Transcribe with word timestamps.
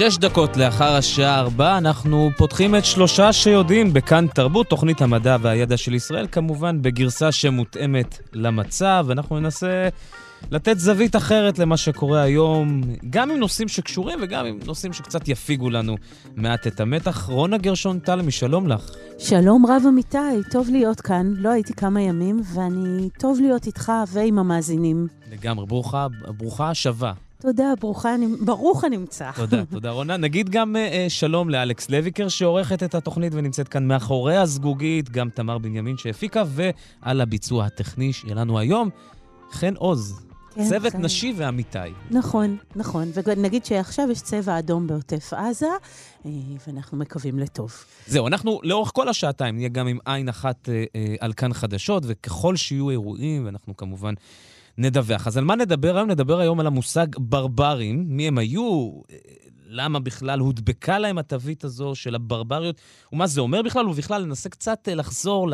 שש 0.00 0.18
דקות 0.18 0.56
לאחר 0.56 0.96
השעה 0.96 1.38
ארבע, 1.38 1.78
אנחנו 1.78 2.30
פותחים 2.36 2.74
את 2.74 2.84
שלושה 2.84 3.32
שיודעים 3.32 3.92
בכאן 3.92 4.26
תרבות, 4.34 4.66
תוכנית 4.66 5.02
המדע 5.02 5.36
והידע 5.40 5.76
של 5.76 5.94
ישראל, 5.94 6.26
כמובן 6.32 6.82
בגרסה 6.82 7.32
שמותאמת 7.32 8.18
למצב. 8.32 9.06
אנחנו 9.10 9.40
ננסה 9.40 9.88
לתת 10.50 10.78
זווית 10.78 11.16
אחרת 11.16 11.58
למה 11.58 11.76
שקורה 11.76 12.22
היום, 12.22 12.82
גם 13.10 13.30
עם 13.30 13.36
נושאים 13.36 13.68
שקשורים 13.68 14.18
וגם 14.22 14.46
עם 14.46 14.58
נושאים 14.66 14.92
שקצת 14.92 15.28
יפיגו 15.28 15.70
לנו 15.70 15.96
מעט 16.36 16.66
את 16.66 16.80
המתח. 16.80 17.28
רונה 17.28 17.58
גרשון 17.58 17.98
תלמי, 17.98 18.30
שלום 18.30 18.68
לך. 18.68 18.90
שלום 19.18 19.66
רב 19.66 19.82
אמיתי, 19.88 20.18
טוב 20.50 20.68
להיות 20.70 21.00
כאן. 21.00 21.32
לא 21.36 21.48
הייתי 21.50 21.74
כמה 21.74 22.00
ימים, 22.02 22.40
ואני 22.54 23.08
טוב 23.18 23.40
להיות 23.40 23.66
איתך 23.66 23.92
ועם 24.12 24.38
המאזינים. 24.38 25.06
לגמרי, 25.32 25.66
ברוכה, 25.66 26.06
ברוכה 26.38 26.70
השבה. 26.70 27.12
תודה, 27.40 27.72
ברוכה, 27.80 28.14
ברוך 28.40 28.84
הנמצא. 28.84 29.30
תודה, 29.36 29.64
תודה 29.64 29.90
רונה. 29.90 30.16
נגיד 30.16 30.48
גם 30.48 30.76
uh, 30.76 31.10
שלום 31.10 31.50
לאלכס 31.50 31.90
לויקר 31.90 32.28
שעורכת 32.28 32.82
את 32.82 32.94
התוכנית 32.94 33.34
ונמצאת 33.34 33.68
כאן 33.68 33.86
מאחורי 33.86 34.36
הזגוגית, 34.36 35.10
גם 35.10 35.30
תמר 35.30 35.58
בנימין 35.58 35.96
שהפיקה, 35.96 36.42
ועל 36.46 37.20
הביצוע 37.20 37.64
הטכני 37.64 38.12
שיהיה 38.12 38.34
לנו 38.34 38.58
היום, 38.58 38.90
חן 39.50 39.74
עוז. 39.74 40.20
כן, 40.54 40.68
צוות 40.68 40.92
חן. 40.92 41.02
נשי 41.02 41.34
ואמיתי. 41.36 41.78
נכון, 42.10 42.56
נכון. 42.76 43.10
ונגיד 43.26 43.64
שעכשיו 43.64 44.10
יש 44.10 44.20
צבע 44.20 44.58
אדום 44.58 44.86
בעוטף 44.86 45.32
עזה, 45.32 45.66
אה, 46.26 46.30
ואנחנו 46.66 46.98
מקווים 46.98 47.38
לטוב. 47.38 47.72
זהו, 48.06 48.26
אנחנו 48.26 48.60
לאורך 48.62 48.90
כל 48.94 49.08
השעתיים 49.08 49.56
נהיה 49.56 49.68
גם 49.68 49.86
עם 49.86 49.98
עין 50.04 50.28
אחת 50.28 50.68
אה, 50.68 50.84
אה, 50.96 51.14
על 51.20 51.32
כאן 51.32 51.52
חדשות, 51.52 52.02
וככל 52.06 52.56
שיהיו 52.56 52.90
אירועים, 52.90 53.46
ואנחנו 53.46 53.76
כמובן 53.76 54.14
נדווח. 54.78 55.26
אז 55.26 55.36
על 55.36 55.44
מה 55.44 55.56
נדבר 55.56 55.96
היום? 55.96 56.10
נדבר 56.10 56.38
היום 56.40 56.60
על 56.60 56.66
המושג 56.66 57.06
ברברים, 57.18 58.04
מי 58.08 58.28
הם 58.28 58.38
היו, 58.38 58.90
למה 59.70 60.00
בכלל 60.00 60.38
הודבקה 60.38 60.98
להם 60.98 61.18
התווית 61.18 61.64
הזו 61.64 61.94
של 61.94 62.14
הברבריות, 62.14 62.80
ומה 63.12 63.26
זה 63.26 63.40
אומר 63.40 63.62
בכלל, 63.62 63.88
ובכלל 63.88 64.24
ננסה 64.24 64.48
קצת 64.48 64.88
אה, 64.88 64.94
לחזור 64.94 65.48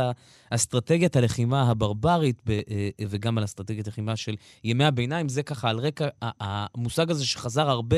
לאסטרטגיית 0.52 1.16
הלחימה 1.16 1.70
הברברית 1.70 2.42
אה, 2.48 2.88
וגם 3.08 3.38
על 3.38 3.44
אסטרטגיית 3.44 3.86
הלחימה 3.86 4.16
של 4.16 4.34
ימי 4.64 4.84
הביניים. 4.84 5.28
זה 5.28 5.42
ככה 5.42 5.70
על 5.70 5.78
רקע 5.78 6.08
המושג 6.22 7.10
הזה 7.10 7.26
שחזר 7.26 7.70
הרבה 7.70 7.96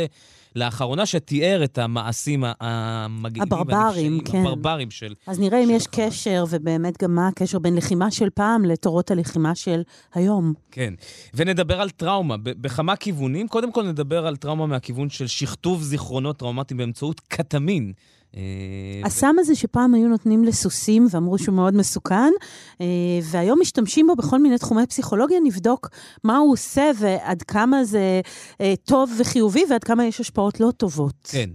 לאחרונה, 0.57 1.07
שתיאר 1.07 1.65
את 1.65 1.79
המעשים 1.79 2.45
המגעילים 2.61 3.53
הברברים, 3.53 4.21
כן. 4.25 4.39
הברברים 4.39 4.91
של... 4.91 5.15
אז 5.27 5.41
נראה 5.41 5.65
אם 5.65 5.71
יש 5.71 5.87
החמאס. 5.87 6.11
קשר, 6.11 6.45
ובאמת 6.51 7.03
גם 7.03 7.15
מה 7.15 7.29
הקשר 7.29 7.59
בין 7.59 7.77
לחימה 7.77 8.11
של 8.11 8.31
פעם 8.31 8.65
לתורות 8.65 9.11
הלחימה 9.11 9.55
של 9.55 9.83
היום. 10.15 10.53
כן, 10.71 10.95
ונדבר 11.35 11.81
על 11.81 11.91
טראומה 11.91 12.37
בכמה 12.43 12.97
כיוונים. 12.97 13.49
קודם 13.49 13.73
כל 13.73 13.83
נדבר 13.83 14.27
על 14.27 14.37
טראומה 14.37 14.67
מהכיוון 14.67 15.11
של 15.11 15.27
שכתוב 15.27 15.83
זיכרונות 15.83 16.08
טראומטיים 16.39 16.79
באמצעות 16.79 17.21
קטמין. 17.21 17.93
אה, 18.37 18.41
הסם 19.05 19.37
הזה 19.39 19.55
שפעם 19.55 19.95
היו 19.95 20.09
נותנים 20.09 20.45
לסוסים 20.45 21.07
ואמרו 21.11 21.39
שהוא 21.39 21.55
מאוד 21.55 21.75
מסוכן, 21.75 22.33
אה, 22.81 22.87
והיום 23.23 23.61
משתמשים 23.61 24.07
בו 24.07 24.17
בכל 24.17 24.39
מיני 24.39 24.59
תחומי 24.59 24.87
פסיכולוגיה, 24.87 25.39
נבדוק 25.45 25.89
מה 26.25 26.37
הוא 26.37 26.53
עושה 26.53 26.91
ועד 26.99 27.43
כמה 27.43 27.85
זה 27.85 28.21
אה, 28.61 28.75
טוב 28.85 29.13
וחיובי 29.19 29.65
ועד 29.71 29.85
כמה 29.85 30.07
יש 30.07 30.21
השפעות 30.21 30.61
לא 30.61 30.71
טובות. 30.77 31.15
כן. 31.25 31.51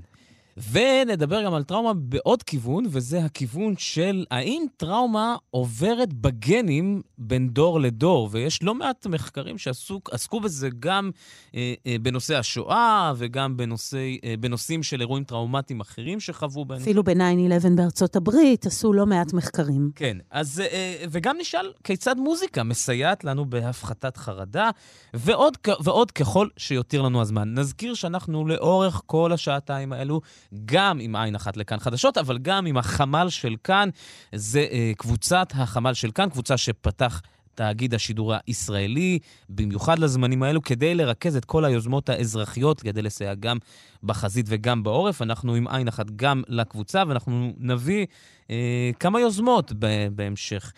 ונדבר 0.57 1.45
גם 1.45 1.53
על 1.53 1.63
טראומה 1.63 1.93
בעוד 1.93 2.43
כיוון, 2.43 2.85
וזה 2.89 3.25
הכיוון 3.25 3.73
של 3.77 4.25
האם 4.31 4.63
טראומה 4.77 5.35
עוברת 5.49 6.13
בגנים 6.13 7.01
בין 7.17 7.49
דור 7.49 7.79
לדור. 7.79 8.29
ויש 8.31 8.63
לא 8.63 8.75
מעט 8.75 9.07
מחקרים 9.07 9.57
שעסקו 9.57 10.39
בזה 10.39 10.69
גם 10.79 11.11
אה, 11.55 11.73
אה, 11.87 11.95
בנושא 12.01 12.37
השואה 12.37 13.13
וגם 13.17 13.57
בנושא, 13.57 13.97
אה, 14.23 14.35
בנושאים 14.39 14.83
של 14.83 15.01
אירועים 15.01 15.23
טראומטיים 15.23 15.81
אחרים 15.81 16.19
שחוו 16.19 16.65
בהם. 16.65 16.81
אפילו 16.81 17.03
ב-9-11 17.03 17.69
בארצות 17.75 18.15
הברית 18.15 18.65
עשו 18.65 18.93
לא 18.93 19.05
מעט 19.05 19.33
מחקרים. 19.33 19.91
כן, 19.95 20.17
אז, 20.31 20.59
אה, 20.59 21.05
וגם 21.09 21.37
נשאל 21.39 21.71
כיצד 21.83 22.17
מוזיקה 22.17 22.63
מסייעת 22.63 23.23
לנו 23.23 23.45
בהפחתת 23.45 24.17
חרדה, 24.17 24.69
ועוד, 25.13 25.57
ועוד 25.83 26.11
ככל 26.11 26.47
שיותיר 26.57 27.01
לנו 27.01 27.21
הזמן. 27.21 27.53
נזכיר 27.53 27.93
שאנחנו 27.93 28.47
לאורך 28.47 29.01
כל 29.05 29.31
השעתיים 29.31 29.93
האלו 29.93 30.21
גם 30.65 30.99
עם 30.99 31.15
עין 31.15 31.35
אחת 31.35 31.57
לכאן 31.57 31.79
חדשות, 31.79 32.17
אבל 32.17 32.37
גם 32.37 32.65
עם 32.65 32.77
החמ"ל 32.77 33.29
של 33.29 33.55
כאן. 33.63 33.89
זה 34.35 34.65
אה, 34.71 34.91
קבוצת 34.97 35.47
החמ"ל 35.55 35.93
של 35.93 36.11
כאן, 36.11 36.29
קבוצה 36.29 36.57
שפתח 36.57 37.21
תאגיד 37.55 37.93
השידור 37.93 38.33
הישראלי, 38.47 39.19
במיוחד 39.49 39.99
לזמנים 39.99 40.43
האלו, 40.43 40.61
כדי 40.61 40.95
לרכז 40.95 41.35
את 41.35 41.45
כל 41.45 41.65
היוזמות 41.65 42.09
האזרחיות, 42.09 42.81
כדי 42.81 43.01
לסייע 43.01 43.33
גם 43.33 43.57
בחזית 44.03 44.45
וגם 44.49 44.83
בעורף. 44.83 45.21
אנחנו 45.21 45.55
עם 45.55 45.67
עין 45.67 45.87
אחת 45.87 46.11
גם 46.15 46.43
לקבוצה, 46.47 47.03
ואנחנו 47.07 47.53
נביא 47.57 48.05
אה, 48.49 48.91
כמה 48.99 49.19
יוזמות 49.19 49.73
בהמשך. 50.15 50.73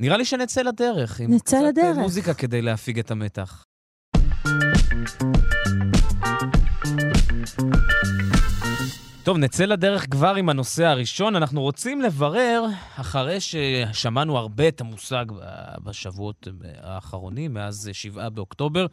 נראה 0.00 0.16
לי 0.16 0.24
שנצא 0.24 0.62
לדרך. 0.62 1.20
נצא 1.20 1.56
עם 1.56 1.64
לדרך. 1.64 1.84
עם 1.84 1.92
קצת 1.92 2.00
מוזיקה 2.00 2.34
כדי 2.34 2.62
להפיג 2.62 2.98
את 2.98 3.10
המתח. 3.10 3.64
טוב, 9.28 9.38
נצא 9.38 9.64
לדרך 9.64 10.06
כבר 10.10 10.34
עם 10.34 10.48
הנושא 10.48 10.84
הראשון. 10.84 11.36
אנחנו 11.36 11.62
רוצים 11.62 12.00
לברר, 12.00 12.64
אחרי 12.96 13.38
ששמענו 13.40 14.38
הרבה 14.38 14.68
את 14.68 14.80
המושג 14.80 15.24
בשבועות 15.82 16.48
האחרונים, 16.82 17.54
מאז 17.54 17.90
7 17.92 18.28
באוקטובר, 18.28 18.86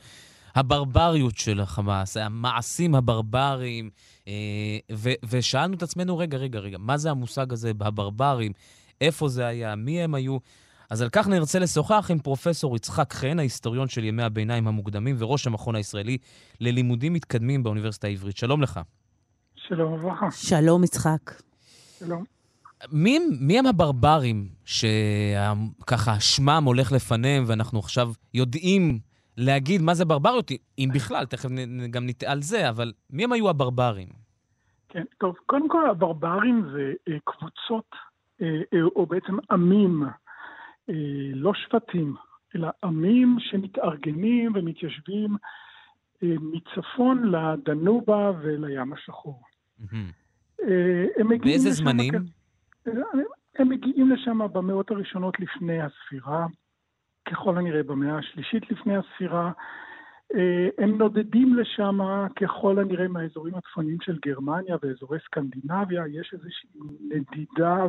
הברבריות 0.56 1.38
של 1.38 1.62
החמאס, 1.62 2.18
המעשים 2.18 2.95
הברבריים, 2.95 3.90
אה, 4.28 4.34
ושאלנו 5.29 5.75
את 5.75 5.84
עצמנו, 5.84 6.18
רגע, 6.18 6.38
רגע, 6.38 6.59
רגע, 6.59 6.78
מה 6.78 6.97
זה 6.97 7.12
המושג 7.12 7.53
הזה, 7.53 7.72
הברברים? 7.79 8.51
איפה 9.01 9.28
זה 9.28 9.45
היה? 9.45 9.75
מי 9.75 10.01
הם 10.01 10.16
היו? 10.16 10.38
אז 10.90 11.01
על 11.01 11.09
כך 11.09 11.28
נרצה 11.28 11.59
לשוחח 11.59 12.07
עם 12.12 12.19
פרופסור 12.19 12.75
יצחק 12.75 13.13
חן, 13.13 13.40
ההיסטוריון 13.40 13.88
של 13.88 14.03
ימי 14.03 14.24
הביניים 14.24 14.68
המוקדמים 14.68 15.16
וראש 15.19 15.47
המכון 15.47 15.75
הישראלי 15.75 16.18
ללימודים 16.59 17.13
מתקדמים 17.13 17.63
באוניברסיטה 17.63 18.07
העברית. 18.07 18.38
שלום 18.38 18.62
לך. 18.62 18.79
שלום 19.67 19.93
וברכה. 19.93 20.31
שלום, 20.31 20.83
יצחק. 20.83 21.31
שלום. 21.99 22.23
מי, 22.91 23.19
מי 23.41 23.59
הם 23.59 23.65
הברברים 23.65 24.47
שככה 24.65 26.19
שמם 26.19 26.63
הולך 26.65 26.91
לפניהם 26.91 27.43
ואנחנו 27.47 27.79
עכשיו 27.79 28.07
יודעים 28.33 28.99
להגיד 29.37 29.81
מה 29.81 29.93
זה 29.93 30.05
ברבריות, 30.05 30.51
אם 30.79 30.89
בכלל, 30.93 31.25
תכף 31.25 31.49
גם 31.91 32.05
נטעה 32.05 32.31
על 32.31 32.41
זה, 32.41 32.69
אבל 32.69 32.93
מי 33.09 33.23
הם 33.23 33.31
היו 33.31 33.49
הברברים? 33.49 34.07
כן, 34.89 35.03
טוב, 35.17 35.35
קודם 35.45 35.69
כל 35.69 35.89
הברברים 35.89 36.65
זה 36.73 36.93
אה, 37.07 37.17
קבוצות, 37.23 37.95
אה, 38.41 38.47
אה, 38.73 38.83
או 38.95 39.05
בעצם 39.05 39.33
עמים, 39.51 40.03
לא 41.33 41.51
שבטים, 41.53 42.15
אלא 42.56 42.68
עמים 42.83 43.38
שמתארגנים 43.39 44.51
ומתיישבים 44.56 45.38
מצפון 46.21 47.31
לדנובה 47.31 48.31
ולים 48.41 48.94
השחור. 48.94 49.41
אה, 50.63 51.06
באיזה 51.39 51.72
זמנים? 51.72 52.13
הם 53.56 53.69
מגיעים 53.69 54.12
לשם 54.12 54.39
במאות 54.54 54.92
הראשונות 54.92 55.39
לפני 55.39 55.81
הספירה, 55.81 56.48
ככל 57.25 57.57
הנראה 57.57 57.83
במאה 57.83 58.18
השלישית 58.18 58.72
לפני 58.72 58.98
הספירה. 58.98 59.51
אה, 60.36 60.68
הם 60.77 60.98
נודדים 60.98 61.56
לשם 61.56 62.00
ככל 62.36 62.80
הנראה 62.80 63.07
מהאזורים 63.07 63.56
הצפוניים 63.56 63.98
של 64.01 64.18
גרמניה 64.25 64.75
ואזורי 64.81 65.19
סקנדינביה, 65.25 66.04
יש 66.12 66.33
איזושהי 66.33 66.69
נדידה 67.10 67.86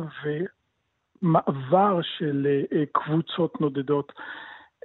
ומעבר 1.21 1.99
של 2.01 2.47
אה, 2.71 2.83
קבוצות 2.91 3.61
נודדות 3.61 4.11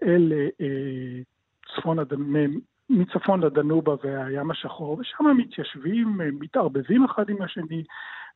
אל 0.02 0.32
צפון, 1.76 1.98
מצפון 2.92 3.40
לדנובה 3.40 3.94
והים 4.04 4.50
השחור, 4.50 4.98
ושם 4.98 5.24
מתיישבים, 5.36 6.20
מתערבבים 6.40 7.04
אחד 7.04 7.30
עם 7.30 7.42
השני, 7.42 7.84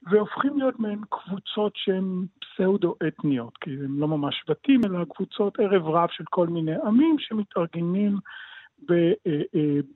והופכים 0.02 0.58
להיות 0.58 0.80
מעין 0.80 1.00
קבוצות 1.10 1.72
שהן 1.76 2.26
פסאודו-אתניות, 2.40 3.58
כי 3.58 3.70
הם 3.70 4.00
לא 4.00 4.08
ממש 4.08 4.42
שבטים, 4.44 4.80
אלא 4.84 5.04
קבוצות 5.04 5.60
ערב 5.60 5.86
רב 5.86 6.08
של 6.12 6.24
כל 6.30 6.46
מיני 6.46 6.74
עמים 6.84 7.16
שמתארגנים 7.18 8.16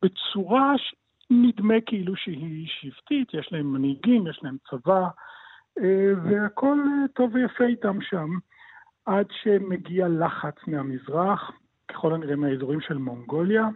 בצורה 0.03 0.75
נדמה 1.31 1.75
כאילו 1.87 2.17
שהיא 2.17 2.69
שבטית, 2.69 3.35
יש 3.35 3.49
להם 3.53 3.73
מנהיגים, 3.73 4.27
יש 4.27 4.41
להם 4.43 4.57
צבא, 4.71 5.09
והכל 6.25 6.79
טוב 7.15 7.35
ויפה 7.35 7.65
איתם 7.65 8.01
שם, 8.01 8.29
עד 9.07 9.27
שמגיע 9.43 10.09
לחץ 10.09 10.55
מהמזרח, 10.67 11.51
ככל 11.89 12.15
הנראה 12.15 12.37
מהאזורים 12.37 12.81
של 12.81 12.99
מונגוליה, 12.99 13.69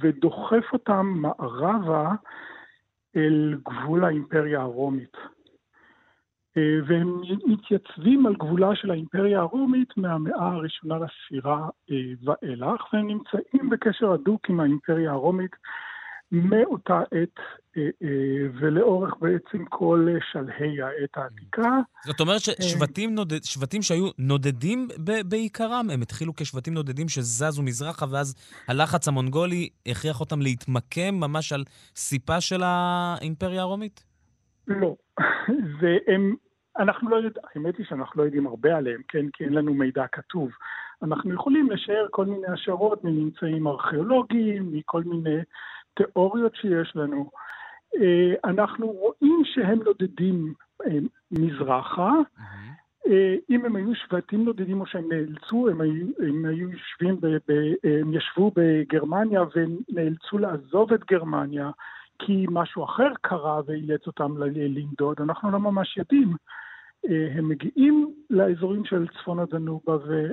ודוחף 0.00 0.64
אותם 0.72 1.06
מערבה 1.06 2.12
אל 3.16 3.58
גבול 3.64 4.04
האימפריה 4.04 4.60
הרומית. 4.60 5.16
והם 6.86 7.20
מתייצבים 7.46 8.26
על 8.26 8.34
גבולה 8.34 8.76
של 8.76 8.90
האימפריה 8.90 9.40
הרומית 9.40 9.96
מהמאה 9.96 10.52
הראשונה 10.52 10.98
לספירה 10.98 11.68
ואילך, 12.24 12.92
והם 12.92 13.06
נמצאים 13.06 13.70
בקשר 13.70 14.12
הדוק 14.12 14.50
עם 14.50 14.60
האימפריה 14.60 15.10
הרומית 15.10 15.56
מאותה 16.32 17.00
עת 17.10 17.40
ולאורך 18.60 19.14
בעצם 19.20 19.64
כל 19.64 20.08
שלהי 20.32 20.82
העת 20.82 21.16
העתיקה. 21.16 21.78
זאת 22.04 22.20
אומרת 22.20 22.40
ששבטים 22.40 23.14
נודד, 23.14 23.44
שבטים 23.44 23.82
שהיו 23.82 24.08
נודדים 24.18 24.88
בעיקרם, 25.28 25.90
הם 25.92 26.02
התחילו 26.02 26.34
כשבטים 26.36 26.74
נודדים 26.74 27.08
שזזו 27.08 27.62
מזרחה, 27.62 28.06
ואז 28.10 28.34
הלחץ 28.68 29.08
המונגולי 29.08 29.68
הכריח 29.86 30.20
אותם 30.20 30.40
להתמקם 30.40 31.14
ממש 31.14 31.52
על 31.52 31.64
סיפה 31.96 32.40
של 32.40 32.60
האימפריה 32.64 33.60
הרומית? 33.60 34.04
לא. 34.68 34.96
והם, 35.80 36.34
אנחנו 36.78 37.10
לא 37.10 37.16
יודעים, 37.16 37.44
האמת 37.54 37.76
היא 37.76 37.86
שאנחנו 37.86 38.20
לא 38.20 38.24
יודעים 38.24 38.46
הרבה 38.46 38.76
עליהם, 38.76 39.00
כן? 39.08 39.26
כי 39.32 39.44
אין 39.44 39.52
לנו 39.52 39.74
מידע 39.74 40.04
כתוב. 40.12 40.50
אנחנו 41.02 41.34
יכולים 41.34 41.70
לשער 41.70 42.06
כל 42.10 42.26
מיני 42.26 42.46
השערות 42.46 43.04
מממצאים 43.04 43.66
ארכיאולוגיים, 43.66 44.72
מכל 44.72 45.02
מיני 45.02 45.40
תיאוריות 45.96 46.54
שיש 46.54 46.96
לנו. 46.96 47.30
אנחנו 48.44 48.86
רואים 48.86 49.42
שהם 49.44 49.78
נודדים 49.84 50.54
מזרחה. 51.30 52.12
אם 53.50 53.64
הם 53.64 53.76
היו 53.76 53.94
שבטים 53.94 54.44
נודדים 54.44 54.80
או 54.80 54.86
שהם 54.86 55.08
נאלצו, 55.12 55.68
הם 55.68 55.80
היו, 55.80 56.06
הם 56.18 56.44
היו 56.44 56.70
יושבים, 56.70 57.20
ב, 57.20 57.26
ב, 57.26 57.52
הם 57.84 58.14
ישבו 58.14 58.52
בגרמניה 58.56 59.42
ונאלצו 59.56 60.38
לעזוב 60.38 60.92
את 60.92 61.04
גרמניה 61.04 61.70
כי 62.18 62.46
משהו 62.50 62.84
אחר 62.84 63.08
קרה 63.20 63.60
ואילץ 63.66 64.06
אותם 64.06 64.34
לנדוד, 64.38 65.16
אנחנו 65.20 65.50
לא 65.50 65.58
ממש 65.58 65.96
יודעים. 65.96 66.36
הם 67.36 67.48
מגיעים 67.48 68.14
לאזורים 68.30 68.84
של 68.84 69.06
צפון 69.08 69.38
הדנובה 69.38 69.96
ו... 69.96 70.26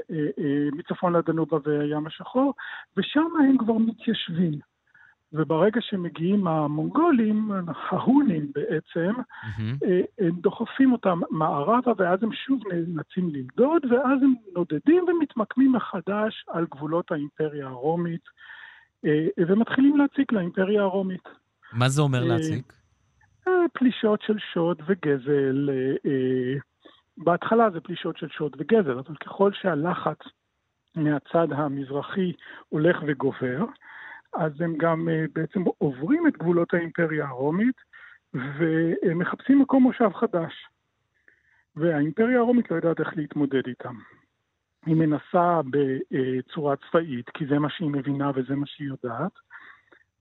מצפון 0.71 1.15
לדנובה 1.15 1.57
והים 1.63 2.07
השחור, 2.07 2.54
ושם 2.98 3.27
הם 3.39 3.57
כבר 3.57 3.74
מתיישבים. 3.74 4.73
וברגע 5.34 5.82
שמגיעים 5.82 6.48
המונגולים, 6.48 7.52
ההונים 7.68 8.52
בעצם, 8.56 9.14
mm-hmm. 9.20 9.86
הם 10.20 10.32
דוחפים 10.32 10.92
אותם 10.92 11.20
מערבה, 11.30 11.92
ואז 11.98 12.24
הם 12.24 12.34
שוב 12.34 12.62
נאלצים 12.68 13.30
לנדוד, 13.30 13.86
ואז 13.92 14.24
הם 14.24 14.34
נודדים 14.56 15.06
ומתמקמים 15.08 15.72
מחדש 15.72 16.46
על 16.48 16.66
גבולות 16.72 17.12
האימפריה 17.12 17.68
הרומית, 17.68 18.22
ומתחילים 19.38 19.98
להציג 19.98 20.26
לאימפריה 20.32 20.82
הרומית. 20.82 21.30
מה 21.74 21.90
זה 21.90 22.02
אומר 22.02 22.24
להציג? 22.24 22.64
פלישות 23.74 24.22
של 24.22 24.38
שוד 24.54 24.82
וגזל. 24.86 25.70
בהתחלה 27.18 27.70
זה 27.70 27.80
פלישות 27.80 28.18
של 28.18 28.28
שוד 28.30 28.56
וגזל, 28.60 29.00
אבל 29.00 29.16
ככל 29.16 29.52
שהלחץ 29.54 30.18
מהצד 30.96 31.48
המזרחי 31.52 32.32
הולך 32.70 32.98
וגובר, 33.08 33.66
אז 34.36 34.62
הם 34.62 34.78
גם 34.78 35.08
בעצם 35.34 35.64
עוברים 35.78 36.28
את 36.28 36.38
גבולות 36.38 36.74
האימפריה 36.74 37.28
הרומית 37.28 37.76
ומחפשים 38.34 39.62
מקום 39.62 39.84
מושב 39.84 40.10
חדש. 40.14 40.68
והאימפריה 41.76 42.40
הרומית 42.40 42.72
לא 42.72 42.76
יודעת 42.76 43.00
איך 43.00 43.18
להתמודד 43.18 43.68
איתם. 43.68 43.96
היא 44.86 44.96
מנסה 44.96 45.62
בצורה 45.70 46.76
צבאית, 46.76 47.30
כי 47.30 47.46
זה 47.46 47.60
מה 47.60 47.70
שהיא 47.70 47.90
מבינה 47.90 48.32
וזה 48.36 48.56
מה 48.56 48.66
שהיא 48.66 48.88
יודעת, 48.88 49.32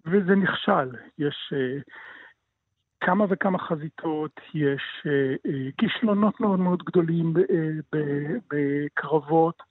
וזה 0.06 0.35
נכשל. 0.35 0.97
יש 1.19 1.53
כמה 3.00 3.25
וכמה 3.29 3.59
חזיתות, 3.59 4.41
יש 4.55 5.06
כישלונות 5.79 6.41
מאוד 6.41 6.61
מאוד 6.61 6.82
גדולים 6.82 7.35
בקרבות, 8.53 9.62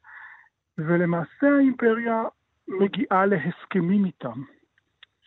ולמעשה 0.77 1.47
האימפריה 1.57 2.23
מגיעה 2.79 3.25
להסכמים 3.25 4.05
איתם, 4.05 4.41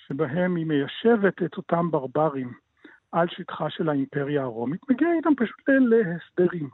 שבהם 0.07 0.57
היא 0.57 0.67
מיישבת 0.67 1.43
את 1.43 1.57
אותם 1.57 1.91
ברברים 1.91 2.53
על 3.13 3.27
שטחה 3.31 3.71
של 3.71 3.89
האימפריה 3.89 4.43
הרומית, 4.43 4.81
מגיעה 4.91 5.11
איתם 5.13 5.35
פשוט 5.37 5.69
להסדרים. 5.69 6.69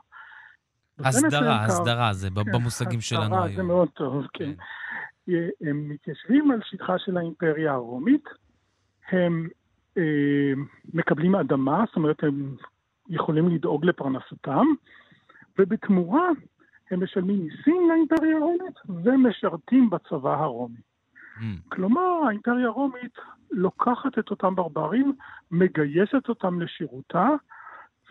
הסדרה, 0.99 1.65
הסדרה, 1.65 2.13
זה 2.13 2.29
כן, 2.29 2.51
במושגים 2.51 3.01
שלנו 3.01 3.23
היום. 3.23 3.33
הסדרה, 3.33 3.55
זה 3.55 3.63
מאוד 3.63 3.89
טוב, 3.89 4.25
כן. 4.33 4.51
כן. 5.25 5.49
הם 5.61 5.89
מתיישבים 5.89 6.51
על 6.51 6.59
שטחה 6.63 6.99
של 6.99 7.17
האימפריה 7.17 7.73
הרומית, 7.73 8.23
הם 9.09 9.49
אה, 9.97 10.53
מקבלים 10.93 11.35
אדמה, 11.35 11.83
זאת 11.87 11.95
אומרת, 11.95 12.23
הם 12.23 12.55
יכולים 13.09 13.49
לדאוג 13.49 13.85
לפרנסתם, 13.85 14.65
ובתמורה 15.59 16.29
הם 16.91 17.03
משלמים 17.03 17.39
מיסים 17.43 17.89
לאימפריה 17.89 18.37
הרומית 18.37 18.75
ומשרתים 19.03 19.89
בצבא 19.89 20.33
הרומי. 20.33 20.79
Mm. 21.37 21.41
כלומר, 21.69 22.21
האימפריה 22.27 22.67
הרומית 22.67 23.17
לוקחת 23.51 24.19
את 24.19 24.31
אותם 24.31 24.55
ברברים, 24.55 25.13
מגייסת 25.51 26.29
אותם 26.29 26.61
לשירותה, 26.61 27.27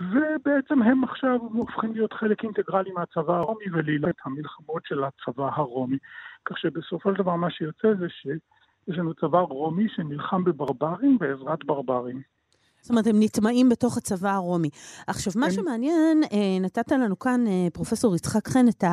ובעצם 0.01 0.83
הם 0.83 1.05
עכשיו 1.05 1.39
הופכים 1.41 1.93
להיות 1.93 2.13
חלק 2.13 2.45
אינטגרלי 2.45 2.91
מהצבא 2.93 3.37
הרומי 3.37 3.65
ולהילת 3.73 4.15
המלחמות 4.25 4.83
של 4.87 5.05
הצבא 5.05 5.51
הרומי. 5.55 5.99
כך 6.45 6.59
שבסופו 6.59 7.11
של 7.11 7.23
דבר 7.23 7.37
מה 7.37 7.51
שיוצא 7.51 7.95
זה 7.95 8.09
שיש 8.09 8.99
לנו 8.99 9.15
צבא 9.15 9.39
רומי 9.39 9.89
שנלחם 9.89 10.45
בברברים 10.45 11.19
בעזרת 11.19 11.65
ברברים. 11.65 12.23
זאת 12.83 12.91
אומרת, 12.91 13.07
הם 13.07 13.23
נטמעים 13.23 13.69
בתוך 13.69 13.97
הצבא 13.97 14.31
הרומי. 14.35 14.71
עכשיו, 15.07 15.33
מה 15.37 15.51
שמעניין, 15.51 16.23
אה, 16.33 16.59
נתת 16.61 16.93
לנו 16.93 17.19
כאן, 17.19 17.47
אה, 17.47 17.69
פרופסור 17.73 18.17
יצחק 18.17 18.49
חן, 18.49 18.69
את 18.69 18.85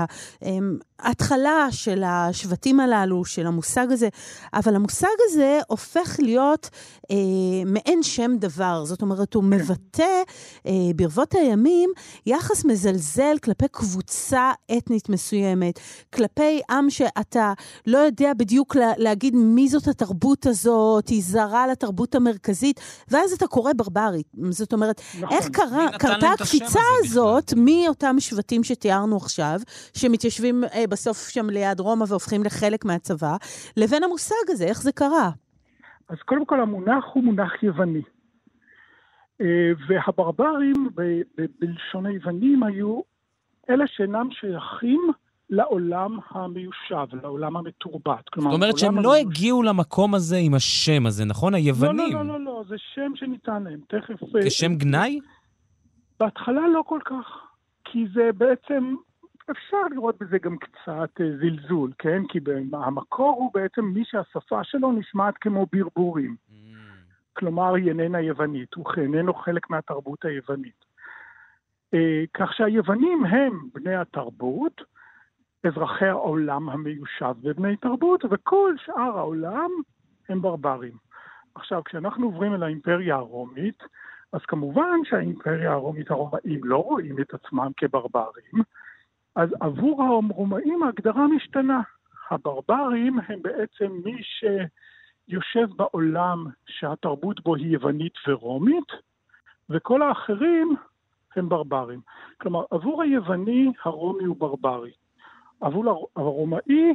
ההתחלה 1.00 1.68
של 1.72 2.04
השבטים 2.06 2.80
הללו, 2.80 3.26
של 3.26 3.48
המושג 3.48 3.92
הזה, 3.92 4.10
אבל 4.54 4.76
המושג 4.76 5.08
הזה 5.30 5.60
הופך 5.68 6.16
להיות 6.20 6.70
אה, 7.12 7.16
מעין 7.66 8.04
שם 8.04 8.32
דבר. 8.40 8.86
זאת 8.86 9.02
אומרת, 9.02 9.34
הוא 9.34 9.44
מבטא 9.44 10.22
אה, 10.68 10.72
ברבות 10.96 11.34
הימים 11.34 11.90
יחס 12.26 12.66
מזלזל 12.66 13.38
כלפי 13.44 13.68
קבוצה 13.72 14.52
אתנית 14.78 15.10
מסוימת, 15.10 15.80
כלפי 16.14 16.62
עם 16.70 16.90
שאתה 16.90 17.54
לא 17.88 17.98
יודע 17.98 18.34
בדיוק 18.34 18.76
לה, 18.76 18.92
להגיד 18.98 19.36
מי 19.36 19.70
זאת 19.70 19.88
התרבות 19.88 20.46
הזאת, 20.46 21.08
היא 21.10 21.24
זרה 21.24 21.68
לתרבות 21.68 22.16
המרכזית, 22.16 22.80
ואז 23.08 23.34
אתה 23.34 23.48
קורא 23.48 23.74
ברברית. 23.78 24.28
זאת 24.50 24.74
אומרת, 24.74 25.02
נכון. 25.22 25.38
איך 25.38 25.50
קרה, 25.50 25.98
קרתה 26.00 26.28
הקפיצה 26.30 26.80
הזאת 27.00 27.54
מאותם 27.58 28.16
שבטים 28.20 28.64
שתיארנו 28.64 29.18
עכשיו, 29.18 29.60
שמתיישבים 29.94 30.64
אה, 30.64 30.84
בסוף 30.90 31.30
שם 31.30 31.50
ליד 31.50 31.80
רומא 31.80 32.06
והופכים 32.08 32.44
לחלק 32.44 32.86
מהצבא, 32.86 33.36
לבין 33.78 34.04
המושג 34.04 34.50
הזה, 34.50 34.66
איך 34.66 34.82
זה 34.82 34.92
קרה? 34.92 35.30
אז 36.10 36.18
קודם 36.26 36.46
כל 36.46 36.62
המונח 36.62 37.06
הוא 37.14 37.24
מונח 37.24 37.64
יווני. 37.64 38.02
אה, 39.42 39.72
והברברים 39.88 40.90
בלשון 41.60 42.06
היוונים 42.06 42.64
היו 42.64 43.02
אלה 43.70 43.88
שאינם 43.88 44.28
שייכים 44.32 45.12
לעולם 45.50 46.20
המיושב, 46.30 47.16
לעולם 47.24 47.58
המתורבת. 47.58 48.24
זאת 48.36 48.54
אומרת 48.54 48.78
שהם 48.78 48.96
לא 48.96 49.16
המיוש... 49.16 49.38
הגיעו 49.38 49.64
למקום 49.64 50.16
הזה 50.16 50.38
עם 50.38 50.54
השם 50.54 51.06
הזה, 51.06 51.26
נכון? 51.26 51.54
היוונים. 51.54 52.14
לא, 52.14 52.22
לא, 52.22 52.28
לא, 52.28 52.40
לא, 52.40 52.46
לא, 52.46 52.64
זה 52.68 52.76
שם 52.78 53.12
שניתן 53.16 53.64
להם, 53.64 53.80
תכף... 53.88 54.16
כשם 54.46 54.76
גנאי? 54.76 55.20
בהתחלה 56.20 56.68
לא 56.68 56.84
כל 56.88 57.00
כך, 57.06 57.48
כי 57.86 58.06
זה 58.14 58.30
בעצם, 58.38 58.96
אפשר 59.52 59.78
לראות 59.92 60.16
בזה 60.22 60.38
גם 60.38 60.58
קצת 60.58 61.22
זלזול, 61.40 61.92
כן? 62.00 62.22
כי 62.30 62.40
המקור 62.74 63.36
הוא 63.40 63.52
בעצם 63.54 63.86
מי 63.86 64.04
שהשפה 64.06 64.64
שלו 64.64 64.92
נשמעת 64.92 65.38
כמו 65.38 65.66
ברבורים. 65.74 66.36
Mm. 66.50 66.54
כלומר, 67.34 67.74
היא 67.74 67.90
איננה 67.90 68.22
יוונית, 68.22 68.74
הוא 68.74 68.86
איננו 68.98 69.34
חלק 69.34 69.70
מהתרבות 69.70 70.26
היוונית. 70.26 70.88
כך 72.34 72.54
שהיוונים 72.54 73.26
הם 73.26 73.60
בני 73.74 73.96
התרבות, 73.96 74.82
אזרחי 75.64 76.06
העולם 76.06 76.70
המיושב 76.70 77.34
בבני 77.42 77.78
תרבות, 77.78 78.26
וכל 78.32 78.76
שאר 78.86 79.18
העולם 79.18 79.70
הם 80.30 80.42
ברברים. 80.42 80.98
עכשיו, 81.56 81.82
כשאנחנו 81.86 82.26
עוברים 82.26 82.54
אל 82.54 82.64
האימפריה 82.64 83.16
הרומית, 83.16 83.84
אז 84.34 84.42
כמובן 84.48 85.00
שהאימפריה 85.04 85.72
הרומית 85.72 86.12
הרומאים 86.12 86.64
לא 86.64 86.78
רואים 86.78 87.20
את 87.22 87.34
עצמם 87.34 87.72
כברברים, 87.78 88.64
אז 89.36 89.50
עבור 89.60 90.04
הרומאים 90.04 90.84
ההגדרה 90.84 91.28
משתנה. 91.28 91.82
הברברים 92.32 93.20
הם 93.28 93.42
בעצם 93.42 93.92
מי 94.06 94.22
שיושב 94.24 95.68
בעולם 95.76 96.46
שהתרבות 96.68 97.44
בו 97.44 97.56
היא 97.56 97.68
יוונית 97.68 98.14
ורומית, 98.28 98.88
וכל 99.70 100.02
האחרים 100.02 100.76
הם 101.36 101.50
ברברים. 101.50 102.02
כלומר, 102.42 102.64
עבור 102.72 103.04
היווני 103.04 103.72
הרומי 103.84 104.24
הוא 104.24 104.36
ברברי. 104.40 104.92
עבור 105.62 106.10
הרומאי, 106.16 106.94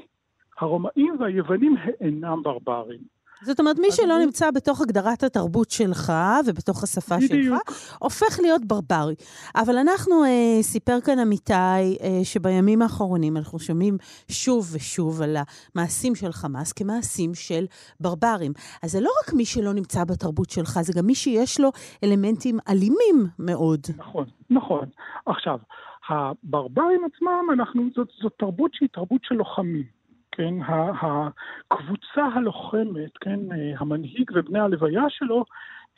הרומאים 0.61 1.17
והיוונים 1.21 1.77
אינם 2.01 2.43
ברברים. 2.43 3.23
זאת 3.45 3.61
אומרת, 3.61 3.79
מי 3.79 3.93
שלא 3.93 4.17
אני... 4.17 4.25
נמצא 4.25 4.51
בתוך 4.51 4.81
הגדרת 4.81 5.23
התרבות 5.23 5.71
שלך 5.71 6.13
ובתוך 6.47 6.83
השפה 6.83 7.17
בדיוק. 7.17 7.61
שלך, 7.67 7.97
הופך 7.99 8.41
להיות 8.41 8.65
ברברי. 8.65 9.15
אבל 9.57 9.79
אנחנו, 9.79 10.25
אה, 10.25 10.63
סיפר 10.63 11.01
כאן 11.01 11.19
אמיתי, 11.19 11.53
אה, 11.53 12.21
שבימים 12.25 12.83
האחרונים 12.83 13.37
אנחנו 13.37 13.59
שומעים 13.59 13.97
שוב 14.29 14.71
ושוב 14.73 15.23
על 15.23 15.37
המעשים 15.75 16.15
של 16.15 16.33
חמאס 16.33 16.73
כמעשים 16.73 17.35
של 17.35 17.65
ברברים. 18.01 18.53
אז 18.83 18.93
זה 18.93 19.01
לא 19.01 19.11
רק 19.23 19.33
מי 19.33 19.45
שלא 19.45 19.73
נמצא 19.73 20.05
בתרבות 20.05 20.51
שלך, 20.51 20.79
זה 20.83 20.93
גם 20.97 21.07
מי 21.07 21.15
שיש 21.15 21.61
לו 21.61 21.71
אלמנטים 22.05 22.59
אלימים 22.69 23.27
מאוד. 23.39 23.81
נכון, 23.97 24.25
נכון. 24.51 24.89
עכשיו, 25.27 25.59
הברברים 26.09 27.01
עצמם, 27.05 27.47
אנחנו, 27.53 27.83
זאת, 27.95 28.09
זאת 28.21 28.33
תרבות 28.39 28.75
שהיא 28.75 28.89
תרבות 28.93 29.25
של 29.25 29.35
לוחמים. 29.35 29.85
כן, 30.33 30.55
הקבוצה 31.71 32.25
הלוחמת, 32.35 33.19
כן, 33.21 33.41
המנהיג 33.79 34.31
ובני 34.35 34.59
הלוויה 34.59 35.05
שלו, 35.09 35.45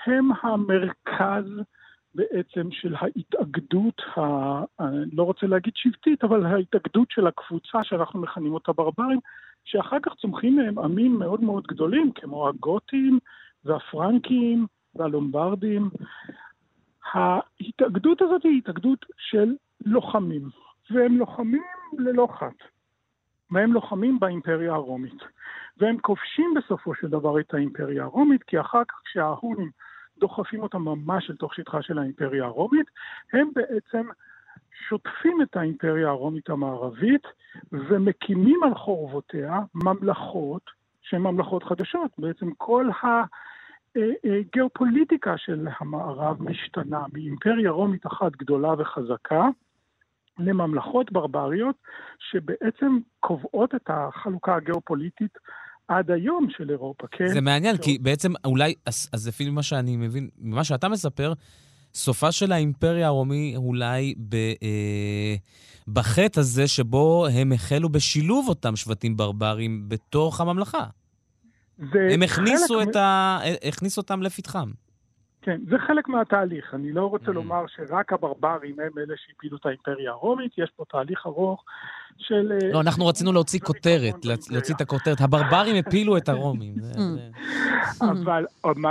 הם 0.07 0.31
המרכז 0.43 1.45
בעצם 2.15 2.71
של 2.71 2.95
ההתאגדות, 2.99 4.03
ה... 4.17 4.21
אני 4.81 5.11
לא 5.13 5.23
רוצה 5.23 5.47
להגיד 5.47 5.73
שבטית, 5.77 6.25
אבל 6.25 6.47
ההתאגדות 6.47 7.11
של 7.11 7.27
הקבוצה 7.27 7.79
שאנחנו 7.83 8.21
מכנים 8.21 8.55
אותה 8.55 8.73
ברברים, 8.73 9.19
שאחר 9.65 9.97
כך 10.03 10.15
צומחים 10.15 10.57
מהם 10.57 10.79
עמים 10.79 11.19
מאוד 11.19 11.41
מאוד 11.41 11.67
גדולים, 11.67 12.13
כמו 12.15 12.49
הגותים 12.49 13.19
והפרנקים 13.65 14.67
והלומברדים. 14.95 15.91
ההתאגדות 17.13 18.23
הזאת 18.23 18.43
היא 18.43 18.59
התאגדות 18.59 19.07
של 19.19 19.55
לוחמים, 19.87 20.43
והם 20.91 21.17
לוחמים 21.17 21.63
ללא 21.99 22.29
חת. 22.39 22.75
והם 23.51 23.73
לוחמים 23.73 24.21
באימפריה 24.21 24.75
הרומית. 24.75 25.23
והם 25.77 25.99
כובשים 25.99 26.55
בסופו 26.57 26.95
של 26.95 27.09
דבר 27.09 27.41
את 27.41 27.55
האימפריה 27.55 28.05
הרומית, 28.05 28.43
כי 28.43 28.61
אחר 28.61 28.85
כך 28.89 29.01
כשההונים 29.05 29.71
דוחפים 30.19 30.63
אותם 30.63 30.83
ממש 30.83 31.31
אל 31.31 31.37
תוך 31.37 31.55
שטחה 31.55 31.83
של 31.83 31.99
האימפריה 31.99 32.45
הרומית, 32.45 32.87
הם 33.33 33.49
בעצם 33.55 34.09
שוטפים 34.89 35.43
את 35.43 35.57
האימפריה 35.57 36.09
הרומית 36.09 36.51
המערבית 36.51 37.23
ומקימים 37.73 38.63
על 38.63 38.75
חורבותיה 38.75 39.61
ממלכות 39.75 40.71
שהן 41.03 41.21
ממלכות 41.21 41.63
חדשות. 41.63 42.11
בעצם 42.19 42.51
כל 42.57 42.91
הגיאופוליטיקה 44.41 45.35
של 45.37 45.67
המערב 45.81 46.43
משתנה 46.43 47.05
מאימפריה 47.13 47.71
רומית 47.71 48.07
אחת 48.07 48.33
גדולה 48.33 48.73
וחזקה 48.79 49.49
לממלכות 50.39 51.13
ברבריות 51.13 51.77
שבעצם 52.31 52.99
קובעות 53.21 53.75
את 53.75 53.91
החלוקה 53.91 54.57
הגיאופוליטית 54.57 55.39
עד 55.89 56.11
היום 56.11 56.47
של 56.51 56.71
אירופה, 56.71 57.07
כן? 57.11 57.29
זה 57.29 57.41
מעניין, 57.41 57.77
כי 57.77 57.99
בעצם 57.99 58.33
אולי, 58.45 58.75
אז, 58.87 59.11
אז 59.13 59.29
לפי 59.29 59.51
מה 59.51 59.63
שאני 59.63 59.97
מבין, 59.97 60.29
ממה 60.39 60.65
שאתה 60.65 60.89
מספר, 60.89 61.33
סופה 61.95 62.33
של 62.33 62.53
האימפריה 62.53 63.07
הרומי 63.07 63.55
אולי 63.57 64.15
ב, 64.29 64.35
אה, 64.35 65.35
בחטא 65.89 66.41
הזה 66.41 66.69
שבו 66.69 67.27
הם 67.27 67.53
החלו 67.53 67.89
בשילוב 67.89 68.49
אותם 68.49 68.77
שבטים 68.77 69.17
ברברים 69.17 69.89
בתוך 69.89 70.41
הממלכה. 70.41 70.85
הם 71.79 72.23
הכניסו, 72.23 72.83
את 72.83 72.97
ה... 72.97 73.39
הכניסו 73.69 74.01
אותם 74.01 74.23
לפתחם. 74.23 74.71
כן, 75.45 75.61
זה 75.71 75.79
חלק 75.79 76.09
מהתהליך. 76.09 76.75
אני 76.75 76.93
לא 76.93 77.07
רוצה 77.07 77.31
mm. 77.31 77.33
לומר 77.33 77.65
שרק 77.67 78.13
הברברים 78.13 78.81
הם 78.81 78.99
אלה 78.99 79.15
שהפילו 79.17 79.57
את 79.57 79.67
האימפריה 79.67 80.11
הרומית, 80.11 80.53
יש 80.59 80.71
פה 80.77 80.85
תהליך 80.91 81.27
ארוך 81.27 81.65
של... 82.19 82.53
אה, 82.53 82.73
לא, 82.73 82.81
אנחנו 82.81 83.07
רצינו 83.07 83.33
להוציא 83.33 83.61
כותרת, 83.61 84.25
להוציא 84.51 84.75
את 84.75 84.81
הכותרת. 84.81 85.21
הברברים 85.21 85.77
הפילו 85.77 86.17
את 86.17 86.29
הרומים. 86.29 86.75
אבל 88.11 88.45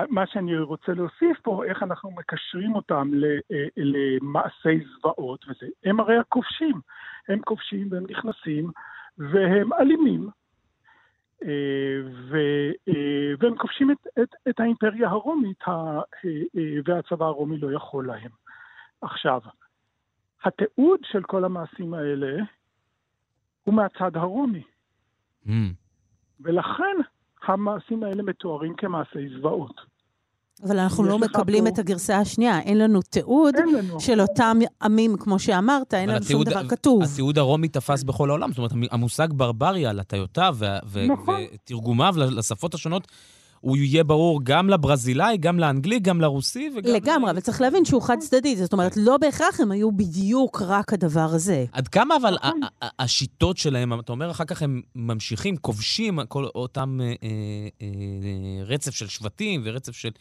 מה 0.09 0.23
שאני 0.27 0.57
רוצה 0.57 0.91
להוסיף 0.91 1.39
פה, 1.41 1.63
איך 1.65 1.83
אנחנו 1.83 2.11
מקשרים 2.11 2.75
אותם 2.75 3.11
אה, 3.51 3.57
למעשי 3.77 4.85
זוועות 4.95 5.45
וזה. 5.49 5.65
הם 5.83 5.99
הרי 5.99 6.17
הכובשים. 6.17 6.79
הם 7.27 7.39
כובשים 7.45 7.87
והם 7.91 8.03
נכנסים 8.09 8.71
והם 9.17 9.73
אלימים. 9.73 10.29
ו, 12.29 12.37
והם 13.39 13.57
כובשים 13.57 13.91
את, 13.91 14.07
את, 14.23 14.35
את 14.49 14.59
האימפריה 14.59 15.09
הרומית, 15.09 15.63
והצבא 16.85 17.25
הרומי 17.25 17.57
לא 17.57 17.71
יכול 17.71 18.07
להם. 18.07 18.31
עכשיו, 19.01 19.41
התיעוד 20.43 20.99
של 21.03 21.23
כל 21.23 21.45
המעשים 21.45 21.93
האלה 21.93 22.43
הוא 23.63 23.73
מהצד 23.73 24.17
הרומי. 24.17 24.63
Mm. 25.45 25.49
ולכן 26.39 26.97
המעשים 27.43 28.03
האלה 28.03 28.23
מתוארים 28.23 28.75
כמעשי 28.75 29.29
זוועות. 29.29 29.92
אבל 30.63 30.79
אנחנו 30.79 31.03
לא 31.03 31.19
מקבלים 31.19 31.63
פה... 31.63 31.69
את 31.69 31.79
הגרסה 31.79 32.17
השנייה, 32.17 32.59
אין 32.59 32.77
לנו 32.77 33.01
תיעוד 33.01 33.55
אין 33.55 33.75
לנו. 33.75 33.99
של 33.99 34.21
אותם 34.21 34.57
עמים, 34.81 35.17
כמו 35.17 35.39
שאמרת, 35.39 35.93
אין 35.93 36.09
לנו 36.09 36.25
שום 36.25 36.43
דבר 36.43 36.67
כתוב. 36.69 37.03
התיעוד 37.03 37.37
הרומי 37.37 37.67
תפס 37.67 38.03
בכל 38.03 38.29
העולם, 38.29 38.49
זאת 38.49 38.57
אומרת, 38.57 38.71
המושג 38.91 39.27
ברבריה 39.31 39.89
על 39.89 39.99
הטיותיו 39.99 40.57
נכון. 41.07 41.35
ותרגומיו 41.53 42.15
לשפות 42.17 42.73
השונות, 42.73 43.07
הוא 43.63 43.77
יהיה 43.77 44.03
ברור 44.03 44.39
גם 44.43 44.69
לברזילאי, 44.69 45.37
גם 45.37 45.59
לאנגלי, 45.59 45.99
גם 45.99 46.21
לרוסי 46.21 46.69
וגם... 46.75 46.93
לגמרי, 46.93 47.31
אבל 47.31 47.39
צריך 47.39 47.61
להבין 47.61 47.85
שהוא 47.85 48.01
חד 48.01 48.17
צדדי, 48.19 48.55
זאת 48.55 48.73
אומרת, 48.73 48.97
לא 48.97 49.17
בהכרח 49.17 49.59
הם 49.59 49.71
היו 49.71 49.91
בדיוק 49.91 50.61
רק 50.61 50.93
הדבר 50.93 51.29
הזה. 51.33 51.65
עד 51.71 51.87
כמה 51.87 52.15
אבל 52.15 52.35
נכון. 52.35 52.59
השיטות 52.99 53.57
שלהם, 53.57 53.99
אתה 53.99 54.11
אומר, 54.11 54.31
אחר 54.31 54.45
כך 54.45 54.61
הם 54.61 54.81
ממשיכים, 54.95 55.57
כובשים 55.57 56.19
כל 56.27 56.45
אותם 56.45 56.99
אה, 57.01 57.05
אה, 57.05 57.13
אה, 57.81 58.63
רצף 58.65 58.95
של 58.95 59.07
שבטים 59.07 59.61
ורצף 59.63 59.95
של 59.95 60.11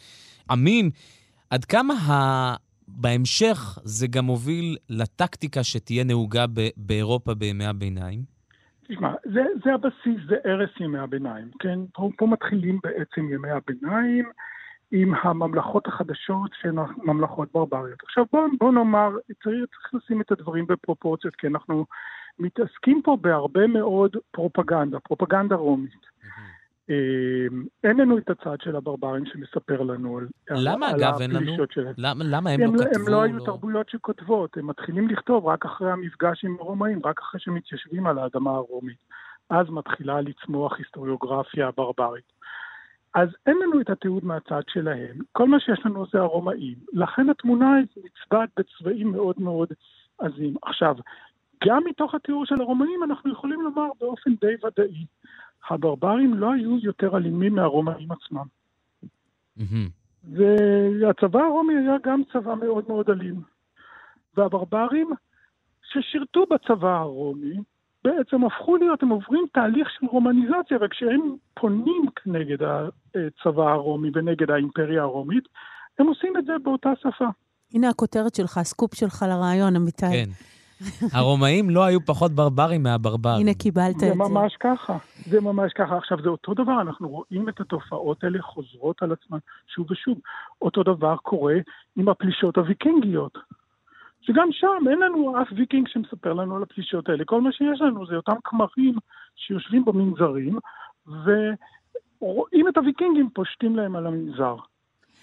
עמים, 0.51 0.91
עד 1.51 1.65
כמה 1.65 1.95
ה... 1.95 2.55
בהמשך 2.89 3.79
זה 3.85 4.07
גם 4.07 4.25
מוביל 4.25 4.77
לטקטיקה 4.89 5.65
שתהיה 5.65 6.05
נהוגה 6.05 6.45
באירופה 6.77 7.35
בימי 7.35 7.67
הביניים? 7.67 8.32
תשמע, 8.89 9.13
זה, 9.25 9.43
זה 9.65 9.75
הבסיס, 9.75 10.27
זה 10.29 10.37
ערש 10.45 10.81
ימי 10.81 10.99
הביניים, 10.99 11.51
כן? 11.59 11.79
פה, 11.93 12.11
פה 12.17 12.27
מתחילים 12.27 12.79
בעצם 12.83 13.33
ימי 13.33 13.51
הביניים 13.51 14.31
עם 14.93 15.15
הממלכות 15.23 15.87
החדשות 15.87 16.51
שהן 16.61 16.77
ממלכות 17.03 17.49
ברבריות. 17.53 18.03
עכשיו 18.03 18.25
בואו 18.33 18.47
בוא 18.59 18.73
נאמר, 18.73 19.11
צריך, 19.43 19.55
צריך 19.71 19.95
לשים 19.95 20.21
את 20.21 20.33
הדברים 20.33 20.67
בפרופורציות, 20.67 21.37
כי 21.37 21.47
אנחנו 21.47 21.87
מתעסקים 22.39 23.03
פה 23.05 23.17
בהרבה 23.21 23.67
מאוד 23.67 24.17
פרופגנדה, 24.31 25.01
פרופגנדה 25.01 25.57
רומית. 25.57 26.07
אמ, 26.25 26.52
אין 27.85 27.97
לנו 27.97 28.19
את 28.19 28.31
הצד 28.31 28.57
של 28.63 28.77
הברברים 28.77 29.27
שמספר 29.27 29.83
לנו 29.83 30.19
על, 30.19 30.27
למה, 30.51 30.89
על 30.89 30.95
אגב, 30.95 31.15
הפלישות 31.23 31.73
שלהם. 31.73 31.95
למה, 31.99 32.25
למה 32.25 32.51
הם, 32.51 32.63
הם 32.63 32.75
לא 32.75 32.85
כתבו? 32.85 33.01
הם 33.01 33.09
לא 33.09 33.23
היו 33.23 33.39
לא... 33.39 33.45
תרבויות 33.45 33.89
שכותבות, 33.89 34.57
הם 34.57 34.67
מתחילים 34.67 35.09
לכתוב 35.09 35.47
רק 35.47 35.65
אחרי 35.65 35.91
המפגש 35.91 36.45
עם 36.45 36.57
הרומאים, 36.61 37.01
רק 37.05 37.21
אחרי 37.21 37.41
שמתיישבים 37.41 38.07
על 38.07 38.19
האדמה 38.19 38.51
הרומית. 38.51 38.99
אז 39.51 39.67
מתחילה 39.71 40.21
לצמוח 40.21 40.79
היסטוריוגרפיה 40.79 41.71
ברברית. 41.77 42.33
אז 43.15 43.29
אין 43.47 43.57
לנו 43.63 43.81
את 43.81 43.91
התיעוד 43.91 44.25
מהצד 44.25 44.63
שלהם, 44.69 45.19
כל 45.33 45.49
מה 45.49 45.61
שיש 45.61 45.81
לנו 45.85 46.05
זה 46.13 46.19
הרומאים. 46.19 46.75
לכן 46.93 47.31
התמונה 47.31 47.77
נצבעת 47.81 48.49
בצבעים 48.57 49.13
מאוד 49.13 49.35
מאוד 49.39 49.69
עזים. 50.19 50.55
עכשיו, 50.63 50.97
גם 51.65 51.83
מתוך 51.87 52.15
התיאור 52.15 52.47
של 52.47 52.61
הרומאים 52.61 53.03
אנחנו 53.05 53.33
יכולים 53.33 53.63
לומר 53.63 53.89
באופן 54.01 54.31
די 54.41 54.55
ודאי 54.67 55.05
הברברים 55.71 56.35
לא 56.35 56.53
היו 56.53 56.79
יותר 56.79 57.17
אלימים 57.17 57.55
מהרומאים 57.55 58.09
עצמם. 58.13 58.45
והצבא 60.33 61.41
הרומי 61.41 61.75
היה 61.75 61.97
גם 62.05 62.23
צבא 62.33 62.55
מאוד 62.55 62.85
מאוד 62.89 63.11
אלים. 63.11 63.41
והברברים 64.37 65.11
ששירתו 65.83 66.45
בצבא 66.51 66.97
הרומי 66.99 67.55
בעצם 68.05 68.45
הפכו 68.45 68.77
להיות, 68.77 69.03
הם 69.03 69.09
עוברים 69.09 69.45
תהליך 69.53 69.89
של 69.91 70.07
רומניזציה, 70.07 70.79
וכשהם 70.81 71.21
פונים 71.55 72.05
נגד 72.27 72.59
הצבא 72.63 73.71
הרומי 73.71 74.11
ונגד 74.15 74.51
האימפריה 74.51 75.03
הרומית, 75.03 75.45
הם 75.99 76.07
עושים 76.07 76.37
את 76.39 76.45
זה 76.45 76.53
באותה 76.63 76.91
שפה. 77.01 77.27
הנה 77.75 77.89
הכותרת 77.89 78.35
שלך, 78.35 78.59
הסקופ 78.59 78.95
שלך 78.95 79.25
לרעיון, 79.29 79.77
אמיתי. 79.77 80.07
כן. 80.07 80.31
הרומאים 81.15 81.71
לא 81.71 81.85
היו 81.85 82.01
פחות 82.07 82.33
ברברים 82.33 82.83
מהברברים. 82.83 83.41
הנה, 83.41 83.55
קיבלת 83.55 83.95
את 83.95 84.01
זה. 84.01 84.09
זה 84.09 84.15
ממש 84.15 84.57
ככה, 84.61 84.97
זה 85.27 85.41
ממש 85.41 85.73
ככה. 85.73 85.97
עכשיו, 85.97 86.19
זה 86.23 86.29
אותו 86.29 86.55
דבר, 86.55 86.81
אנחנו 86.81 87.09
רואים 87.09 87.49
את 87.49 87.61
התופעות 87.61 88.25
האלה 88.25 88.43
חוזרות 88.43 89.03
על 89.03 89.13
עצמן 89.13 89.39
שוב 89.75 89.91
ושוב. 89.91 90.19
אותו 90.63 90.83
דבר 90.83 91.17
קורה 91.17 91.55
עם 91.97 92.09
הפלישות 92.09 92.57
הוויקינגיות. 92.57 93.39
שגם 94.23 94.49
שם 94.53 94.89
אין 94.91 94.99
לנו 94.99 95.43
אף 95.43 95.49
ויקינג 95.57 95.89
שמספר 95.89 96.33
לנו 96.33 96.57
על 96.57 96.63
הפלישות 96.63 97.09
האלה. 97.09 97.25
כל 97.25 97.41
מה 97.41 97.53
שיש 97.53 97.81
לנו 97.81 98.07
זה 98.07 98.17
אותם 98.17 98.37
כמרים 98.45 98.95
שיושבים 99.37 99.85
במנזרים, 99.85 100.59
ורואים 101.07 102.69
את 102.69 102.77
הוויקינגים 102.77 103.31
פושטים 103.35 103.77
להם 103.77 103.97
על 103.97 104.07
המנזר. 104.07 104.57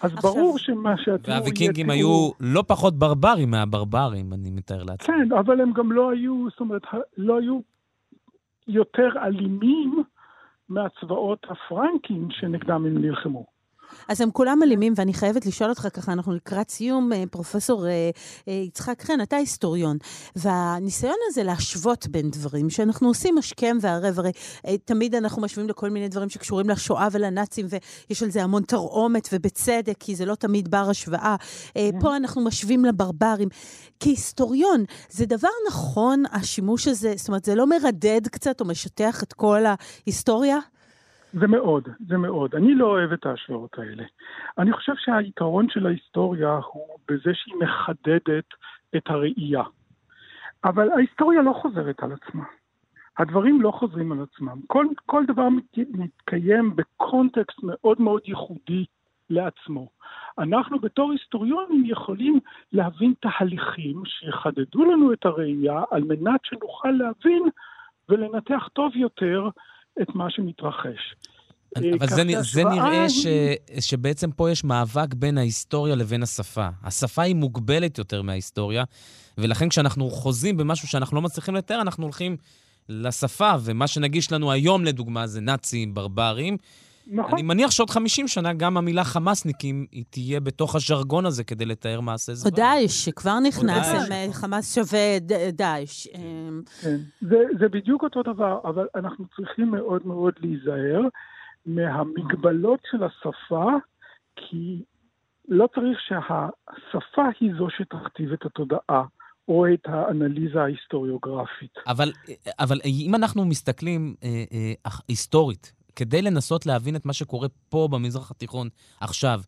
אז 0.00 0.14
עכשיו- 0.14 0.32
ברור 0.32 0.58
שמה 0.58 0.96
שהתיאור 0.96 1.36
והוויקינגים 1.38 1.90
היו 1.90 2.30
לא 2.40 2.64
פחות 2.66 2.94
ברברים 2.98 3.50
מהברברים, 3.50 4.32
אני 4.32 4.50
מתאר 4.50 4.82
לעצמי. 4.82 5.06
כן, 5.06 5.32
אבל 5.32 5.60
הם 5.60 5.72
גם 5.72 5.92
לא 5.92 6.10
היו, 6.10 6.46
זאת 6.50 6.60
אומרת, 6.60 6.82
לא 7.16 7.38
היו 7.38 7.60
יותר 8.68 9.08
אלימים 9.22 10.02
מהצבאות 10.68 11.46
הפרנקים 11.50 12.28
שנגדם 12.30 12.86
הם 12.86 12.98
נלחמו. 12.98 13.59
אז 14.08 14.20
הם 14.20 14.30
כולם 14.30 14.62
אלימים, 14.62 14.92
ואני 14.96 15.14
חייבת 15.14 15.46
לשאול 15.46 15.70
אותך 15.70 15.88
ככה, 15.92 16.12
אנחנו 16.12 16.32
לקראת 16.32 16.70
סיום, 16.70 17.12
אה, 17.12 17.24
פרופסור 17.30 17.86
אה, 17.86 18.10
אה, 18.48 18.52
יצחק 18.52 19.02
חן, 19.02 19.20
אתה 19.22 19.36
היסטוריון, 19.36 19.96
והניסיון 20.36 21.16
הזה 21.28 21.42
להשוות 21.42 22.06
בין 22.06 22.30
דברים, 22.30 22.70
שאנחנו 22.70 23.08
עושים 23.08 23.38
השכם 23.38 23.78
והערב, 23.80 24.18
הרי 24.18 24.32
תמיד 24.84 25.14
אנחנו 25.14 25.42
משווים 25.42 25.68
לכל 25.68 25.90
מיני 25.90 26.08
דברים 26.08 26.28
שקשורים 26.28 26.70
לשואה 26.70 27.08
ולנאצים, 27.12 27.66
ויש 27.70 28.22
על 28.22 28.30
זה 28.30 28.42
המון 28.42 28.62
תרעומת, 28.62 29.28
ובצדק, 29.32 29.96
כי 30.00 30.16
זה 30.16 30.24
לא 30.24 30.34
תמיד 30.34 30.70
בר 30.70 30.90
השוואה. 30.90 31.36
אה, 31.76 31.90
פה 32.00 32.16
אנחנו 32.16 32.44
משווים 32.44 32.84
לברברים. 32.84 33.48
כהיסטוריון, 34.00 34.84
זה 35.10 35.26
דבר 35.26 35.48
נכון, 35.68 36.22
השימוש 36.32 36.88
הזה, 36.88 37.12
זאת 37.16 37.28
אומרת, 37.28 37.44
זה 37.44 37.54
לא 37.54 37.66
מרדד 37.66 38.28
קצת 38.28 38.60
או 38.60 38.66
משטח 38.66 39.22
את 39.22 39.32
כל 39.32 39.64
ההיסטוריה? 39.66 40.58
זה 41.32 41.46
מאוד, 41.46 41.88
זה 42.08 42.16
מאוד. 42.16 42.54
אני 42.54 42.74
לא 42.74 42.86
אוהב 42.86 43.12
את 43.12 43.26
ההשוואות 43.26 43.78
האלה. 43.78 44.04
אני 44.58 44.72
חושב 44.72 44.92
שהיתרון 44.96 45.66
של 45.70 45.86
ההיסטוריה 45.86 46.60
הוא 46.72 46.98
בזה 47.08 47.30
שהיא 47.34 47.54
מחדדת 47.60 48.44
את 48.96 49.02
הראייה. 49.06 49.62
אבל 50.64 50.90
ההיסטוריה 50.90 51.42
לא 51.42 51.52
חוזרת 51.52 52.02
על 52.02 52.12
עצמה. 52.12 52.44
הדברים 53.18 53.62
לא 53.62 53.70
חוזרים 53.70 54.12
על 54.12 54.18
עצמם. 54.22 54.58
כל, 54.66 54.86
כל 55.06 55.26
דבר 55.26 55.48
מת- 55.48 55.88
מתקיים 55.92 56.76
בקונטקסט 56.76 57.58
מאוד 57.62 58.00
מאוד 58.00 58.20
ייחודי 58.24 58.84
לעצמו. 59.30 59.88
אנחנו 60.38 60.78
בתור 60.78 61.12
היסטוריונים 61.12 61.82
יכולים 61.86 62.40
להבין 62.72 63.14
תהליכים 63.20 64.02
שיחדדו 64.04 64.84
לנו 64.84 65.12
את 65.12 65.26
הראייה 65.26 65.82
על 65.90 66.04
מנת 66.04 66.40
שנוכל 66.44 66.90
להבין 66.90 67.42
ולנתח 68.08 68.68
טוב 68.72 68.96
יותר 68.96 69.48
את 70.02 70.14
מה 70.14 70.30
שמתרחש. 70.30 71.14
אבל 71.76 71.98
כך 71.98 72.06
זה, 72.06 72.22
זה 72.40 72.64
נראה 72.64 73.10
ש, 73.10 73.26
שבעצם 73.80 74.30
פה 74.30 74.50
יש 74.50 74.64
מאבק 74.64 75.14
בין 75.14 75.38
ההיסטוריה 75.38 75.94
לבין 75.94 76.22
השפה. 76.22 76.68
השפה 76.82 77.22
היא 77.22 77.34
מוגבלת 77.34 77.98
יותר 77.98 78.22
מההיסטוריה, 78.22 78.84
ולכן 79.38 79.68
כשאנחנו 79.68 80.10
חוזים 80.10 80.56
במשהו 80.56 80.88
שאנחנו 80.88 81.16
לא 81.16 81.22
מצליחים 81.22 81.54
לתאר, 81.54 81.80
אנחנו 81.80 82.04
הולכים 82.04 82.36
לשפה, 82.88 83.52
ומה 83.60 83.86
שנגיש 83.86 84.32
לנו 84.32 84.52
היום, 84.52 84.84
לדוגמה, 84.84 85.26
זה 85.26 85.40
נאצים, 85.40 85.94
ברברים. 85.94 86.56
נכון. 87.12 87.32
אני 87.32 87.42
מניח 87.42 87.70
שעוד 87.70 87.90
50 87.90 88.28
שנה 88.28 88.52
גם 88.52 88.76
המילה 88.76 89.04
חמאסניקים, 89.04 89.86
היא 89.92 90.04
תהיה 90.10 90.40
בתוך 90.40 90.74
הז'רגון 90.74 91.26
הזה 91.26 91.44
כדי 91.44 91.66
לתאר 91.66 92.00
מעשה 92.00 92.32
או 92.32 92.36
זוועה. 92.36 92.56
דאעש, 92.56 93.04
שכבר 93.04 93.38
נכנס, 93.40 93.86
אה, 94.10 94.32
חמאס 94.32 94.74
שווה 94.74 95.18
ד- 95.20 95.50
דאעש. 95.56 96.06
אה, 96.06 96.20
כן. 96.82 96.96
זה, 97.20 97.36
זה 97.60 97.68
בדיוק 97.68 98.02
אותו 98.02 98.22
דבר, 98.22 98.58
אבל 98.64 98.86
אנחנו 98.94 99.24
צריכים 99.36 99.70
מאוד 99.70 100.06
מאוד 100.06 100.34
להיזהר 100.40 101.00
מהמגבלות 101.66 102.80
של 102.90 102.98
השפה, 103.04 103.64
כי 104.36 104.82
לא 105.48 105.68
צריך 105.74 105.98
שהשפה 106.00 107.22
היא 107.40 107.50
זו 107.58 107.68
שתכתיב 107.78 108.32
את 108.32 108.46
התודעה 108.46 109.04
או 109.48 109.66
את 109.74 109.80
האנליזה 109.86 110.62
ההיסטוריוגרפית. 110.62 111.74
אבל, 111.86 112.12
אבל 112.58 112.80
אם 112.84 113.14
אנחנו 113.14 113.44
מסתכלים 113.44 114.14
אה, 114.24 114.28
אה, 114.52 114.90
היסטורית, 115.08 115.72
כדי 115.96 116.22
לנסות 116.22 116.66
להבין 116.66 116.96
את 116.96 117.06
מה 117.06 117.12
שקורה 117.12 117.48
פה 117.68 117.88
במזרח 117.92 118.30
התיכון 118.30 118.68
עכשיו, 119.00 119.40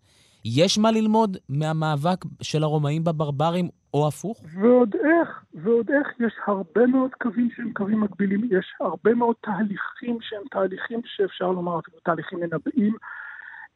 יש 0.44 0.78
מה 0.78 0.90
ללמוד 0.90 1.36
מהמאבק 1.48 2.24
של 2.42 2.62
הרומאים 2.62 3.04
בברברים, 3.04 3.68
או 3.94 4.08
הפוך? 4.08 4.44
ועוד 4.54 4.94
איך, 4.94 5.44
ועוד 5.54 5.90
איך, 5.90 6.08
יש 6.20 6.32
הרבה 6.46 6.86
מאוד 6.86 7.10
קווים 7.20 7.48
שהם 7.56 7.72
קווים 7.72 8.00
מקבילים, 8.00 8.44
יש 8.44 8.74
הרבה 8.80 9.14
מאוד 9.14 9.36
תהליכים 9.40 10.18
שהם 10.20 10.42
תהליכים 10.50 11.00
שאפשר 11.04 11.50
לומר, 11.50 11.78
אפילו 11.78 11.98
תהליכים 12.04 12.40
מנבאים. 12.40 12.96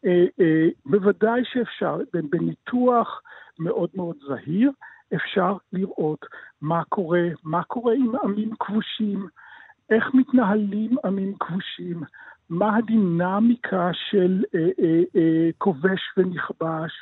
אה, 0.05 0.25
אה, 0.41 0.69
בוודאי 0.87 1.43
שאפשר, 1.45 1.99
בניתוח 2.31 3.23
מאוד 3.59 3.89
מאוד 3.95 4.17
זהיר, 4.29 4.71
אפשר 5.15 5.57
לראות 5.73 6.27
מה 6.61 6.83
קורה, 6.89 7.23
מה 7.45 7.63
קורה 7.63 7.95
עם 7.95 8.13
עמים 8.25 8.51
כבושים, 8.61 9.27
איך 9.91 10.05
מתנהלים 10.15 10.97
עמים 11.05 11.35
כבושים, 11.41 12.03
מה 12.51 12.77
הדינמיקה 12.77 13.91
של 14.11 14.45
אה, 14.55 14.61
אה, 14.61 15.03
אה, 15.17 15.51
כובש 15.59 16.01
ונכבש, 16.17 16.93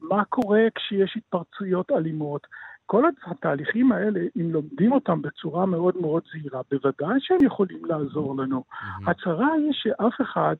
מה 0.00 0.24
קורה 0.24 0.60
כשיש 0.74 1.16
התפרצויות 1.16 1.90
אלימות. 1.90 2.46
כל 2.86 3.04
התהליכים 3.26 3.92
האלה, 3.92 4.20
אם 4.36 4.50
לומדים 4.52 4.92
אותם 4.92 5.22
בצורה 5.22 5.66
מאוד 5.66 5.96
מאוד 6.00 6.22
זהירה, 6.32 6.60
בוודאי 6.70 7.18
שהם 7.20 7.38
יכולים 7.42 7.84
לעזור 7.84 8.36
לנו. 8.36 8.64
הצרה 9.06 9.52
היא 9.52 9.72
שאף 9.72 10.20
אחד 10.20 10.54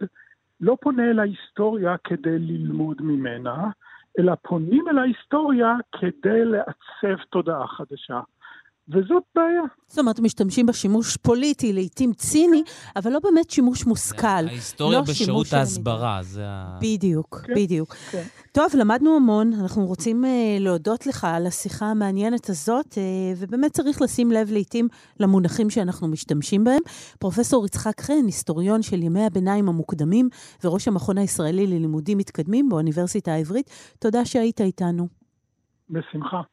לא 0.61 0.77
פונה 0.81 1.11
אל 1.11 1.19
ההיסטוריה 1.19 1.97
כדי 2.05 2.39
ללמוד 2.39 2.97
ממנה, 3.01 3.71
אלא 4.19 4.33
פונים 4.43 4.89
אל 4.89 4.99
ההיסטוריה 4.99 5.75
כדי 6.01 6.45
לעצב 6.45 7.23
תודעה 7.31 7.67
חדשה. 7.67 8.21
וזאת 8.89 9.23
בעיה. 9.35 9.63
זאת 9.89 9.99
אומרת, 9.99 10.21
משתמשים 10.21 10.67
בשימוש 10.67 11.17
פוליטי, 11.17 11.73
לעיתים 11.73 12.13
ציני, 12.13 12.63
אבל 12.97 13.13
לא 13.13 13.19
באמת 13.23 13.51
שימוש 13.51 13.87
מושכל. 13.87 14.27
ההיסטוריה 14.27 14.99
לא 14.99 15.05
בשירות 15.05 15.53
ההסברה, 15.53 16.19
זה 16.23 16.43
ה... 16.45 16.79
בדיוק, 16.81 17.43
כן, 17.47 17.55
בדיוק. 17.55 17.95
כן. 17.95 18.23
טוב, 18.53 18.67
למדנו 18.75 19.17
המון, 19.17 19.53
אנחנו 19.53 19.87
רוצים 19.87 20.25
uh, 20.25 20.29
להודות 20.61 21.07
לך 21.07 21.25
על 21.25 21.47
השיחה 21.47 21.87
המעניינת 21.87 22.49
הזאת, 22.49 22.87
uh, 22.87 22.99
ובאמת 23.37 23.73
צריך 23.73 24.03
לשים 24.03 24.33
לב 24.33 24.51
לעיתים 24.51 24.89
למונחים 25.21 25.71
שאנחנו 25.71 26.09
משתמשים 26.09 26.65
בהם. 26.65 26.83
פרופסור 27.19 27.67
יצחק 27.67 28.01
חן, 28.01 28.27
היסטוריון 28.27 28.83
של 28.83 29.03
ימי 29.03 29.25
הביניים 29.25 29.69
המוקדמים 29.69 30.29
וראש 30.65 30.89
המכון 30.89 31.19
הישראלי 31.19 31.67
ללימודים 31.67 32.19
מתקדמים 32.19 32.69
באוניברסיטה 32.69 33.33
העברית, 33.33 33.71
תודה 33.99 34.25
שהיית 34.25 34.61
איתנו. 34.61 35.09
בשמחה. 35.91 36.52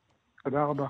תודה 0.50 0.64
רבה. 0.64 0.88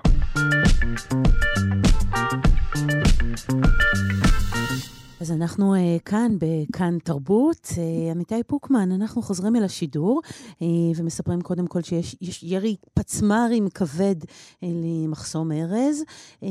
אז 5.20 5.32
אנחנו 5.32 5.74
uh, 5.74 5.78
כאן, 6.04 6.36
בכאן 6.38 6.98
תרבות. 7.04 7.66
Uh, 7.66 8.10
עמיתי 8.10 8.42
פוקמן, 8.46 8.92
אנחנו 8.92 9.22
חוזרים 9.22 9.56
אל 9.56 9.64
השידור 9.64 10.20
uh, 10.24 10.62
ומספרים 10.96 11.40
קודם 11.40 11.66
כל 11.66 11.82
שיש 11.82 12.16
יש 12.20 12.42
ירי 12.42 12.76
פצמ"רים 12.94 13.68
כבד 13.68 14.14
uh, 14.22 14.26
למחסום 14.62 15.52
ארז, 15.52 16.02
uh, 16.40 16.46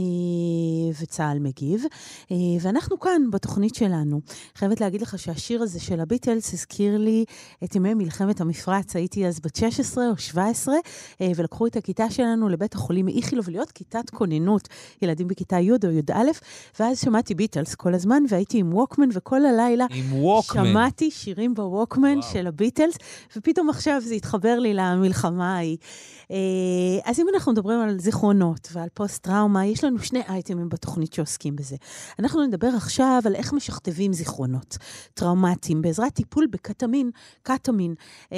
וצה"ל 1.02 1.40
מגיב. 1.40 1.84
Uh, 2.24 2.34
ואנחנו 2.62 3.00
כאן, 3.00 3.22
בתוכנית 3.32 3.76
שלנו. 3.76 4.22
חייבת 4.56 4.82
להגיד 4.82 5.02
לך 5.02 5.20
שהשיר 5.20 5.62
הזה 5.62 5.80
של 5.80 6.00
הביטלס 6.00 6.54
הזכיר 6.54 6.98
לי 6.98 7.26
את 7.64 7.76
ימי 7.76 7.94
מלחמת 7.94 8.42
המפרץ. 8.42 8.96
הייתי 8.96 9.28
אז 9.28 9.40
בת 9.40 9.56
16 9.56 10.10
או 10.10 10.18
17, 10.18 10.76
uh, 10.76 11.24
ולקחו 11.36 11.68
את 11.68 11.76
הכיתה 11.76 12.10
שלנו 12.10 12.50
לבית 12.50 12.74
החולים 12.74 13.06
מאיכילוב 13.06 13.50
להיות 13.50 13.72
כיתת 13.72 14.10
כוננות, 14.10 14.68
ילדים 15.02 15.28
בכיתה 15.28 15.60
י' 15.60 15.72
או 15.72 15.92
י"א, 15.92 16.24
ואז 16.80 17.00
שמעתי 17.00 17.36
ביטלס 17.36 17.76
כל 17.76 17.94
הזמן, 17.94 18.24
והייתי 18.30 18.59
עם 18.60 18.74
ווקמן, 18.74 19.10
וכל 19.14 19.46
הלילה. 19.46 19.86
שמעתי 20.42 21.12
שירים 21.12 21.54
בווקמן 21.54 22.18
וואו. 22.18 22.32
של 22.34 22.48
הביטלס, 22.48 22.96
ופתאום 23.36 23.70
עכשיו 23.70 24.02
זה 24.06 24.14
התחבר 24.14 24.60
לי 24.60 24.74
למלחמה 24.74 25.56
ההיא. 25.56 25.78
אה, 26.32 26.38
אז 27.06 27.20
אם 27.20 27.26
אנחנו 27.34 27.52
מדברים 27.52 27.80
על 27.80 28.00
זיכרונות 28.00 28.70
ועל 28.74 28.90
פוסט-טראומה, 28.94 29.66
יש 29.66 29.84
לנו 29.84 30.00
שני 30.00 30.22
אייטמים 30.30 30.70
בתוכנית 30.70 31.14
שעוסקים 31.14 31.56
בזה. 31.56 31.76
אנחנו 32.20 32.46
נדבר 32.46 32.68
עכשיו 32.68 33.22
על 33.26 33.36
איך 33.36 33.54
משכתבים 33.54 34.14
זיכרונות 34.14 34.78
טראומטיים 35.14 35.82
בעזרת 35.82 36.14
טיפול 36.14 36.48
בקטמין, 36.52 37.12
קטמין, 37.44 37.94
אה, 38.34 38.38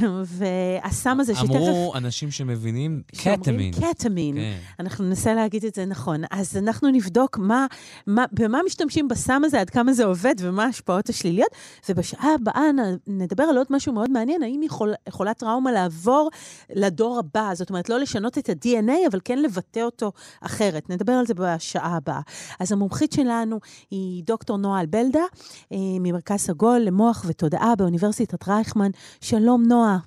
והסם 0.24 1.20
הזה 1.20 1.34
שתכף... 1.34 1.50
אמרו 1.50 1.92
אנשים 1.94 2.30
שמבינים, 2.30 3.02
קטמין. 3.16 3.72
קטמין. 3.72 4.34
כן. 4.34 4.56
אנחנו 4.80 5.04
ננסה 5.04 5.34
להגיד 5.34 5.64
את 5.64 5.74
זה 5.74 5.84
נכון. 5.84 6.22
אז 6.30 6.56
אנחנו 6.56 6.90
נבדוק 6.90 7.38
מה, 7.38 7.66
מה, 8.06 8.24
במה 8.32 8.58
משתמשים 8.66 9.08
בסם 9.08 9.42
הזה. 9.44 9.55
הזה, 9.56 9.60
עד 9.60 9.70
כמה 9.70 9.92
זה 9.92 10.04
עובד 10.04 10.34
ומה 10.40 10.64
ההשפעות 10.64 11.08
השליליות. 11.08 11.48
ובשעה 11.88 12.34
הבאה 12.34 12.62
נדבר 13.06 13.44
על 13.44 13.56
עוד 13.58 13.66
משהו 13.70 13.92
מאוד 13.92 14.10
מעניין, 14.10 14.42
האם 14.42 14.62
יכול, 14.62 14.94
יכולה 15.08 15.34
טראומה 15.34 15.72
לעבור 15.72 16.30
לדור 16.74 17.18
הבא, 17.18 17.50
זאת 17.54 17.70
אומרת, 17.70 17.88
לא 17.88 17.98
לשנות 17.98 18.38
את 18.38 18.48
ה-DNA, 18.48 19.08
אבל 19.10 19.20
כן 19.24 19.38
לבטא 19.38 19.80
אותו 19.80 20.12
אחרת. 20.40 20.90
נדבר 20.90 21.12
על 21.12 21.26
זה 21.26 21.34
בשעה 21.34 21.96
הבאה. 21.96 22.20
אז 22.60 22.72
המומחית 22.72 23.12
שלנו 23.12 23.60
היא 23.90 24.24
דוקטור 24.24 24.56
נועה 24.56 24.80
אלבלדה, 24.80 25.24
אה, 25.72 25.78
ממרכז 26.00 26.40
סגול 26.40 26.78
למוח 26.78 27.24
ותודעה 27.28 27.76
באוניברסיטת 27.78 28.48
רייכמן. 28.48 28.90
שלום, 29.20 29.62
נועה. 29.68 29.98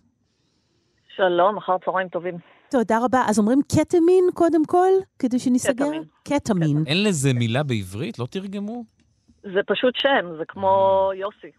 שלום, 1.16 1.58
אחר 1.58 1.74
צהריים 1.86 2.08
טובים. 2.08 2.38
תודה 2.72 3.00
רבה. 3.06 3.24
אז 3.28 3.40
אומרים 3.40 3.62
קטמין 3.68 4.24
קודם 4.34 4.66
כל, 4.66 4.92
כדי 5.20 5.40
שנסגר? 5.40 5.74
קטמין. 5.74 6.04
קטמין. 6.24 6.84
אין 6.88 7.04
לזה 7.04 7.34
מילה 7.34 7.64
בעברית? 7.64 8.20
לא 8.20 8.26
תרגמו? 8.26 8.99
זה 9.44 9.60
פשוט 9.68 9.94
שם, 9.98 10.38
זה 10.38 10.44
כמו 10.48 10.70
יוסי. 11.16 11.52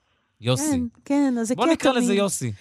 יוסי. 0.42 0.70
כן, 0.70 0.80
כן, 1.04 1.34
אז 1.40 1.48
זה 1.48 1.54
בוא 1.54 1.64
קטמין. 1.64 1.74
נקרא 1.74 1.92
לזה 1.92 2.14
יוסי. 2.14 2.52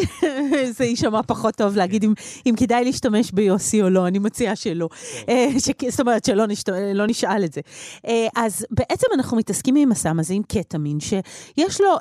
זה 0.76 0.84
יישמע 0.84 1.22
פחות 1.22 1.54
טוב 1.54 1.76
להגיד 1.76 2.04
אם, 2.04 2.12
אם 2.46 2.54
כדאי 2.56 2.84
להשתמש 2.84 3.32
ביוסי 3.32 3.82
או 3.82 3.90
לא, 3.90 4.06
אני 4.06 4.18
מציעה 4.18 4.56
שלא. 4.56 4.88
אה, 5.28 5.48
ש- 5.58 5.90
זאת 5.90 6.00
אומרת, 6.00 6.24
שלא 6.24 6.46
נשת... 6.46 6.68
לא 6.94 7.06
נשאל 7.06 7.44
את 7.44 7.52
זה. 7.52 7.60
אה, 8.06 8.26
אז 8.36 8.66
בעצם 8.70 9.06
אנחנו 9.14 9.36
מתעסקים 9.36 9.76
עם 9.76 9.92
הסם 9.92 10.18
הזה, 10.20 10.34
עם 10.34 10.42
קטמין, 10.42 10.98
שיש 11.00 11.80
לו 11.80 11.96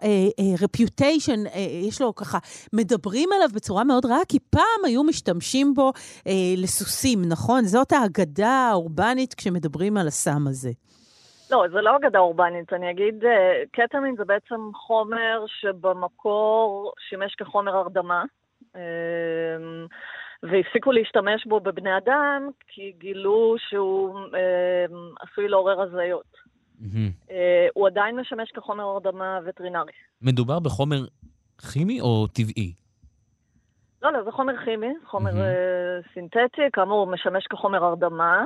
רפיוטיישן, 0.61 1.43
יש 1.87 2.01
לו 2.01 2.15
ככה, 2.15 2.37
מדברים 2.73 3.29
עליו 3.35 3.49
בצורה 3.53 3.83
מאוד 3.83 4.05
רעה, 4.05 4.25
כי 4.27 4.37
פעם 4.49 4.85
היו 4.85 5.03
משתמשים 5.03 5.73
בו 5.73 5.91
אה, 6.27 6.33
לסוסים, 6.57 7.25
נכון? 7.25 7.65
זאת 7.65 7.91
האגדה 7.91 8.69
האורבנית 8.71 9.33
כשמדברים 9.33 9.97
על 9.97 10.07
הסם 10.07 10.47
הזה. 10.47 10.71
לא, 11.51 11.65
זה 11.71 11.81
לא 11.81 11.95
אגדה 11.95 12.19
אורבנית, 12.19 12.73
אני 12.73 12.91
אגיד, 12.91 13.25
אה, 13.25 13.63
קטמין 13.71 14.15
זה 14.15 14.25
בעצם 14.25 14.69
חומר 14.73 15.45
שבמקור 15.47 16.93
שימש 17.09 17.35
כחומר 17.35 17.75
הרדמה, 17.75 18.23
אה, 18.75 18.81
והפסיקו 20.43 20.91
להשתמש 20.91 21.45
בו 21.45 21.59
בבני 21.59 21.97
אדם, 21.97 22.49
כי 22.67 22.93
גילו 22.97 23.55
שהוא 23.69 24.19
אה, 24.19 24.85
עשוי 25.21 25.47
לעורר 25.47 25.81
הזיות. 25.81 26.45
אה, 27.31 27.67
הוא 27.73 27.87
עדיין 27.87 28.19
משמש 28.19 28.51
כחומר 28.51 28.83
הרדמה 28.83 29.39
וטרינרי. 29.45 29.91
מדובר 30.21 30.59
בחומר 30.59 30.97
כימי 31.73 32.01
או 32.01 32.27
טבעי? 32.27 32.73
לא, 34.01 34.13
לא, 34.13 34.23
זה 34.23 34.31
חומר 34.31 34.57
כימי, 34.65 34.93
חומר. 35.05 35.41
אה, 35.41 35.99
סינתטי, 36.13 36.61
כאמור, 36.73 37.07
משמש 37.07 37.47
כחומר 37.47 37.85
הרדמה. 37.85 38.43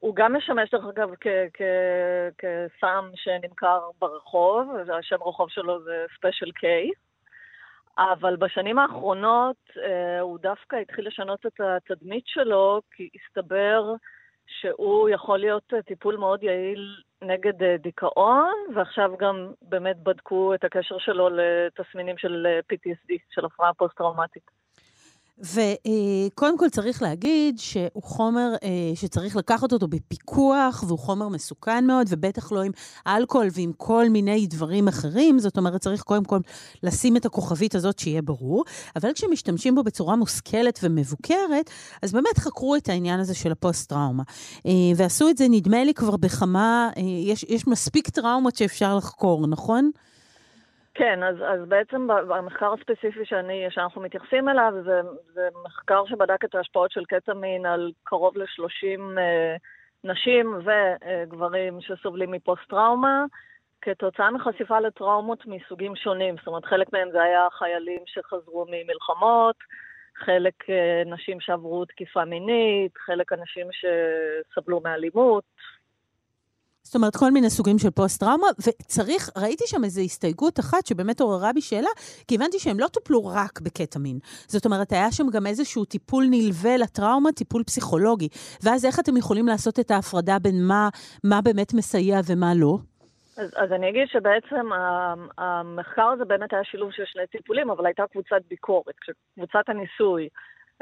הוא 0.00 0.16
גם 0.16 0.36
משמש, 0.36 0.70
דרך 0.70 0.84
אגב, 0.84 1.10
כסם 2.38 3.10
שנמכר 3.14 3.80
ברחוב, 3.98 4.68
והשם 4.86 5.22
רחוב 5.26 5.50
שלו 5.50 5.82
זה 5.82 6.06
ספיישל 6.16 6.50
קיי. 6.50 6.90
אבל 7.98 8.36
בשנים 8.36 8.78
האחרונות 8.78 9.56
אה, 9.76 10.20
הוא 10.20 10.38
דווקא 10.38 10.76
התחיל 10.76 11.06
לשנות 11.06 11.46
את 11.46 11.60
התדמית 11.60 12.24
שלו, 12.26 12.80
כי 12.90 13.08
הסתבר 13.14 13.94
שהוא 14.46 15.08
יכול 15.08 15.38
להיות 15.38 15.74
אה, 15.74 15.82
טיפול 15.82 16.16
מאוד 16.16 16.42
יעיל 16.42 16.96
נגד 17.22 17.62
אה, 17.62 17.76
דיכאון, 17.76 18.52
ועכשיו 18.74 19.12
גם 19.18 19.52
באמת 19.62 19.96
בדקו 20.02 20.54
את 20.54 20.64
הקשר 20.64 20.98
שלו 20.98 21.28
לתסמינים 21.30 22.18
של 22.18 22.46
אה, 22.46 22.60
PTSD, 22.72 23.14
של 23.30 23.44
הפרעה 23.44 23.74
פוסט-טראומטית. 23.74 24.63
וקודם 25.38 26.58
כל 26.58 26.68
צריך 26.68 27.02
להגיד 27.02 27.58
שהוא 27.58 28.02
חומר 28.02 28.54
אה, 28.62 28.68
שצריך 28.94 29.36
לקחת 29.36 29.72
אותו 29.72 29.88
בפיקוח, 29.88 30.84
והוא 30.86 30.98
חומר 30.98 31.28
מסוכן 31.28 31.86
מאוד, 31.86 32.06
ובטח 32.10 32.52
לא 32.52 32.62
עם 32.62 32.72
אלכוהול 33.06 33.48
ועם 33.52 33.72
כל 33.76 34.08
מיני 34.08 34.46
דברים 34.46 34.88
אחרים. 34.88 35.38
זאת 35.38 35.58
אומרת, 35.58 35.80
צריך 35.80 36.02
קודם 36.02 36.24
כל 36.24 36.38
לשים 36.82 37.16
את 37.16 37.26
הכוכבית 37.26 37.74
הזאת 37.74 37.98
שיהיה 37.98 38.22
ברור. 38.22 38.64
אבל 38.96 39.12
כשמשתמשים 39.12 39.74
בו 39.74 39.82
בצורה 39.82 40.16
מושכלת 40.16 40.78
ומבוקרת, 40.82 41.70
אז 42.02 42.12
באמת 42.12 42.38
חקרו 42.38 42.76
את 42.76 42.88
העניין 42.88 43.20
הזה 43.20 43.34
של 43.34 43.52
הפוסט-טראומה. 43.52 44.22
אה, 44.66 44.72
ועשו 44.96 45.28
את 45.28 45.38
זה, 45.38 45.46
נדמה 45.50 45.84
לי, 45.84 45.94
כבר 45.94 46.16
בכמה, 46.16 46.90
אה, 46.96 47.02
יש, 47.02 47.44
יש 47.48 47.66
מספיק 47.66 48.08
טראומות 48.08 48.56
שאפשר 48.56 48.96
לחקור, 48.96 49.46
נכון? 49.46 49.90
כן, 50.94 51.22
אז, 51.22 51.36
אז 51.36 51.68
בעצם 51.68 52.06
במחקר 52.06 52.72
הספציפי 52.72 53.24
שאני, 53.24 53.66
שאנחנו 53.70 54.00
מתייחסים 54.00 54.48
אליו, 54.48 54.72
זה, 54.84 55.00
זה 55.32 55.48
מחקר 55.64 56.06
שבדק 56.06 56.44
את 56.44 56.54
ההשפעות 56.54 56.90
של 56.90 57.04
קטמין 57.04 57.66
על 57.66 57.92
קרוב 58.04 58.36
ל-30 58.38 59.18
אה, 59.18 59.56
נשים 60.04 60.58
וגברים 60.64 61.80
שסובלים 61.80 62.30
מפוסט-טראומה, 62.30 63.24
כתוצאה 63.80 64.30
מחשיפה 64.30 64.80
לטראומות 64.80 65.46
מסוגים 65.46 65.96
שונים. 65.96 66.36
זאת 66.36 66.46
אומרת, 66.46 66.64
חלק 66.64 66.92
מהם 66.92 67.08
זה 67.12 67.22
היה 67.22 67.46
חיילים 67.50 68.00
שחזרו 68.06 68.66
ממלחמות, 68.68 69.56
חלק 70.16 70.70
אה, 70.70 71.02
נשים 71.06 71.40
שעברו 71.40 71.84
תקיפה 71.84 72.24
מינית, 72.24 72.98
חלק 72.98 73.32
אנשים 73.32 73.66
שסבלו 73.72 74.80
מאלימות, 74.80 75.44
זאת 76.86 76.94
אומרת, 76.94 77.16
כל 77.16 77.30
מיני 77.30 77.50
סוגים 77.50 77.78
של 77.78 77.90
פוסט-טראומה, 77.90 78.46
וצריך, 78.58 79.30
ראיתי 79.36 79.64
שם 79.66 79.84
איזו 79.84 80.00
הסתייגות 80.00 80.60
אחת 80.60 80.86
שבאמת 80.86 81.20
עוררה 81.20 81.52
בי 81.52 81.60
שאלה, 81.60 81.88
כי 82.28 82.34
הבנתי 82.34 82.58
שהם 82.58 82.80
לא 82.80 82.86
טופלו 82.86 83.26
רק 83.26 83.60
בקטמין. 83.60 84.18
זאת 84.46 84.66
אומרת, 84.66 84.92
היה 84.92 85.12
שם 85.12 85.26
גם 85.32 85.46
איזשהו 85.46 85.84
טיפול 85.84 86.24
נלווה 86.30 86.76
לטראומה, 86.76 87.32
טיפול 87.32 87.62
פסיכולוגי. 87.64 88.28
ואז 88.64 88.84
איך 88.84 89.00
אתם 89.00 89.16
יכולים 89.16 89.46
לעשות 89.46 89.80
את 89.80 89.90
ההפרדה 89.90 90.38
בין 90.38 90.64
מה, 90.68 90.88
מה 91.24 91.40
באמת 91.44 91.74
מסייע 91.74 92.20
ומה 92.26 92.54
לא? 92.54 92.78
אז, 93.36 93.50
אז 93.56 93.72
אני 93.72 93.90
אגיד 93.90 94.08
שבעצם 94.08 94.72
ה- 94.72 95.14
המחקר 95.38 96.06
הזה 96.14 96.24
באמת 96.24 96.52
היה 96.52 96.64
שילוב 96.64 96.92
של 96.92 97.02
שני 97.06 97.26
טיפולים, 97.26 97.70
אבל 97.70 97.86
הייתה 97.86 98.02
קבוצת 98.12 98.42
ביקורת. 98.50 98.94
קבוצת 99.34 99.68
הניסוי, 99.68 100.28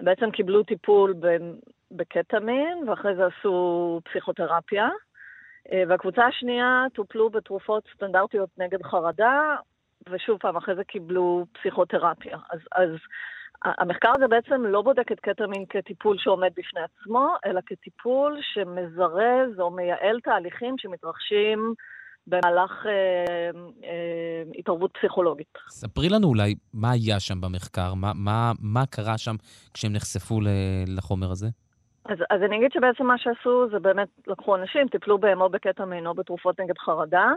בעצם 0.01 0.31
קיבלו 0.31 0.63
טיפול 0.63 1.15
ב- 1.21 1.53
בקטמין, 1.91 2.89
ואחרי 2.89 3.17
זה 3.17 3.23
עשו 3.27 4.01
פסיכותרפיה. 4.11 4.89
אה, 5.73 5.83
והקבוצה 5.89 6.25
השנייה 6.25 6.85
טופלו 6.95 7.31
בתרופות 7.31 7.85
סטנדרטיות 7.95 8.51
נגד 8.59 8.83
חרדה, 8.83 9.57
ושוב 10.11 10.39
פעם, 10.41 10.57
אחרי 10.57 10.75
זה 10.75 10.85
קיבלו 10.85 11.47
פסיכותרפיה. 11.53 12.39
אז, 12.51 12.61
אז 12.73 12.89
המחקר 13.65 14.11
הזה 14.17 14.29
בעצם 14.29 14.67
לא 14.67 14.83
בודק 14.83 15.13
את 15.13 15.21
קטמין 15.21 15.65
כטיפול 15.69 16.17
שעומד 16.19 16.51
בפני 16.57 16.81
עצמו, 16.81 17.35
אלא 17.47 17.61
כטיפול 17.67 18.41
שמזרז 18.55 19.61
או 19.61 19.71
מייעל 19.71 20.21
תהליכים 20.21 20.75
שמתרחשים 20.79 21.75
במהלך 22.27 22.87
אה, 22.87 23.51
אה, 23.85 24.43
התערבות 24.59 24.91
פסיכולוגית. 24.99 25.59
ספרי 25.69 26.09
לנו 26.09 26.29
אולי 26.29 26.55
מה 26.75 26.91
היה 26.91 27.21
שם 27.21 27.41
במחקר, 27.41 27.95
מה, 27.95 28.13
מה, 28.15 28.53
מה 28.61 28.87
קרה 28.87 29.19
שם 29.19 29.37
כשהם 29.75 29.93
נחשפו 29.93 30.41
לחומר 30.87 31.31
הזה? 31.31 31.49
אז, 32.05 32.19
אז 32.31 32.43
אני 32.43 32.57
אגיד 32.57 32.73
שבעצם 32.73 33.07
מה 33.07 33.19
שעשו 33.19 33.69
זה 33.71 33.79
באמת 33.79 34.09
לקחו 34.27 34.57
אנשים, 34.57 34.89
טיפלו 34.89 35.19
בהם 35.19 35.41
או 35.41 35.49
בקטמין 35.49 36.07
או 36.07 36.15
בתרופות 36.15 36.61
נגד 36.61 36.79
חרדה, 36.79 37.33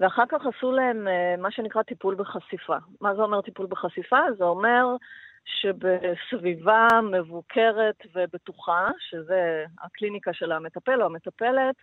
ואחר 0.00 0.24
כך 0.28 0.46
עשו 0.46 0.72
להם 0.72 1.08
אה, 1.08 1.34
מה 1.38 1.50
שנקרא 1.50 1.82
טיפול 1.82 2.14
בחשיפה. 2.14 2.76
מה 3.00 3.14
זה 3.14 3.22
אומר 3.22 3.40
טיפול 3.40 3.66
בחשיפה? 3.66 4.18
זה 4.38 4.44
אומר 4.44 4.96
שבסביבה 5.44 6.88
מבוקרת 7.12 8.06
ובטוחה, 8.14 8.88
שזה 8.98 9.64
הקליניקה 9.82 10.32
של 10.32 10.52
המטפל 10.52 11.02
או 11.02 11.06
המטפלת, 11.06 11.74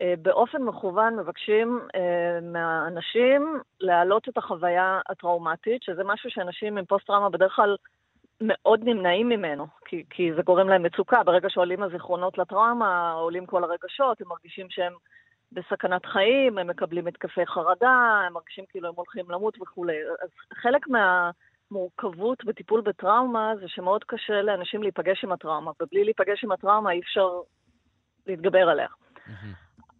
אה, 0.00 0.14
באופן 0.22 0.62
מכוון 0.62 1.16
מבקשים 1.16 1.80
אה, 1.94 2.40
מהאנשים 2.42 3.60
להעלות 3.80 4.28
את 4.28 4.38
החוויה 4.38 5.00
הטראומטית, 5.08 5.82
שזה 5.82 6.04
משהו 6.04 6.30
שאנשים 6.30 6.78
עם 6.78 6.84
פוסט-טראומה 6.84 7.30
בדרך 7.30 7.52
כלל 7.52 7.76
מאוד 8.44 8.80
נמנעים 8.84 9.28
ממנו, 9.28 9.66
כי, 9.84 10.04
כי 10.10 10.34
זה 10.34 10.42
גורם 10.42 10.68
להם 10.68 10.82
מצוקה. 10.82 11.22
ברגע 11.24 11.50
שעולים 11.50 11.82
הזיכרונות 11.82 12.38
לטראומה, 12.38 13.12
עולים 13.12 13.46
כל 13.46 13.64
הרגשות, 13.64 14.20
הם 14.20 14.28
מרגישים 14.28 14.66
שהם 14.70 14.92
בסכנת 15.52 16.06
חיים, 16.06 16.58
הם 16.58 16.66
מקבלים 16.66 17.06
התקפי 17.06 17.46
חרדה, 17.46 18.22
הם 18.26 18.32
מרגישים 18.32 18.64
כאילו 18.68 18.88
הם 18.88 18.94
הולכים 18.96 19.30
למות 19.30 19.58
וכולי. 19.62 19.96
אז 20.22 20.28
חלק 20.54 20.86
מהמורכבות 20.88 22.44
בטיפול 22.44 22.80
בטראומה 22.80 23.52
זה 23.60 23.68
שמאוד 23.68 24.04
קשה 24.04 24.42
לאנשים 24.42 24.82
להיפגש 24.82 25.24
עם 25.24 25.32
הטראומה, 25.32 25.70
ובלי 25.82 26.04
להיפגש 26.04 26.44
עם 26.44 26.52
הטראומה 26.52 26.90
אי 26.90 27.00
אפשר 27.00 27.28
להתגבר 28.26 28.68
עליה. 28.68 28.88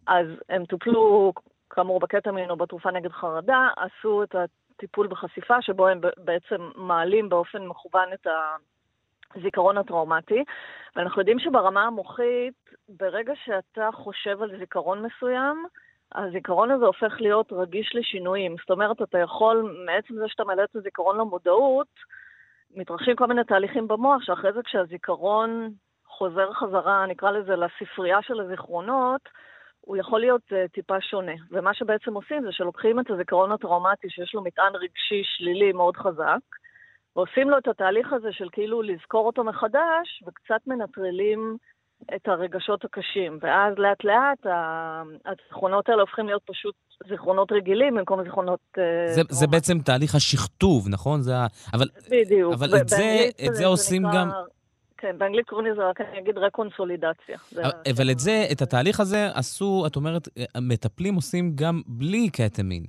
אז 0.07 0.27
הם 0.49 0.65
טופלו, 0.65 1.33
כאמור, 1.69 1.99
בקטמין 1.99 2.49
או 2.49 2.55
בתרופה 2.55 2.91
נגד 2.91 3.11
חרדה, 3.11 3.67
עשו 3.77 4.23
את 4.23 4.35
הטיפול 4.83 5.07
בחשיפה, 5.07 5.61
שבו 5.61 5.87
הם 5.87 6.01
בעצם 6.17 6.69
מעלים 6.75 7.29
באופן 7.29 7.65
מכוון 7.65 8.13
את 8.13 8.27
הזיכרון 9.35 9.77
הטראומטי. 9.77 10.43
ואנחנו 10.95 11.21
יודעים 11.21 11.39
שברמה 11.39 11.83
המוחית, 11.83 12.69
ברגע 12.89 13.33
שאתה 13.45 13.89
חושב 13.93 14.41
על 14.41 14.57
זיכרון 14.59 15.05
מסוים, 15.05 15.65
הזיכרון 16.15 16.71
הזה 16.71 16.85
הופך 16.85 17.13
להיות 17.19 17.53
רגיש 17.53 17.95
לשינויים. 17.95 18.55
זאת 18.59 18.69
אומרת, 18.71 19.01
אתה 19.01 19.17
יכול, 19.17 19.83
מעצם 19.85 20.15
זה 20.15 20.27
שאתה 20.27 20.43
מעלה 20.43 20.63
את 20.63 20.75
הזיכרון 20.75 21.17
למודעות, 21.17 21.87
מתרחשים 22.75 23.15
כל 23.15 23.25
מיני 23.27 23.43
תהליכים 23.43 23.87
במוח, 23.87 24.21
שאחרי 24.23 24.53
זה 24.53 24.61
כשהזיכרון 24.63 25.69
חוזר 26.07 26.53
חזרה, 26.53 27.05
נקרא 27.05 27.31
לזה, 27.31 27.55
לספרייה 27.55 28.21
של 28.21 28.39
הזיכרונות, 28.39 29.21
הוא 29.85 29.97
יכול 29.97 30.19
להיות 30.19 30.41
uh, 30.49 30.71
טיפה 30.73 31.01
שונה. 31.01 31.31
ומה 31.51 31.73
שבעצם 31.73 32.13
עושים 32.13 32.41
זה 32.43 32.51
שלוקחים 32.51 32.99
את 32.99 33.09
הזיכרון 33.09 33.51
הטראומטי 33.51 34.09
שיש 34.09 34.33
לו 34.33 34.43
מטען 34.43 34.75
רגשי 34.75 35.21
שלילי 35.23 35.71
מאוד 35.71 35.97
חזק, 35.97 36.43
ועושים 37.15 37.49
לו 37.49 37.57
את 37.57 37.67
התהליך 37.67 38.13
הזה 38.13 38.27
של 38.31 38.47
כאילו 38.51 38.81
לזכור 38.81 39.25
אותו 39.25 39.43
מחדש, 39.43 40.23
וקצת 40.27 40.67
מנטרלים 40.67 41.57
את 42.15 42.27
הרגשות 42.27 42.85
הקשים. 42.85 43.39
ואז 43.41 43.73
לאט 43.77 44.03
לאט 44.03 44.53
הזיכרונות 45.25 45.89
האלה 45.89 46.01
הופכים 46.01 46.25
להיות 46.25 46.41
פשוט 46.45 46.75
זיכרונות 47.09 47.51
רגילים 47.51 47.95
במקום 47.95 48.23
זיכרונות... 48.23 48.59
אה, 48.77 49.13
זה, 49.13 49.21
זה 49.29 49.47
בעצם 49.47 49.79
תהליך 49.79 50.15
השכתוב, 50.15 50.89
נכון? 50.89 51.21
זה 51.21 51.35
ה... 51.35 51.47
אבל, 51.73 51.85
בדיוק. 52.11 52.53
אבל 52.53 52.77
את 52.81 52.89
זה, 52.89 53.29
את 53.47 53.55
זה 53.55 53.65
עושים 53.65 54.05
נקרא... 54.05 54.21
גם... 54.21 54.29
כן, 55.03 55.17
באנגלית 55.17 55.49
קוראים 55.49 55.67
לזה 55.67 55.85
רק, 55.89 56.01
אני 56.01 56.19
אגיד, 56.19 56.37
רקונסולידציה. 56.37 57.37
אבל, 57.55 57.63
אבל 57.63 58.11
את 58.11 58.19
זה, 58.19 58.45
את 58.51 58.61
התהליך 58.61 58.99
הזה 58.99 59.27
עשו, 59.35 59.83
את 59.87 59.95
אומרת, 59.95 60.27
המטפלים 60.55 61.15
עושים 61.15 61.51
גם 61.55 61.81
בלי 61.87 62.29
קטמין. 62.29 62.83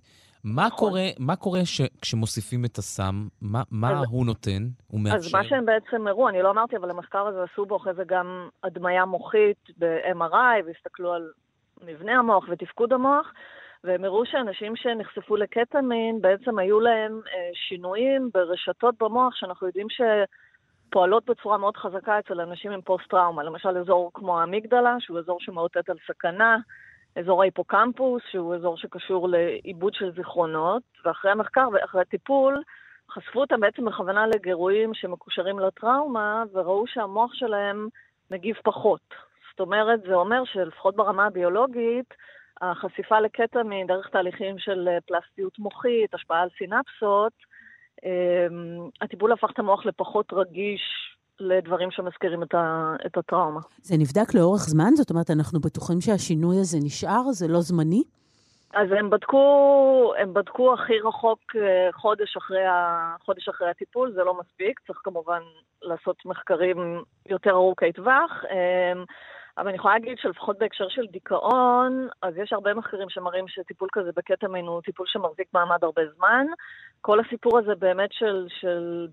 מה 0.45 0.67
נכון. 0.67 0.79
קורה, 0.79 1.03
מה 1.19 1.37
קורה 1.37 1.65
ש, 1.65 1.81
כשמוסיפים 2.01 2.65
את 2.65 2.79
הסם? 2.79 3.15
מה, 3.43 3.63
מה 3.71 3.91
אז, 3.91 4.07
הוא 4.11 4.27
נותן? 4.27 4.63
הוא 4.87 5.01
מאפשר? 5.01 5.17
אז 5.17 5.35
מה 5.35 5.45
שהם 5.45 5.67
בעצם 5.67 6.07
הראו, 6.07 6.29
אני 6.29 6.43
לא 6.43 6.51
אמרתי, 6.51 6.77
אבל 6.77 6.91
המחקר 6.91 7.27
הזה 7.27 7.43
עשו 7.43 7.67
בו 7.67 7.77
אחרי 7.77 7.95
זה 7.95 8.03
גם 8.07 8.49
הדמיה 8.65 9.05
מוחית 9.05 9.59
ב-MRI, 9.79 10.67
והסתכלו 10.67 11.13
על 11.13 11.31
מבנה 11.83 12.19
המוח 12.19 12.45
ותפקוד 12.49 12.93
המוח, 12.93 13.33
והם 13.85 14.05
הראו 14.05 14.27
שאנשים 14.27 14.77
שנחשפו 14.77 15.37
לקטמין, 15.37 16.21
בעצם 16.21 16.59
היו 16.59 16.81
להם 16.81 17.21
אה, 17.27 17.51
שינויים 17.69 18.31
ברשתות 18.35 18.95
במוח, 19.01 19.35
שאנחנו 19.35 19.67
יודעים 19.67 19.87
שפועלות 20.95 21.25
בצורה 21.25 21.59
מאוד 21.59 21.77
חזקה 21.77 22.19
אצל 22.19 22.41
אנשים 22.41 22.73
עם 22.73 22.81
פוסט-טראומה. 22.81 23.43
למשל 23.43 23.79
אזור 23.79 24.11
כמו 24.15 24.41
האמיגדלה, 24.41 24.97
שהוא 25.01 25.19
אזור 25.19 25.41
שמאותת 25.41 25.91
על 25.91 25.97
סכנה, 26.07 26.57
אזור 27.17 27.43
ההיפוקמפוס, 27.43 28.23
שהוא 28.31 28.55
אזור 28.55 28.77
שקשור 28.77 29.29
לעיבוד 29.29 29.95
של 29.95 30.13
זיכרונות, 30.13 30.83
ואחרי 31.05 31.31
המחקר 31.31 31.69
ואחרי 31.73 32.01
הטיפול, 32.01 32.63
חשפו 33.11 33.41
אותם 33.41 33.61
בעצם 33.61 33.85
בכוונה 33.85 34.27
לגירויים 34.27 34.95
שמקושרים 34.95 35.59
לטראומה, 35.59 36.45
וראו 36.53 36.87
שהמוח 36.87 37.35
שלהם 37.35 37.89
מגיב 38.31 38.57
פחות. 38.65 39.15
זאת 39.51 39.61
אומרת, 39.61 40.01
זה 40.03 40.15
אומר 40.15 40.45
שלפחות 40.45 40.97
ברמה 40.97 41.27
הביולוגית, 41.27 42.15
החשיפה 42.61 43.21
לקטמין 43.21 43.87
דרך 43.87 44.09
תהליכים 44.09 44.59
של 44.59 44.89
פלסטיות 45.07 45.59
מוחית, 45.59 46.15
השפעה 46.15 46.43
על 46.43 46.49
סינפסות, 46.59 47.33
הטיפול 49.01 49.33
הפך 49.33 49.51
את 49.51 49.59
המוח 49.59 49.87
לפחות 49.87 50.33
רגיש 50.33 50.81
לדברים 51.41 51.91
שמזכירים 51.91 52.43
את, 52.43 52.55
ה, 52.55 52.95
את 53.07 53.17
הטראומה. 53.17 53.61
זה 53.83 53.95
נבדק 53.99 54.35
לאורך 54.35 54.61
זמן? 54.61 54.91
זאת 54.95 55.11
אומרת, 55.11 55.31
אנחנו 55.31 55.61
בטוחים 55.61 56.01
שהשינוי 56.01 56.57
הזה 56.61 56.79
נשאר? 56.83 57.23
זה 57.33 57.49
לא 57.49 57.61
זמני? 57.61 58.03
אז 58.75 58.89
הם 58.99 59.11
בדקו, 59.11 60.13
הם 60.19 60.35
בדקו 60.35 60.75
הכי 60.75 60.99
רחוק 61.05 61.41
אה, 61.57 61.93
חודש 61.93 62.37
אחרי, 62.37 62.67
ה, 62.67 63.17
חודש 63.25 63.49
אחרי 63.49 63.71
הטיפול, 63.71 64.13
זה 64.13 64.25
לא 64.25 64.39
מספיק, 64.41 64.81
צריך 64.87 65.01
כמובן 65.05 65.41
לעשות 65.83 66.17
מחקרים 66.25 67.03
יותר 67.29 67.51
ארוכי 67.51 67.93
טווח. 67.93 68.45
אבל 69.59 69.69
אני 69.69 69.77
יכולה 69.77 69.95
להגיד 69.95 70.19
שלפחות 70.19 70.59
בהקשר 70.59 70.89
של 70.89 71.07
דיכאון, 71.07 72.09
אז 72.23 72.35
יש 72.37 72.53
הרבה 72.53 72.75
מחקרים 72.75 73.11
שמראים 73.11 73.49
שטיפול 73.49 73.89
כזה 73.93 74.11
בקטמין 74.17 74.67
הוא 74.67 74.81
טיפול 74.81 75.07
שמחזיק 75.09 75.49
מעמד 75.55 75.79
הרבה 75.85 76.03
זמן. 76.17 76.47
כל 77.01 77.21
הסיפור 77.21 77.59
הזה 77.59 77.75
באמת 77.75 78.11
של, 78.13 78.47
של 78.61 79.09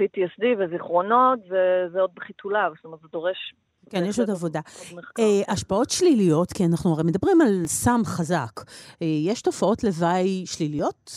PTSD 0.00 0.44
וזיכרונות, 0.58 1.38
זה, 1.48 1.86
זה 1.92 2.00
עוד 2.00 2.10
בחיתוליו, 2.14 2.72
זאת 2.76 2.84
אומרת, 2.84 3.00
זה 3.00 3.08
דורש... 3.12 3.54
כן, 3.90 4.04
יש 4.04 4.18
עוד 4.18 4.30
עבודה. 4.30 4.60
אה, 5.18 5.52
השפעות 5.52 5.90
שליליות, 5.90 6.52
כי 6.52 6.64
אנחנו 6.70 6.92
הרי 6.92 7.02
מדברים 7.02 7.40
על 7.40 7.66
סם 7.66 8.00
חזק. 8.04 8.60
אה, 9.02 9.06
יש 9.32 9.42
תופעות 9.42 9.84
לוואי 9.84 10.46
שליליות? 10.46 11.10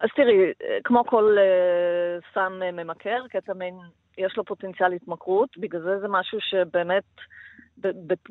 אז 0.00 0.08
תראי, 0.16 0.52
כמו 0.84 1.04
כל 1.06 1.36
אה, 1.38 2.18
סם 2.34 2.52
ממכר, 2.72 3.24
קטמין 3.30 3.74
יש 4.18 4.36
לו 4.36 4.44
פוטנציאל 4.44 4.92
התמכרות, 4.92 5.48
בגלל 5.58 5.82
זה 5.82 5.98
זה 6.00 6.08
משהו 6.08 6.38
שבאמת... 6.40 7.04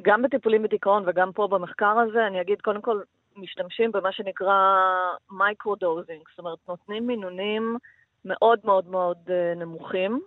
גם 0.02 0.22
בטיפולים 0.22 0.64
בדיכאון 0.64 1.04
וגם 1.08 1.32
פה 1.32 1.48
במחקר 1.48 2.00
הזה, 2.00 2.28
אני 2.28 2.42
אגיד, 2.42 2.62
קודם 2.62 2.82
כל, 2.82 3.02
משתמשים 3.38 3.92
במה 3.92 4.12
שנקרא 4.12 4.86
micro-dosing, 5.32 6.22
זאת 6.30 6.40
אומרת, 6.40 6.58
נותנים 6.68 7.08
מינונים 7.08 7.78
מאוד 8.26 8.60
מאוד 8.64 8.88
מאוד 8.88 9.18
אה, 9.30 9.54
נמוכים, 9.56 10.22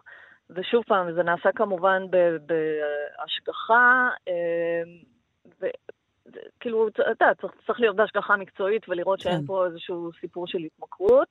ושוב 0.50 0.85
פעם, 0.87 1.12
זה 1.12 1.22
נעשה 1.22 1.52
כמובן 1.52 2.02
בהשגחה, 2.46 4.09
אה, 4.28 4.83
וכאילו, 5.61 6.88
אתה 6.88 7.02
יודע, 7.02 7.35
צריך, 7.40 7.52
צריך 7.66 7.81
להיות 7.81 7.96
בהשגחה 7.96 8.37
מקצועית 8.37 8.88
ולראות 8.88 9.20
שאין 9.20 9.40
כן. 9.40 9.46
פה 9.46 9.66
איזשהו 9.66 10.11
סיפור 10.20 10.46
של 10.46 10.59
התמכרות. 10.59 11.28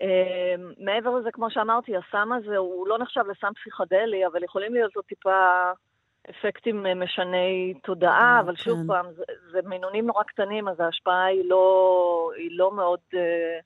אה, 0.00 0.54
מעבר 0.78 1.10
לזה, 1.16 1.30
כמו 1.32 1.50
שאמרתי, 1.50 1.92
הסם 1.96 2.32
הזה 2.32 2.56
הוא 2.56 2.88
לא 2.88 2.98
נחשב 2.98 3.24
לסם 3.30 3.52
פסיכדלי, 3.60 4.26
אבל 4.26 4.44
יכולים 4.44 4.74
להיות 4.74 4.96
לו 4.96 5.02
טיפה... 5.02 5.70
אפקטים 6.30 6.86
אה, 6.86 6.94
משני 6.94 7.74
תודעה, 7.82 8.34
אה, 8.36 8.40
אבל 8.40 8.56
שוב 8.56 8.78
כן. 8.78 8.86
פעם, 8.86 9.06
זה, 9.16 9.22
זה 9.52 9.58
מינונים 9.64 10.06
נורא 10.06 10.22
קטנים, 10.22 10.68
אז 10.68 10.80
ההשפעה 10.80 11.24
היא 11.24 11.44
לא, 11.48 12.30
היא 12.36 12.48
לא 12.52 12.76
מאוד 12.76 13.00
אה, 13.14 13.58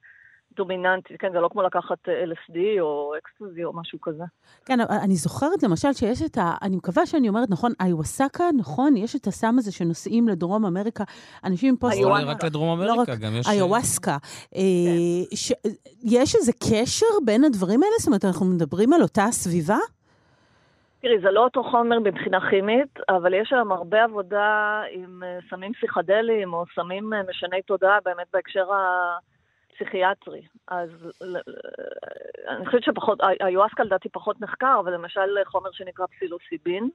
דומיננטית, 0.56 1.20
כן, 1.20 1.32
זה 1.32 1.40
לא 1.40 1.48
כמו 1.52 1.62
לקחת 1.62 2.08
אה, 2.08 2.24
LSD 2.24 2.80
או 2.80 3.12
אקסטוזי 3.18 3.64
או 3.64 3.72
משהו 3.72 4.00
כזה. 4.02 4.24
כן, 4.64 4.80
אני 4.80 5.14
זוכרת 5.16 5.62
למשל 5.62 5.92
שיש 5.92 6.22
את 6.22 6.38
ה... 6.38 6.54
אני 6.62 6.76
מקווה 6.76 7.06
שאני 7.06 7.28
אומרת 7.28 7.50
נכון, 7.50 7.72
איווסקה, 7.82 8.44
נכון? 8.56 8.96
יש 8.96 9.16
את 9.16 9.26
הסם 9.26 9.58
הזה 9.58 9.72
שנוסעים 9.72 10.28
לדרום 10.28 10.66
אמריקה, 10.66 11.04
אנשים 11.44 11.68
עם 11.68 11.76
פוסט... 11.76 12.00
לא 12.02 12.08
רק 12.08 12.44
לדרום 12.44 12.68
אמריקה, 12.68 12.94
לא 12.94 13.00
רק 13.00 13.18
גם 13.18 13.36
יש... 13.36 13.48
איווסקה. 13.48 14.16
כן. 14.50 14.58
ש... 15.36 15.52
יש 16.02 16.34
איזה 16.34 16.52
קשר 16.52 17.06
בין 17.24 17.44
הדברים 17.44 17.82
האלה? 17.82 17.94
זאת 17.98 18.06
אומרת, 18.06 18.24
אנחנו 18.24 18.46
מדברים 18.46 18.92
על 18.92 19.02
אותה 19.02 19.26
סביבה? 19.30 19.78
תראי, 21.04 21.18
זה 21.20 21.30
לא 21.30 21.44
אותו 21.44 21.62
חומר 21.64 21.98
מבחינה 21.98 22.50
כימית, 22.50 23.00
אבל 23.08 23.34
יש 23.34 23.52
היום 23.52 23.72
הרבה 23.72 24.04
עבודה 24.04 24.82
עם 24.90 25.22
אה, 25.22 25.38
סמים 25.50 25.72
פסיכדליים 25.72 26.54
או 26.54 26.64
סמים 26.74 27.14
אה, 27.14 27.22
משני 27.28 27.62
תודעה, 27.62 27.98
באמת 28.04 28.26
בהקשר 28.32 28.66
הפסיכיאטרי. 29.72 30.42
אז 30.68 30.90
אני 32.48 32.66
חושבת 32.66 32.84
שפחות, 32.84 33.18
היואסקה 33.40 33.84
לדעתי 33.84 34.08
פחות 34.08 34.40
נחקר, 34.40 34.76
אבל 34.80 34.94
למשל 34.94 35.44
חומר 35.44 35.70
שנקרא 35.72 36.06
פסילוסיבין, 36.06 36.88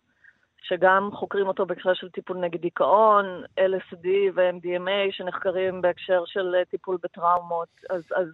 שגם 0.61 1.09
חוקרים 1.13 1.47
אותו 1.47 1.65
בהקשר 1.65 1.93
של 1.93 2.09
טיפול 2.09 2.37
נגד 2.37 2.61
דיכאון, 2.61 3.43
LSD 3.59 4.07
ו-MDMA 4.35 5.11
שנחקרים 5.11 5.81
בהקשר 5.81 6.23
של 6.25 6.55
אה, 6.55 6.65
טיפול 6.65 6.97
בטראומות. 7.03 7.69
אז, 7.89 8.03
אז 8.15 8.27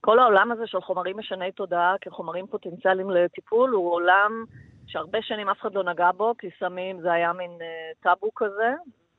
כל 0.00 0.18
העולם 0.18 0.52
הזה 0.52 0.66
של 0.66 0.80
חומרים 0.80 1.18
משני 1.18 1.52
תודעה 1.52 1.94
כחומרים 2.00 2.46
פוטנציאליים 2.46 3.10
לטיפול 3.10 3.70
הוא 3.70 3.92
עולם... 3.92 4.44
שהרבה 4.92 5.18
שנים 5.22 5.48
אף 5.48 5.56
אחד 5.60 5.74
לא 5.74 5.84
נגע 5.84 6.10
בו, 6.16 6.34
כי 6.38 6.46
סמים 6.60 7.00
זה 7.02 7.12
היה 7.12 7.32
מין 7.32 7.50
uh, 7.50 8.02
טאבו 8.02 8.30
כזה, 8.36 8.72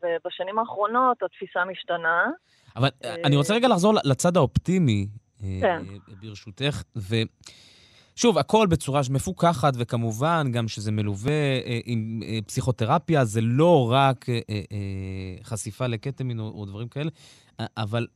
ובשנים 0.03 0.59
האחרונות 0.59 1.23
התפיסה 1.23 1.65
משתנה. 1.65 2.25
אבל 2.75 2.87
uh, 2.87 3.07
אני 3.25 3.35
רוצה 3.35 3.53
רגע 3.53 3.67
לחזור 3.67 3.93
לצד 4.03 4.37
האופטימי, 4.37 5.07
כן. 5.61 5.83
ברשותך, 6.21 6.83
ו... 6.97 7.15
שוב, 8.15 8.37
הכל 8.37 8.67
בצורה 8.67 9.01
מפוקחת, 9.09 9.73
וכמובן 9.77 10.51
גם 10.51 10.67
שזה 10.67 10.91
מלווה 10.91 11.31
אה, 11.65 11.79
עם 11.85 12.19
אה, 12.25 12.39
פסיכותרפיה, 12.47 13.25
זה 13.25 13.41
לא 13.41 13.91
רק 13.91 14.29
אה, 14.29 14.39
אה, 14.49 15.43
חשיפה 15.43 15.87
לקטמין 15.87 16.39
או, 16.39 16.45
או 16.47 16.65
דברים 16.65 16.87
כאלה, 16.87 17.09
אבל 17.77 18.07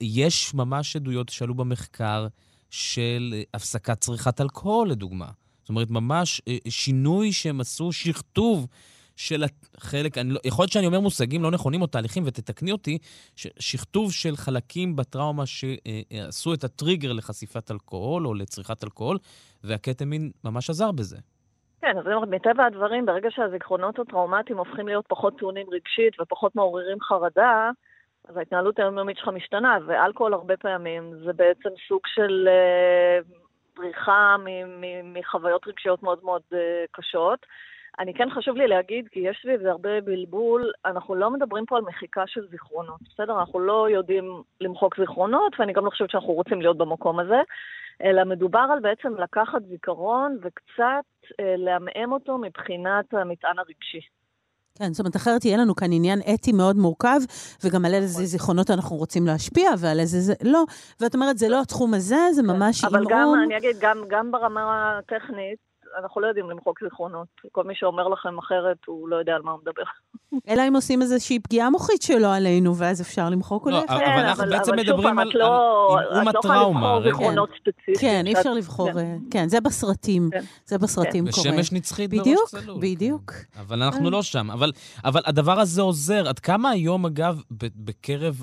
יש 0.00 0.54
ממש 0.54 0.96
עדויות 0.96 1.28
שעלו 1.28 1.54
במחקר 1.54 2.26
של 2.70 3.34
הפסקת 3.54 4.00
צריכת 4.00 4.40
אלכוהול, 4.40 4.90
לדוגמה. 4.90 5.26
זאת 5.64 5.68
אומרת, 5.68 5.90
ממש 5.90 6.42
אה, 6.48 6.56
שינוי 6.68 7.32
שהם 7.32 7.60
עשו, 7.60 7.92
שכתוב 7.92 8.66
של 9.16 9.44
החלק, 9.44 10.18
אני 10.18 10.30
לא, 10.30 10.38
יכול 10.44 10.62
להיות 10.62 10.72
שאני 10.72 10.86
אומר 10.86 11.00
מושגים 11.00 11.42
לא 11.42 11.50
נכונים 11.50 11.82
או 11.82 11.86
תהליכים, 11.86 12.22
ותתקני 12.26 12.72
אותי, 12.72 12.98
שכתוב 13.36 14.12
של 14.12 14.36
חלקים 14.36 14.96
בטראומה 14.96 15.42
שעשו 15.46 16.54
את 16.54 16.64
הטריגר 16.64 17.12
לחשיפת 17.12 17.70
אלכוהול 17.70 18.26
או 18.26 18.34
לצריכת 18.34 18.84
אלכוהול, 18.84 19.18
והקטמין 19.64 20.30
ממש 20.44 20.70
עזר 20.70 20.92
בזה. 20.92 21.16
כן, 21.80 21.98
אז 21.98 22.04
מטבע 22.30 22.64
הדברים, 22.64 23.06
ברגע 23.06 23.28
שהזיכרונות 23.30 23.98
הטראומטיים 23.98 24.58
הופכים 24.58 24.88
להיות 24.88 25.04
פחות 25.08 25.38
טעונים 25.38 25.66
רגשית 25.70 26.20
ופחות 26.20 26.56
מעוררים 26.56 27.00
חרדה, 27.00 27.70
אז 28.28 28.36
ההתנהלות 28.36 28.78
היומיומית 28.78 29.16
שלך 29.16 29.28
משתנה, 29.28 29.78
ואלכוהול 29.86 30.34
הרבה 30.34 30.56
פעמים 30.56 31.14
זה 31.24 31.32
בעצם 31.32 31.68
סוג 31.88 32.00
של 32.06 32.48
uh, 32.48 33.43
בריחה 33.76 34.36
מחוויות 35.04 35.66
רגשיות 35.66 36.02
מאוד 36.02 36.18
מאוד 36.22 36.42
אה, 36.52 36.84
קשות. 36.92 37.46
אני 37.98 38.14
כן 38.14 38.30
חשוב 38.30 38.56
לי 38.56 38.66
להגיד, 38.66 39.08
כי 39.08 39.20
יש 39.20 39.38
סביב 39.42 39.62
זה 39.62 39.70
הרבה 39.70 40.00
בלבול, 40.00 40.72
אנחנו 40.84 41.14
לא 41.14 41.30
מדברים 41.30 41.66
פה 41.66 41.76
על 41.76 41.82
מחיקה 41.82 42.26
של 42.26 42.46
זיכרונות, 42.50 43.00
בסדר? 43.02 43.38
אנחנו 43.38 43.60
לא 43.60 43.90
יודעים 43.90 44.42
למחוק 44.60 44.96
זיכרונות, 45.00 45.52
ואני 45.58 45.72
גם 45.72 45.84
לא 45.84 45.90
חושבת 45.90 46.10
שאנחנו 46.10 46.32
רוצים 46.32 46.60
להיות 46.60 46.78
במקום 46.78 47.18
הזה, 47.20 47.40
אלא 48.02 48.24
מדובר 48.24 48.66
על 48.72 48.80
בעצם 48.80 49.14
לקחת 49.20 49.62
זיכרון 49.62 50.38
וקצת 50.42 51.04
אה, 51.40 51.54
לעמעם 51.56 52.12
אותו 52.12 52.38
מבחינת 52.38 53.14
המטען 53.14 53.58
הרגשי. 53.58 54.00
כן, 54.78 54.92
זאת 54.92 55.00
אומרת, 55.00 55.16
אחרת 55.16 55.44
יהיה 55.44 55.56
לנו 55.56 55.74
כאן 55.74 55.92
עניין 55.92 56.20
אתי 56.34 56.52
מאוד 56.52 56.76
מורכב, 56.76 57.20
וגם 57.64 57.84
על 57.84 57.94
איזה 57.94 58.26
זיכרונות 58.26 58.70
אנחנו 58.70 58.96
רוצים 58.96 59.26
להשפיע, 59.26 59.70
ועל 59.78 60.00
איזה 60.00 60.20
זה 60.20 60.34
לא. 60.42 60.64
ואת 61.00 61.14
אומרת, 61.14 61.38
זה 61.38 61.48
לא 61.48 61.60
התחום 61.60 61.94
הזה, 61.94 62.16
זה 62.32 62.42
ממש 62.42 62.84
אבל 62.84 63.04
גם, 63.10 63.18
עמעום. 63.18 63.42
אני 63.46 63.58
אגיד, 63.58 63.76
גם, 63.80 64.04
גם 64.08 64.30
ברמה 64.32 64.98
הטכנית, 64.98 65.58
אנחנו 65.98 66.20
לא 66.20 66.26
יודעים 66.26 66.50
למחוק 66.50 66.78
זיכרונות. 66.84 67.26
כל 67.52 67.64
מי 67.64 67.74
שאומר 67.74 68.08
לכם 68.08 68.38
אחרת, 68.38 68.76
הוא 68.86 69.08
לא 69.08 69.16
יודע 69.16 69.32
על 69.32 69.42
מה 69.42 69.50
הוא 69.50 69.60
מדבר. 69.62 69.82
אלא 70.48 70.62
אם 70.68 70.74
עושים 70.76 71.02
איזושהי 71.02 71.38
פגיעה 71.38 71.70
מוחית 71.70 72.02
שלו 72.02 72.28
עלינו, 72.28 72.76
ואז 72.76 73.00
אפשר 73.00 73.30
למחוק 73.30 73.66
לא, 73.66 73.72
אולי. 73.76 73.86
אבל 73.88 73.98
כן, 73.98 74.18
אנחנו 74.18 74.44
בעצם 74.50 74.76
מדברים 74.76 75.18
על- 75.18 75.30
לא- 75.34 75.96
על 76.00 76.06
עמעום 76.10 76.28
את 76.28 76.34
לא 76.34 76.38
יכולה 76.38 76.54
הטראומה, 76.54 76.80
לבחור 76.80 76.98
רגע. 77.00 77.10
זיכרונות 77.10 77.48
ספציפיים. 77.60 77.96
כן, 78.00 78.22
אי 78.26 78.34
אפשר 78.38 78.54
לבחור, 78.54 78.92
כן. 78.92 78.98
אה, 78.98 79.16
כן, 79.30 79.48
זה 79.48 79.60
בסרטים, 79.60 80.28
כן. 80.32 80.40
זה 80.64 80.78
בסרטים 80.78 81.24
קורה. 81.30 81.50
ושמש 81.50 81.72
נצחית 81.72 82.10
בראש 82.10 82.20
בדיוק, 82.20 82.48
צלול. 82.48 82.78
בדיוק. 82.80 83.30
כן. 83.32 83.60
אבל 83.60 83.82
אנחנו 83.82 84.10
לא 84.10 84.22
שם. 84.22 84.50
אבל, 84.50 84.72
אבל 85.04 85.20
הדבר 85.26 85.60
הזה 85.60 85.82
עוזר. 85.82 86.28
עד 86.28 86.38
כמה 86.38 86.70
היום, 86.70 87.06
אגב, 87.06 87.42
בקרב 87.76 88.42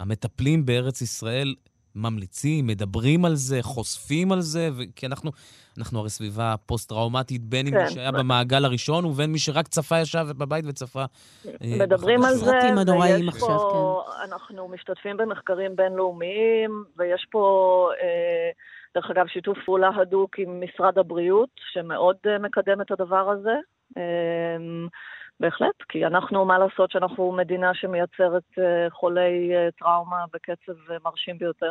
המטפלים 0.00 0.66
בארץ 0.66 1.00
ישראל 1.00 1.54
ממליצים, 1.96 2.66
מדברים 2.66 3.24
על 3.24 3.34
זה, 3.34 3.58
חושפים 3.62 4.32
על 4.32 4.40
זה? 4.40 4.68
ו- 4.72 4.82
כי 4.96 5.06
אנחנו, 5.06 5.30
אנחנו 5.78 5.98
הרי 5.98 6.10
סביבה 6.10 6.54
פוסט-טראומטית, 6.66 7.42
בין 7.42 7.66
אם 7.66 7.72
כן. 7.72 7.84
מי 7.84 7.90
שהיה 7.90 8.12
במעגל 8.12 8.64
הראשון 8.64 9.04
ובין 9.04 9.32
מי 9.32 9.38
שרק 9.38 9.68
צפה, 9.68 10.00
ישב 10.00 10.26
בבית 10.38 10.64
וצפה. 10.68 11.04
אה, 11.46 11.50
מדברים 11.80 12.22
על. 12.24 12.34
זה, 12.34 12.52
ויש 13.00 13.28
עכשיו, 13.28 13.58
פה, 13.58 14.02
אנחנו 14.24 14.68
משתתפים 14.68 15.16
במחקרים 15.16 15.76
בינלאומיים, 15.76 16.84
ויש 16.96 17.26
פה, 17.30 17.88
אה, 18.02 18.50
דרך 18.94 19.10
אגב, 19.10 19.26
שיתוף 19.26 19.58
פעולה 19.64 19.90
הדוק 19.96 20.38
עם 20.38 20.60
משרד 20.60 20.98
הבריאות, 20.98 21.50
שמאוד 21.72 22.16
אה, 22.26 22.38
מקדם 22.38 22.80
את 22.80 22.90
הדבר 22.90 23.30
הזה. 23.30 23.56
בהחלט, 25.40 25.82
כי 25.88 26.06
אנחנו, 26.06 26.44
מה 26.44 26.58
לעשות 26.58 26.90
שאנחנו 26.90 27.32
מדינה 27.32 27.74
שמייצרת 27.74 28.42
אה, 28.58 28.90
חולי 28.90 29.56
אה, 29.56 29.68
טראומה 29.78 30.24
בקצב 30.32 30.90
אה, 30.90 30.96
מרשים 31.04 31.38
ביותר. 31.38 31.70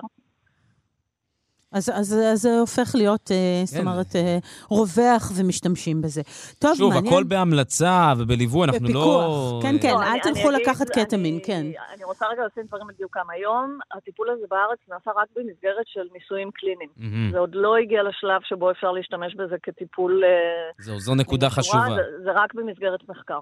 אז, 1.76 1.90
אז, 1.94 2.14
אז 2.34 2.42
זה 2.42 2.60
הופך 2.60 2.92
להיות, 2.96 3.32
אה, 3.32 3.62
זאת 3.66 3.76
כן. 3.78 3.88
אומרת, 3.88 4.16
אה, 4.16 4.38
רווח 4.70 5.32
ומשתמשים 5.36 6.02
בזה. 6.02 6.22
טוב, 6.60 6.76
שוב, 6.78 6.94
מעניין. 6.94 7.14
הכל 7.14 7.24
בהמלצה 7.24 8.14
ובליווי, 8.18 8.64
אנחנו 8.64 8.80
בפיקוח. 8.80 9.04
לא... 9.06 9.60
כן, 9.62 9.76
כן. 9.82 9.94
לא, 9.94 10.02
אל 10.04 10.08
אני- 10.08 10.20
תלכו 10.22 10.50
אני 10.50 10.58
לקחת 10.62 10.90
קטמין, 10.90 11.34
אני- 11.34 11.44
כן. 11.44 11.66
אני 11.96 12.04
רוצה 12.04 12.26
רגע 12.32 12.42
לשים 12.52 12.64
דברים 12.68 12.90
על 12.90 12.96
דיוקם. 12.98 13.30
היום 13.34 13.80
הטיפול 13.98 14.28
הזה 14.30 14.46
בארץ 14.50 14.80
נעשה 14.90 15.12
רק 15.22 15.28
במסגרת 15.36 15.86
של 15.86 16.02
ניסויים 16.14 16.50
קליניים. 16.52 16.90
מהמם. 16.98 17.32
זה 17.32 17.40
עוד 17.40 17.50
לא 17.54 17.76
הגיע 17.84 18.04
לשלב 18.04 18.42
שבו 18.44 18.72
אפשר 18.72 18.92
להשתמש 18.92 19.36
בזה 19.36 19.56
כטיפול... 19.64 20.22
אה, 20.24 20.84
זהו, 20.86 21.00
זו 21.00 21.16
נקודה 21.16 21.50
חשובה. 21.50 21.86
זה, 21.96 22.24
זה 22.24 22.30
רק 22.36 22.54
במסגרת 22.54 23.00
מחקר. 23.10 23.40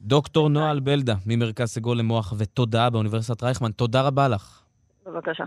דוקטור 0.00 0.48
נועה 0.48 0.80
בלדה, 0.80 1.14
ממרכז 1.26 1.68
סגול 1.68 1.98
למוח 1.98 2.32
ותודעה 2.38 2.90
באוניברסיטת 2.90 3.42
רייכמן, 3.42 3.70
תודה 3.70 4.02
רבה 4.02 4.28
לך. 4.28 4.62
בבקשה. 5.06 5.44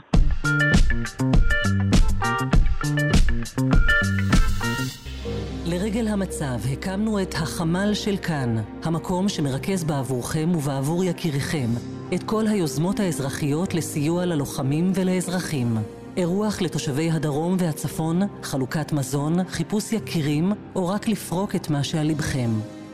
לרגל 5.66 6.08
המצב 6.08 6.60
הקמנו 6.74 7.22
את 7.22 7.34
החמ"ל 7.34 7.94
של 7.94 8.18
כאן, 8.18 8.56
המקום 8.84 9.30
שמרכז 9.30 9.84
בעבורכם 9.84 10.56
ובעבור 10.56 11.04
יקיריכם 11.04 11.68
את 12.16 12.24
כל 12.24 12.48
היוזמות 12.48 13.00
האזרחיות 13.00 13.74
לסיוע 13.74 14.26
ללוחמים 14.26 14.92
ולאזרחים. 14.96 15.78
אירוח 16.18 16.62
לתושבי 16.62 17.12
הדרום 17.12 17.56
והצפון, 17.60 18.22
חלוקת 18.44 18.94
מזון, 18.94 19.44
חיפוש 19.44 19.94
יקירים, 19.94 20.52
או 20.76 20.88
רק 20.88 21.08
לפרוק 21.08 21.56
את 21.56 21.70
מה 21.70 21.84
שעל 21.84 22.08
לבכם. 22.08 22.50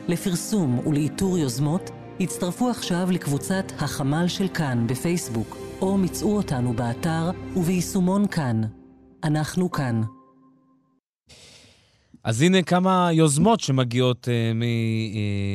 לפרסום 0.08 0.78
ולאיתור 0.86 1.38
יוזמות, 1.38 1.90
הצטרפו 2.20 2.70
עכשיו 2.70 3.08
לקבוצת 3.10 3.64
החמ"ל 3.78 4.28
של 4.28 4.48
כאן 4.48 4.86
בפייסבוק, 4.86 5.69
או 5.80 5.98
מצאו 5.98 6.36
אותנו 6.36 6.72
באתר 6.72 7.30
וביישומון 7.56 8.26
כאן. 8.26 8.62
אנחנו 9.24 9.70
כאן. 9.70 10.00
אז 12.24 12.42
הנה 12.42 12.62
כמה 12.62 13.08
יוזמות 13.12 13.60
שמגיעות 13.60 14.28
uh, 14.28 14.54
מ, 14.54 14.62
uh, 14.62 14.64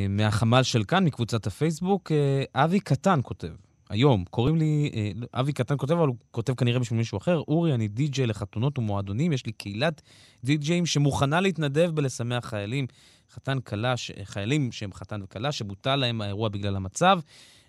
מהחמ"ל 0.09 0.63
של 0.63 0.83
כאן, 0.83 1.05
מקבוצת 1.05 1.47
הפייסבוק. 1.47 2.11
Uh, 2.11 2.15
אבי 2.55 2.79
קטן 2.79 3.19
כותב, 3.23 3.47
היום, 3.89 4.23
קוראים 4.29 4.55
לי, 4.55 4.91
uh, 4.93 5.25
אבי 5.33 5.53
קטן 5.53 5.75
כותב, 5.77 5.93
אבל 5.93 6.07
הוא 6.07 6.15
כותב 6.31 6.53
כנראה 6.53 6.79
בשביל 6.79 6.97
מישהו 6.97 7.17
אחר, 7.17 7.41
אורי, 7.47 7.73
אני 7.73 7.88
די-ג'יי 7.88 8.27
לחתונות 8.27 8.79
ומועדונים, 8.79 9.33
יש 9.33 9.45
לי 9.45 9.51
קהילת 9.51 10.01
די-ג'אים 10.43 10.85
שמוכנה 10.85 11.41
להתנדב 11.41 11.91
בלשמח 11.93 12.45
חיילים, 12.45 12.88
חתן 13.33 13.59
כלה, 13.59 13.97
ש... 13.97 14.11
חיילים 14.23 14.71
שהם 14.71 14.93
חתן 14.93 15.21
וכלה, 15.23 15.51
שבוטל 15.51 15.95
להם 15.95 16.21
האירוע 16.21 16.49
בגלל 16.49 16.75
המצב. 16.75 17.19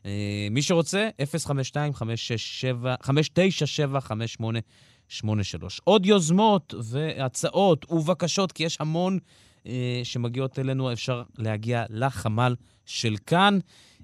Uh, 0.02 0.06
מי 0.50 0.62
שרוצה, 0.62 1.08
052-597-5883. 5.14 5.22
עוד 5.84 6.06
יוזמות 6.06 6.74
והצעות 6.82 7.92
ובקשות, 7.92 8.52
כי 8.52 8.64
יש 8.64 8.76
המון 8.80 9.18
אה, 9.66 10.00
שמגיעות 10.04 10.58
אלינו, 10.58 10.92
אפשר 10.92 11.22
להגיע 11.38 11.84
לחמ"ל 11.90 12.54
של 12.86 13.16
כאן. 13.26 13.58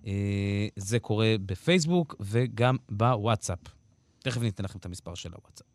אה, 0.07 0.67
זה 0.77 0.99
קורה 0.99 1.35
בפייסבוק 1.47 2.15
וגם 2.21 2.77
בוואטסאפ. 2.89 3.59
תכף 4.19 4.41
ניתן 4.41 4.65
לכם 4.65 4.79
את 4.79 4.87
המספר 4.87 5.15
של 5.15 5.31
הוואטסאפ. 5.33 5.72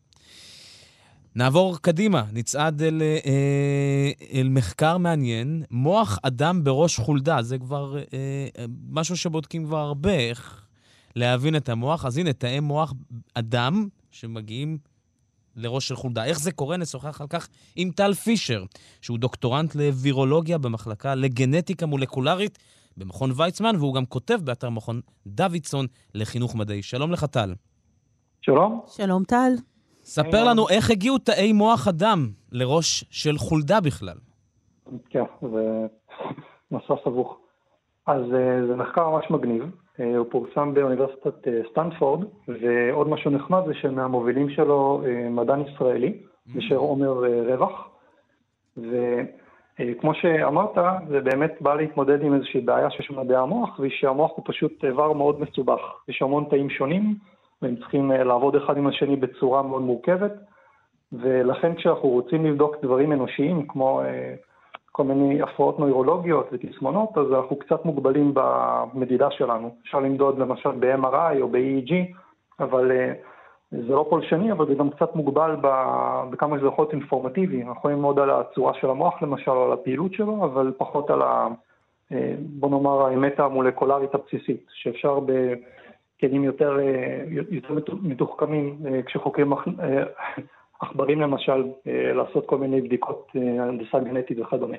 נעבור 1.36 1.78
קדימה, 1.78 2.24
נצעד 2.32 2.82
אל, 2.82 3.02
אה, 3.02 4.10
אל 4.32 4.48
מחקר 4.48 4.98
מעניין, 4.98 5.62
מוח 5.70 6.18
אדם 6.22 6.64
בראש 6.64 7.00
חולדה. 7.00 7.42
זה 7.42 7.58
כבר 7.58 7.98
אה, 7.98 8.02
אה, 8.58 8.64
משהו 8.90 9.16
שבודקים 9.16 9.64
כבר 9.64 9.78
הרבה, 9.78 10.14
איך 10.14 10.66
להבין 11.16 11.56
את 11.56 11.68
המוח. 11.68 12.04
אז 12.04 12.18
הנה, 12.18 12.32
תאי 12.32 12.60
מוח 12.60 12.94
אדם 13.34 13.88
שמגיעים 14.10 14.78
לראש 15.56 15.88
של 15.88 15.96
חולדה. 15.96 16.24
איך 16.24 16.40
זה 16.40 16.52
קורה? 16.52 16.76
נשוחח 16.76 17.20
על 17.20 17.26
כך 17.26 17.48
עם 17.76 17.90
טל 17.90 18.14
פישר, 18.14 18.64
שהוא 19.02 19.18
דוקטורנט 19.18 19.74
לווירולוגיה 19.74 20.58
במחלקה 20.58 21.14
לגנטיקה 21.14 21.86
מולקולרית 21.86 22.58
במכון 22.96 23.32
ויצמן, 23.36 23.76
והוא 23.76 23.94
גם 23.94 24.06
כותב 24.06 24.38
באתר 24.44 24.70
מכון 24.70 25.00
דוידסון 25.26 25.86
לחינוך 26.14 26.54
מדעי. 26.54 26.82
שלום 26.82 27.12
לך, 27.12 27.24
טל. 27.24 27.54
שלום. 28.40 28.80
שלום, 28.86 29.24
טל. 29.24 29.52
ספר 30.08 30.44
לנו 30.44 30.68
איך 30.68 30.90
הגיעו 30.90 31.18
תאי 31.18 31.52
מוח 31.52 31.88
אדם 31.88 32.28
לראש 32.52 33.04
של 33.10 33.38
חולדה 33.38 33.80
בכלל. 33.80 34.16
כן, 35.10 35.24
זה 35.42 35.86
מסע 36.70 36.94
סבוך. 37.04 37.38
אז 38.06 38.22
אה, 38.34 38.66
זה 38.66 38.76
מחקר 38.76 39.10
ממש 39.10 39.30
מגניב. 39.30 39.62
אה, 40.00 40.16
הוא 40.16 40.26
פורסם 40.30 40.74
באוניברסיטת 40.74 41.48
אה, 41.48 41.60
סטנפורד, 41.70 42.24
ועוד 42.48 43.08
משהו 43.08 43.30
נחמד 43.30 43.60
זה 43.66 43.74
שמהמובילים 43.74 44.50
שלו 44.50 45.02
מדען 45.30 45.60
ישראלי, 45.60 46.12
בשם 46.54 46.76
עומר 46.76 47.12
רווח. 47.46 47.88
וכמו 48.76 50.14
שאמרת, 50.14 50.78
זה 51.08 51.20
באמת 51.20 51.54
בא 51.60 51.74
להתמודד 51.74 52.22
עם 52.22 52.34
איזושהי 52.34 52.60
בעיה 52.60 52.90
שיש 52.90 53.10
במדעי 53.10 53.36
המוח, 53.36 53.78
והיא 53.78 53.92
שהמוח 53.94 54.30
הוא 54.36 54.44
פשוט 54.48 54.84
איבר 54.84 55.12
מאוד 55.12 55.40
מסובך. 55.40 55.80
יש 56.08 56.22
המון 56.22 56.44
תאים 56.50 56.70
שונים, 56.70 57.14
והם 57.62 57.76
צריכים 57.76 58.12
אה, 58.12 58.24
לעבוד 58.24 58.56
אחד 58.56 58.76
עם 58.76 58.86
השני 58.86 59.16
בצורה 59.16 59.62
מאוד 59.62 59.82
מורכבת, 59.82 60.32
ולכן 61.12 61.74
כשאנחנו 61.74 62.08
רוצים 62.08 62.46
לבדוק 62.46 62.76
דברים 62.82 63.12
אנושיים, 63.12 63.66
כמו 63.66 64.02
אה, 64.02 64.34
כל 64.92 65.04
מיני 65.04 65.42
הפרעות 65.42 65.78
נוירולוגיות 65.78 66.48
ותסמונות, 66.52 67.18
אז 67.18 67.32
אנחנו 67.32 67.56
קצת 67.56 67.84
מוגבלים 67.84 68.32
במדידה 68.34 69.30
שלנו. 69.30 69.74
אפשר 69.82 70.00
למדוד 70.00 70.38
למשל 70.38 70.70
ב-MRI 70.70 71.40
או 71.40 71.48
ב-EEG, 71.48 71.92
אבל 72.60 72.92
אה, 72.92 73.12
זה 73.70 73.94
לא 73.94 74.06
פולשני, 74.10 74.52
אבל 74.52 74.66
זה 74.66 74.74
גם 74.74 74.90
קצת 74.90 75.16
מוגבל 75.16 75.56
ב- 75.60 76.22
בכמה 76.30 76.58
שזה 76.58 76.66
יכול 76.66 76.82
להיות 76.82 76.92
אינפורמטיבי. 76.92 77.62
אנחנו 77.62 77.74
יכולים 77.74 77.96
ללמוד 77.96 78.18
על 78.18 78.30
הצורה 78.30 78.74
של 78.74 78.90
המוח 78.90 79.22
למשל, 79.22 79.50
או 79.50 79.64
על 79.64 79.72
הפעילות 79.72 80.12
שלו, 80.12 80.44
אבל 80.44 80.72
פחות 80.76 81.10
על 81.10 81.22
ה... 81.22 81.48
בוא 82.38 82.70
נאמר, 82.70 83.06
האמת 83.06 83.40
המולקולרית 83.40 84.14
הבסיסית, 84.14 84.66
שאפשר 84.72 85.20
בכלים 86.18 86.44
יותר, 86.44 86.78
אה, 86.80 87.24
יותר 87.50 87.74
מתוחכמים, 88.02 88.78
אה, 88.86 89.02
כשחוקרים 89.02 89.52
אה, 89.52 89.58
עכברים 90.80 91.20
למשל, 91.20 91.64
לעשות 91.86 92.46
כל 92.46 92.58
מיני 92.58 92.80
בדיקות 92.80 93.28
הנדסה 93.34 93.98
גנטית 93.98 94.38
וכדומה. 94.38 94.76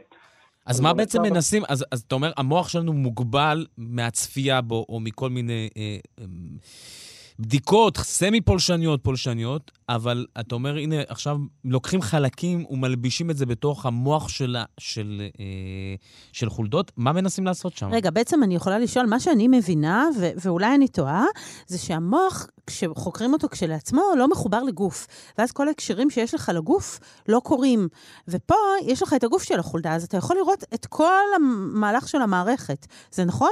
אז 0.70 0.82
מה 0.82 0.94
בעצם 0.94 1.22
מנסים, 1.22 1.64
אז, 1.70 1.86
אז 1.92 2.02
אתה 2.02 2.16
אומר, 2.16 2.32
המוח 2.38 2.70
שלנו 2.70 2.94
מוגבל 2.94 3.66
מהצפייה 3.78 4.62
בו, 4.62 4.86
או 4.90 5.00
מכל 5.00 5.30
מיני 5.30 5.70
אה, 5.78 5.98
אה, 6.20 6.26
בדיקות 7.40 7.98
סמי-פולשניות, 7.98 9.04
פולשניות, 9.04 9.72
אבל 9.90 10.26
אתה 10.40 10.56
אומר, 10.56 10.76
הנה, 10.78 10.96
עכשיו 11.08 11.38
לוקחים 11.66 12.02
חלקים 12.02 12.66
ומלבישים 12.70 13.32
את 13.32 13.38
זה 13.38 13.46
בתוך 13.46 13.86
המוח 13.86 14.30
של, 14.30 14.58
של, 14.80 15.22
אה, 15.40 15.46
של 16.34 16.50
חולדות. 16.50 16.92
מה 16.98 17.12
מנסים 17.14 17.46
לעשות 17.46 17.78
שם? 17.78 17.90
רגע, 17.92 18.10
בעצם 18.10 18.44
אני 18.44 18.56
יכולה 18.56 18.80
לשאול, 18.80 19.06
מה 19.06 19.20
שאני 19.20 19.48
מבינה, 19.48 20.06
ו- 20.20 20.30
ואולי 20.36 20.76
אני 20.76 20.88
טועה, 20.88 21.26
זה 21.68 21.78
שהמוח, 21.78 22.48
כשחוקרים 22.68 23.34
אותו 23.34 23.50
כשלעצמו, 23.50 24.02
לא 24.18 24.28
מחובר 24.28 24.64
לגוף. 24.64 25.08
ואז 25.38 25.52
כל 25.52 25.68
ההקשרים 25.68 26.10
שיש 26.10 26.34
לך 26.34 26.52
לגוף 26.56 27.00
לא 27.28 27.40
קורים. 27.44 27.88
ופה 28.28 28.56
יש 28.86 29.02
לך 29.04 29.14
את 29.14 29.24
הגוף 29.24 29.44
של 29.44 29.60
החולדה, 29.60 29.96
אז 29.96 30.04
אתה 30.04 30.18
יכול 30.18 30.36
לראות 30.38 30.64
את 30.74 30.86
כל 30.86 31.26
המהלך 31.36 32.08
של 32.08 32.22
המערכת. 32.22 32.88
זה 33.12 33.26
נכון? 33.26 33.50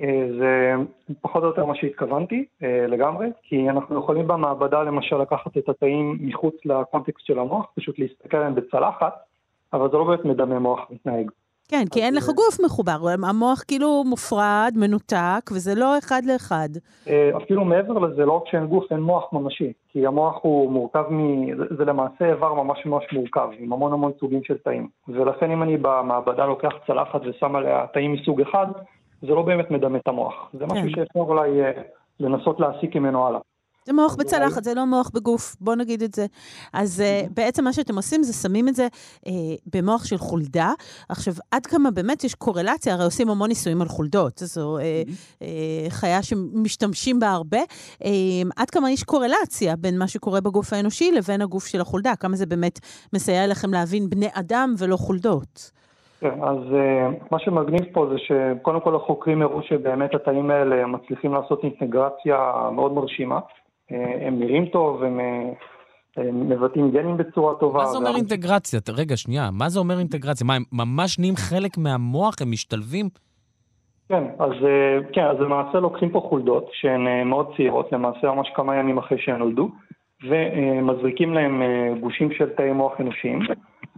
אה, 0.00 0.26
זה 0.38 0.72
פחות 1.20 1.42
או 1.42 1.48
יותר 1.48 1.64
מה 1.64 1.74
שהתכוונתי 1.74 2.44
אה, 2.62 2.86
לגמרי, 2.88 3.26
כי 3.42 3.70
אנחנו 3.70 3.98
יכולים 3.98 4.28
במעבדה 4.28 4.82
למשל 4.82 5.16
לקחת 5.16 5.58
את 5.58 5.68
התאים 5.68 6.18
מחוץ 6.20 6.54
לקונטקסט 6.64 7.26
של 7.26 7.38
המוח, 7.38 7.66
פשוט 7.74 7.98
להסתכל 7.98 8.36
עליהם 8.36 8.54
בצלחת, 8.54 9.14
אבל 9.72 9.90
זה 9.90 9.96
לא 9.96 10.04
באמת 10.04 10.24
מדמה 10.24 10.58
מוח 10.58 10.80
מתנהג. 10.90 11.30
כן, 11.68 11.84
כי 11.90 12.02
אין 12.02 12.14
לך 12.14 12.24
גוף 12.24 12.60
מחובר, 12.64 12.98
המוח 13.28 13.62
כאילו 13.68 14.04
מופרד, 14.04 14.72
מנותק, 14.76 15.50
וזה 15.52 15.74
לא 15.74 15.98
אחד 15.98 16.22
לאחד. 16.24 16.68
אה, 17.08 17.30
אפילו 17.36 17.64
מעבר 17.64 17.98
לזה, 17.98 18.24
לא 18.24 18.32
רק 18.32 18.42
שאין 18.50 18.66
גוף, 18.66 18.84
אין 18.92 19.00
מוח 19.00 19.32
ממשי. 19.32 19.72
כי 19.88 20.06
המוח 20.06 20.38
הוא 20.42 20.72
מורכב 20.72 21.04
מ... 21.10 21.46
זה 21.76 21.84
למעשה 21.84 22.30
איבר 22.30 22.54
ממש 22.54 22.86
ממש 22.86 23.04
מורכב, 23.12 23.48
עם 23.58 23.72
המון 23.72 23.92
המון 23.92 24.12
סוגים 24.20 24.44
של 24.44 24.58
תאים. 24.58 24.88
ולכן 25.08 25.50
אם 25.50 25.62
אני 25.62 25.76
במעבדה 25.76 26.46
לוקח 26.46 26.72
צלחת 26.86 27.20
ושם 27.26 27.56
עליה 27.56 27.86
תאים 27.92 28.12
מסוג 28.12 28.40
אחד, 28.40 28.66
זה 29.20 29.26
לא 29.26 29.42
באמת 29.42 29.70
מדמה 29.70 29.98
את 29.98 30.08
המוח. 30.08 30.34
זה 30.52 30.66
משהו 30.66 30.84
כן. 30.84 30.90
שאפשר 30.90 31.20
אולי 31.20 31.62
אה, 31.62 31.70
לנסות 32.20 32.60
להסיק 32.60 32.96
ממנו 32.96 33.26
הלאה. 33.26 33.40
זה 33.86 33.92
מוח 33.92 34.14
בצלחת, 34.14 34.64
זה 34.64 34.74
לא 34.74 34.86
מוח 34.86 35.10
בגוף, 35.14 35.56
בוא 35.60 35.74
נגיד 35.74 36.02
את 36.02 36.14
זה. 36.14 36.26
אז 36.72 37.02
uh, 37.02 37.30
בעצם 37.34 37.64
מה 37.64 37.72
שאתם 37.72 37.96
עושים 37.96 38.22
זה 38.22 38.32
שמים 38.32 38.68
את 38.68 38.74
זה 38.74 38.88
uh, 39.26 39.28
במוח 39.74 40.04
של 40.04 40.18
חולדה. 40.18 40.72
עכשיו, 41.08 41.34
עד 41.50 41.66
כמה 41.66 41.90
באמת 41.90 42.24
יש 42.24 42.34
קורלציה, 42.34 42.94
הרי 42.94 43.04
עושים 43.04 43.30
המון 43.30 43.48
ניסויים 43.48 43.82
על 43.82 43.88
חולדות, 43.88 44.38
זו 44.44 44.78
uh, 44.78 45.10
uh, 45.38 45.44
חיה 45.88 46.22
שמשתמשים 46.22 47.20
בה 47.20 47.30
הרבה. 47.30 47.60
Uh, 48.02 48.06
עד 48.56 48.70
כמה 48.70 48.90
יש 48.90 49.02
קורלציה 49.02 49.76
בין 49.76 49.98
מה 49.98 50.08
שקורה 50.08 50.40
בגוף 50.40 50.72
האנושי 50.72 51.12
לבין 51.12 51.42
הגוף 51.42 51.66
של 51.66 51.80
החולדה? 51.80 52.16
כמה 52.16 52.36
זה 52.36 52.46
באמת 52.46 52.78
מסייע 53.12 53.46
לכם 53.46 53.72
להבין 53.72 54.10
בני 54.10 54.28
אדם 54.32 54.74
ולא 54.78 54.96
חולדות? 54.96 55.70
כן, 56.20 56.42
אז 56.42 56.58
uh, 56.58 57.24
מה 57.30 57.38
שמגניב 57.38 57.84
פה 57.92 58.06
זה 58.12 58.18
שקודם 58.18 58.80
כל 58.80 58.96
החוקרים 58.96 59.42
הראו 59.42 59.62
שבאמת 59.62 60.14
התאים 60.14 60.50
האלה 60.50 60.86
מצליחים 60.86 61.34
לעשות 61.34 61.64
אינטגרציה 61.64 62.52
מאוד 62.72 62.92
מרשימה. 62.92 63.38
Uh, 63.38 63.94
הם 64.20 64.38
נראים 64.40 64.66
טוב, 64.66 65.02
הם 65.02 65.20
uh, 65.20 66.20
מבטאים 66.32 66.90
גנים 66.90 67.16
בצורה 67.16 67.54
טובה. 67.54 67.78
מה 67.78 67.86
זה 67.86 67.98
אומר 67.98 68.16
אינטגרציה? 68.16 68.80
רגע, 68.96 69.16
שנייה, 69.16 69.50
מה 69.52 69.68
זה 69.68 69.78
אומר 69.78 69.98
אינטגרציה? 69.98 70.46
מה, 70.46 70.54
הם 70.54 70.62
ממש 70.72 71.18
נהיים 71.18 71.36
חלק 71.36 71.78
מהמוח? 71.78 72.34
הם 72.40 72.50
משתלבים? 72.50 73.08
כן, 74.08 74.24
אז 74.38 74.52
כן, 75.12 75.24
אז 75.24 75.36
למעשה 75.40 75.80
לוקחים 75.80 76.10
פה 76.10 76.20
חולדות 76.28 76.68
שהן 76.72 77.28
מאוד 77.28 77.52
צעירות, 77.56 77.92
למעשה 77.92 78.26
ממש 78.26 78.48
כמה 78.54 78.76
ימים 78.76 78.98
אחרי 78.98 79.18
שהן 79.18 79.36
נולדו, 79.36 79.68
ומזריקים 80.28 81.34
להם 81.34 81.62
גושים 82.00 82.32
של 82.32 82.48
תאי 82.50 82.72
מוח 82.72 83.00
אנושיים. 83.00 83.38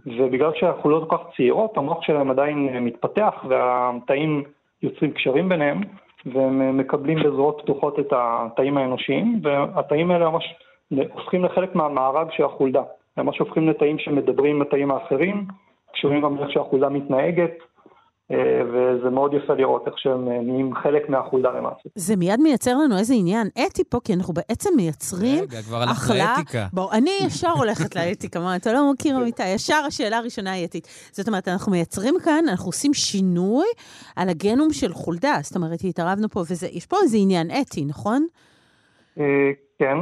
ובגלל 0.05 0.51
שהחוליות 0.55 1.09
כל 1.09 1.17
כך 1.17 1.23
צעירות, 1.37 1.77
המוח 1.77 2.01
שלהם 2.01 2.31
עדיין 2.31 2.83
מתפתח 2.85 3.45
והתאים 3.49 4.43
יוצרים 4.83 5.11
קשרים 5.11 5.49
ביניהם, 5.49 5.81
והם 6.25 6.77
מקבלים 6.77 7.19
בזרועות 7.23 7.61
פתוחות 7.61 7.99
את 7.99 8.13
התאים 8.15 8.77
האנושיים, 8.77 9.39
והתאים 9.43 10.11
האלה 10.11 10.29
ממש 10.29 10.55
הופכים 10.91 11.45
לחלק 11.45 11.75
מהמארג 11.75 12.27
של 12.31 12.43
החולדה. 12.43 12.83
הם 13.17 13.25
ממש 13.25 13.39
הופכים 13.39 13.69
לתאים 13.69 13.99
שמדברים 13.99 14.55
עם 14.55 14.61
התאים 14.61 14.91
האחרים, 14.91 15.45
קשורים 15.93 16.21
גם 16.21 16.37
לאיך 16.37 16.51
שהחולדה 16.51 16.89
מתנהגת, 16.89 17.53
וזה 18.31 19.09
מאוד 19.09 19.33
יפה 19.33 19.53
לראות 19.53 19.87
איך 19.87 19.97
שהם 19.97 20.27
אה, 20.27 20.41
נהיים 20.41 20.75
חלק 20.75 21.09
מהחולדה 21.09 21.49
למעשה. 21.49 21.89
זה 21.95 22.15
מיד 22.15 22.39
מייצר 22.39 22.77
לנו 22.77 22.97
איזה 22.97 23.13
עניין 23.13 23.47
אתי 23.67 23.83
פה, 23.89 23.99
כי 24.03 24.13
אנחנו 24.13 24.33
בעצם 24.33 24.69
מייצרים 24.75 25.43
רגע, 25.43 25.61
כבר 25.61 25.77
הלכת 25.77 26.15
לאתיקה. 26.15 26.65
בוא, 26.73 26.91
אני 26.91 27.11
ישר 27.25 27.49
הולכת 27.49 27.95
לאתיקה, 27.95 28.39
מה, 28.39 28.55
אתה 28.55 28.73
לא 28.73 28.91
מכיר 28.93 29.17
אמיתי, 29.17 29.47
ישר 29.47 29.81
השאלה 29.87 30.17
הראשונה 30.17 30.51
היא 30.51 30.65
אתית. 30.65 30.87
זאת 31.11 31.27
אומרת, 31.27 31.47
אנחנו 31.47 31.71
מייצרים 31.71 32.15
כאן, 32.25 32.43
אנחנו 32.49 32.65
עושים 32.65 32.93
שינוי 32.93 33.67
על 34.15 34.29
הגנום 34.29 34.73
של 34.73 34.93
חולדה. 34.93 35.35
זאת 35.41 35.55
אומרת, 35.55 35.79
התערבנו 35.83 36.29
פה, 36.29 36.39
ויש 36.39 36.85
פה 36.85 36.97
איזה 37.03 37.17
עניין 37.21 37.47
אתי, 37.61 37.85
נכון? 37.85 38.25
אה, 39.19 39.51
כן, 39.79 39.97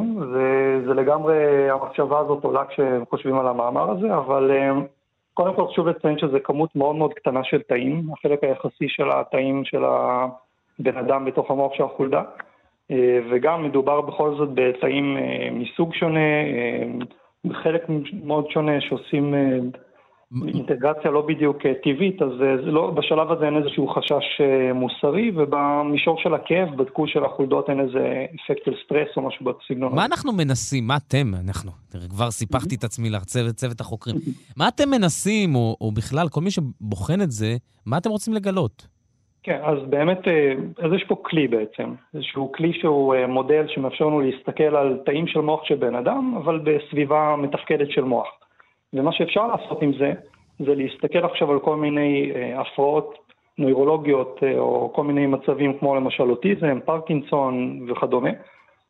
זה 0.88 0.94
לגמרי, 0.94 1.70
המחשבה 1.70 2.20
הזאת 2.20 2.44
עולה 2.44 2.64
כשחושבים 2.66 3.40
על 3.40 3.48
המאמר 3.48 3.92
הזה, 3.92 4.16
אבל... 4.16 4.52
קודם 5.38 5.56
כל 5.56 5.68
חשוב 5.68 5.88
לציין 5.88 6.18
שזו 6.18 6.38
כמות 6.44 6.76
מאוד 6.76 6.96
מאוד 6.96 7.14
קטנה 7.14 7.44
של 7.44 7.62
תאים, 7.62 8.04
החלק 8.14 8.44
היחסי 8.44 8.90
של 8.90 9.12
התאים 9.12 9.66
של 9.66 9.84
הבן 9.86 10.98
אדם 10.98 11.26
בתוך 11.26 11.52
המוח 11.52 11.74
של 11.74 11.84
החולדה, 11.84 12.24
אה, 12.92 13.20
וגם 13.30 13.64
מדובר 13.64 14.02
בכל 14.02 14.36
זאת 14.36 14.50
בתאים 14.54 15.18
אה, 15.18 15.50
מסוג 15.52 15.94
שונה, 15.94 16.20
אה, 16.20 16.84
חלק 17.54 17.82
מאוד 18.24 18.52
שונה 18.52 18.82
שעושים 18.82 19.34
אינטגרציה 20.48 21.12
לא 21.12 21.22
בדיוק 21.22 21.66
אה, 21.66 21.74
טבעית, 21.84 22.22
אז 22.22 22.32
אה, 22.42 22.56
לא, 22.56 22.90
בשלב 22.90 23.32
הזה 23.32 23.46
אין 23.46 23.58
איזשהו 23.58 23.88
חשש 23.88 24.42
אה, 24.42 24.74
מוסרי, 24.74 25.32
ובמישור 25.36 26.20
של 26.20 26.34
הכאב 26.34 26.76
בדקו 26.76 27.08
שלחולדות 27.08 27.70
אין 27.70 27.80
איזה 27.80 28.26
אפקט 28.36 28.66
של 28.66 28.74
סטרס 28.86 29.08
או 29.18 29.22
משהו 29.22 29.46
בסגנון. 29.46 29.96
מה 29.96 30.06
אנחנו 30.06 30.34
מנסים? 30.34 30.88
מה 30.88 30.98
אתם, 30.98 31.32
אנחנו, 31.48 31.72
כבר 32.10 32.32
סיפחתי 32.32 32.76
את 32.76 32.84
עצמי 32.84 33.10
לצוות 33.10 33.56
צוות 33.56 33.80
החוקרים. 33.80 34.16
מה 34.58 34.68
אתם 34.68 34.90
מנסים, 34.90 35.56
או, 35.56 35.78
או 35.82 35.92
בכלל, 35.92 36.30
כל 36.30 36.42
מי 36.42 36.52
שבוחן 36.52 37.22
את 37.22 37.32
זה, 37.32 37.56
מה 37.86 37.98
אתם 37.98 38.10
רוצים 38.10 38.34
לגלות? 38.34 38.88
כן, 39.44 39.60
אז 39.64 39.78
באמת, 39.90 40.20
אז 40.78 40.92
יש 40.96 41.04
פה 41.08 41.16
כלי 41.22 41.48
בעצם, 41.48 41.94
איזשהו 42.14 42.52
כלי 42.52 42.74
שהוא 42.82 43.16
מודל 43.28 43.66
שמאפשר 43.68 44.06
לנו 44.06 44.22
להסתכל 44.22 44.76
על 44.76 45.00
תאים 45.06 45.28
של 45.28 45.40
מוח 45.40 45.64
של 45.64 45.76
בן 45.76 45.96
אדם, 45.96 46.34
אבל 46.38 46.60
בסביבה 46.60 47.36
מתפקדת 47.38 47.92
של 47.92 48.04
מוח. 48.04 48.28
ומה 48.94 49.12
שאפשר 49.12 49.48
לעשות 49.48 49.82
עם 49.82 49.92
זה, 50.00 50.14
זה 50.60 50.76
להסתכל 50.76 51.26
עכשיו 51.26 51.52
על 51.52 51.60
כל 51.60 51.76
מיני 51.76 52.32
אה, 52.36 52.62
הפרעות 52.62 53.14
נוירולוגיות 53.58 54.40
אה, 54.44 54.60
או 54.60 54.92
כל 54.96 55.04
מיני 55.04 55.28
מצבים 55.28 55.80
כמו 55.80 55.96
למשל 55.96 56.24
אוטיזם, 56.24 56.80
פרקינסון 56.86 57.86
וכדומה, 57.92 58.30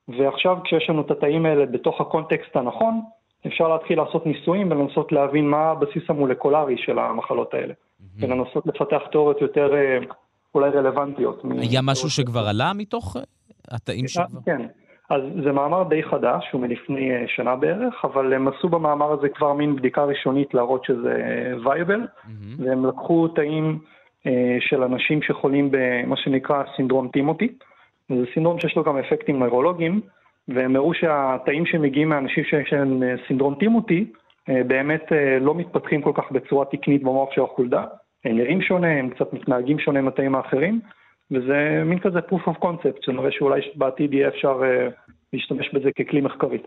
ועכשיו 0.07 0.57
כשיש 0.63 0.89
לנו 0.89 1.01
את 1.01 1.11
התאים 1.11 1.45
האלה 1.45 1.65
בתוך 1.65 2.01
הקונטקסט 2.01 2.55
הנכון, 2.55 3.01
אפשר 3.47 3.67
להתחיל 3.67 3.97
לעשות 3.97 4.25
ניסויים 4.25 4.71
ולנסות 4.71 5.11
להבין 5.11 5.47
מה 5.47 5.57
הבסיס 5.57 6.03
המולקולרי 6.09 6.75
של 6.77 6.99
המחלות 6.99 7.53
האלה, 7.53 7.73
mm-hmm. 7.73 8.03
ולנסות 8.19 8.67
לפתח 8.67 9.01
תיאוריות 9.11 9.41
יותר 9.41 9.75
אה, 9.75 9.97
אולי 10.55 10.69
רלוונטיות. 10.69 11.43
היה 11.61 11.81
משהו 11.83 12.09
שכבר 12.09 12.47
עלה 12.47 12.71
מתוך 12.75 13.17
התאים 13.71 14.07
שכבר? 14.07 14.39
כן. 14.45 14.61
אז 15.09 15.21
זה 15.43 15.51
מאמר 15.51 15.83
די 15.83 16.03
חדש, 16.03 16.49
הוא 16.51 16.61
מלפני 16.61 17.11
אה, 17.11 17.23
שנה 17.27 17.55
בערך, 17.55 18.05
אבל 18.05 18.33
הם 18.33 18.47
עשו 18.47 18.69
במאמר 18.69 19.11
הזה 19.11 19.29
כבר 19.29 19.53
מין 19.53 19.75
בדיקה 19.75 20.03
ראשונית 20.03 20.53
להראות 20.53 20.85
שזה 20.85 21.23
וייבל, 21.65 22.01
mm-hmm. 22.01 22.29
והם 22.57 22.85
לקחו 22.85 23.27
תאים 23.27 23.79
אה, 24.27 24.57
של 24.59 24.83
אנשים 24.83 25.21
שחולים 25.21 25.69
במה 25.71 26.17
שנקרא 26.17 26.63
סינדרום 26.75 27.07
טימותי, 27.07 27.47
וזה 28.09 28.25
סינדרום 28.33 28.59
שיש 28.59 28.75
לו 28.75 28.83
גם 28.83 28.97
אפקטים 28.97 29.39
נוירולוגיים, 29.39 30.01
והם 30.47 30.75
הראו 30.75 30.93
שהתאים 30.93 31.65
שמגיעים 31.65 32.09
מאנשים 32.09 32.43
שיש 32.43 32.73
להם 32.73 33.03
אה, 33.03 33.15
סינדרום 33.27 33.55
טימותי, 33.55 34.05
באמת 34.67 35.11
לא 35.41 35.55
מתפתחים 35.55 36.01
כל 36.01 36.11
כך 36.15 36.31
בצורה 36.31 36.65
תקנית 36.65 37.03
במוח 37.03 37.29
של 37.31 37.41
החולדה, 37.41 37.83
הם 38.25 38.37
נראים 38.37 38.61
שונה, 38.61 38.87
הם 38.87 39.09
קצת 39.09 39.33
מתנהגים 39.33 39.79
שונה 39.79 40.01
מהתאים 40.01 40.35
האחרים, 40.35 40.79
וזה 41.31 41.81
מין 41.85 41.99
כזה 41.99 42.19
proof 42.19 42.49
of 42.49 42.63
concept, 42.63 43.05
שנראה 43.05 43.31
שאולי 43.31 43.61
בעתיד 43.75 44.13
יהיה 44.13 44.27
אפשר 44.27 44.61
uh, 44.61 45.11
להשתמש 45.33 45.73
בזה 45.73 45.89
ככלי 45.91 46.21
מחקרי. 46.21 46.57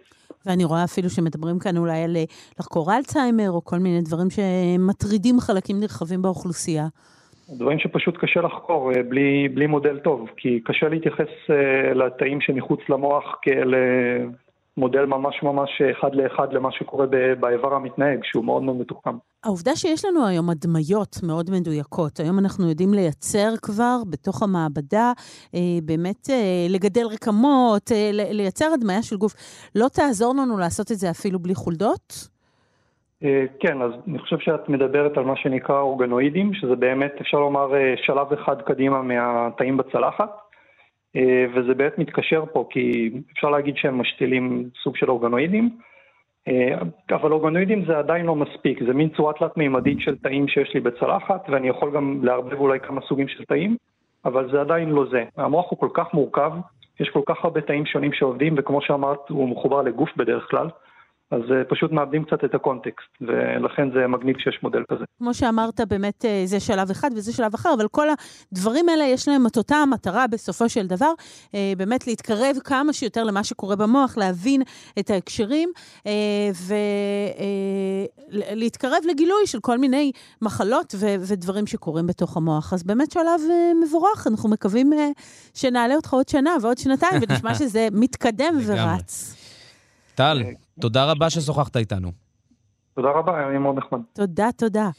ואני 0.46 0.64
רואה 0.64 0.84
אפילו 0.84 1.10
שמדברים 1.10 1.58
כאן 1.58 1.76
אולי 1.76 2.02
על 2.02 2.16
אה, 2.16 2.24
לחקור 2.60 2.92
אלצהיימר, 2.96 3.50
או 3.50 3.64
כל 3.64 3.78
מיני 3.78 4.00
דברים 4.02 4.28
שמטרידים 4.30 5.40
חלקים 5.40 5.80
נרחבים 5.80 6.22
באוכלוסייה. 6.22 6.86
דברים 7.58 7.78
שפשוט 7.78 8.16
קשה 8.16 8.40
לחקור 8.40 8.92
uh, 8.92 9.02
בלי, 9.08 9.48
בלי 9.48 9.66
מודל 9.66 9.98
טוב, 9.98 10.28
כי 10.36 10.60
קשה 10.64 10.88
להתייחס 10.88 11.50
לתאים 11.94 12.40
שמחוץ 12.40 12.80
למוח 12.88 13.38
כאל 13.42 13.74
מודל 14.80 15.06
ממש 15.06 15.42
ממש 15.42 15.82
אחד 15.98 16.14
לאחד 16.14 16.52
למה 16.52 16.72
שקורה 16.72 17.06
באיבר 17.40 17.74
המתנהג, 17.74 18.18
שהוא 18.22 18.44
מאוד 18.44 18.62
מאוד 18.62 18.76
מתוחכם. 18.76 19.16
העובדה 19.44 19.76
שיש 19.76 20.04
לנו 20.04 20.26
היום 20.26 20.50
הדמיות 20.50 21.16
מאוד 21.26 21.50
מדויקות, 21.50 22.20
היום 22.20 22.38
אנחנו 22.38 22.68
יודעים 22.68 22.94
לייצר 22.94 23.48
כבר 23.62 23.96
בתוך 24.10 24.42
המעבדה, 24.42 25.12
אה, 25.54 25.60
באמת 25.82 26.30
אה, 26.30 26.66
לגדל 26.68 27.06
רקמות, 27.14 27.92
אה, 27.92 28.10
לייצר 28.12 28.66
הדמיה 28.74 29.02
של 29.02 29.16
גוף, 29.16 29.32
לא 29.74 29.86
תעזור 29.88 30.34
לנו 30.34 30.58
לעשות 30.58 30.92
את 30.92 30.96
זה 30.96 31.10
אפילו 31.10 31.38
בלי 31.38 31.54
חולדות? 31.54 32.40
כן, 33.60 33.82
אז 33.82 33.92
אני 34.08 34.18
חושב 34.18 34.38
שאת 34.38 34.68
מדברת 34.68 35.18
על 35.18 35.24
מה 35.24 35.36
שנקרא 35.36 35.80
אורגנואידים, 35.80 36.54
שזה 36.54 36.76
באמת, 36.76 37.12
אפשר 37.20 37.38
לומר, 37.38 37.68
שלב 37.96 38.32
אחד 38.32 38.62
קדימה 38.62 39.02
מהתאים 39.02 39.76
בצלחת. 39.76 40.49
וזה 41.54 41.74
באמת 41.74 41.98
מתקשר 41.98 42.44
פה, 42.52 42.66
כי 42.70 43.10
אפשר 43.32 43.50
להגיד 43.50 43.76
שהם 43.76 44.00
משתילים 44.00 44.68
סוג 44.82 44.96
של 44.96 45.10
אורגנואידים, 45.10 45.70
אבל 47.10 47.32
אורגנואידים 47.32 47.84
זה 47.84 47.98
עדיין 47.98 48.26
לא 48.26 48.34
מספיק, 48.36 48.82
זה 48.82 48.94
מין 48.94 49.08
צורה 49.08 49.32
תלת-מימדית 49.32 50.00
של 50.00 50.16
תאים 50.16 50.48
שיש 50.48 50.74
לי 50.74 50.80
בצלחת, 50.80 51.46
ואני 51.48 51.68
יכול 51.68 51.90
גם 51.90 52.20
לערבב 52.22 52.60
אולי 52.60 52.80
כמה 52.80 53.00
סוגים 53.00 53.28
של 53.28 53.44
תאים, 53.44 53.76
אבל 54.24 54.50
זה 54.52 54.60
עדיין 54.60 54.88
לא 54.88 55.04
זה. 55.10 55.24
המוח 55.36 55.70
הוא 55.70 55.78
כל 55.78 55.88
כך 55.94 56.14
מורכב, 56.14 56.52
יש 57.00 57.08
כל 57.10 57.22
כך 57.26 57.44
הרבה 57.44 57.60
תאים 57.60 57.86
שונים 57.86 58.12
שעובדים, 58.12 58.54
וכמו 58.56 58.82
שאמרת, 58.82 59.28
הוא 59.28 59.48
מחובר 59.48 59.82
לגוף 59.82 60.10
בדרך 60.16 60.46
כלל. 60.50 60.68
אז 61.30 61.40
uh, 61.40 61.64
פשוט 61.68 61.92
מאבדים 61.92 62.24
קצת 62.24 62.44
את 62.44 62.54
הקונטקסט, 62.54 63.08
ולכן 63.20 63.90
זה 63.92 64.06
מגניב 64.06 64.36
שיש 64.38 64.58
מודל 64.62 64.82
כזה. 64.90 65.04
כמו 65.18 65.34
שאמרת, 65.34 65.80
באמת 65.88 66.24
אה, 66.24 66.42
זה 66.44 66.60
שלב 66.60 66.90
אחד 66.90 67.10
וזה 67.16 67.32
שלב 67.32 67.54
אחר, 67.54 67.74
אבל 67.76 67.88
כל 67.88 68.06
הדברים 68.52 68.88
האלה 68.88 69.04
יש 69.04 69.28
להם 69.28 69.46
את 69.46 69.56
אותה 69.56 69.76
המטרה 69.76 70.26
בסופו 70.26 70.68
של 70.68 70.86
דבר, 70.86 71.12
uh, 71.46 71.54
באמת 71.76 72.06
להתקרב 72.06 72.56
כמה 72.64 72.92
שיותר 72.92 73.24
למה 73.24 73.44
שקורה 73.44 73.76
במוח, 73.76 74.16
להבין 74.18 74.62
את 74.98 75.10
ההקשרים, 75.10 75.68
ולהתקרב 78.32 78.98
לגילוי 79.10 79.46
של 79.46 79.60
כל 79.60 79.78
מיני 79.78 80.12
מחלות 80.42 80.94
ו- 80.98 81.14
ודברים 81.20 81.66
שקורים 81.66 82.06
בתוך 82.06 82.36
המוח. 82.36 82.72
אז 82.72 82.82
באמת 82.82 83.10
שלב 83.10 83.40
מבורך, 83.82 84.26
אנחנו 84.26 84.48
מקווים 84.48 84.92
שנעלה 85.54 85.94
אותך 85.94 86.14
עוד 86.14 86.28
שנה 86.28 86.50
ועוד 86.62 86.78
שנתיים, 86.78 87.20
ונשמע 87.22 87.54
שזה 87.60 87.88
מתקדם 87.92 88.54
ורץ. 88.66 89.36
טל, 90.14 90.42
תודה 90.80 91.10
רבה 91.10 91.30
ששוחחת 91.30 91.76
איתנו. 91.76 92.12
תודה 92.94 93.08
רבה, 93.08 93.48
היה 93.48 93.58
מאוד 93.58 93.78
נחמד. 93.78 94.00
תודה, 94.12 94.48
תודה. 94.56 94.90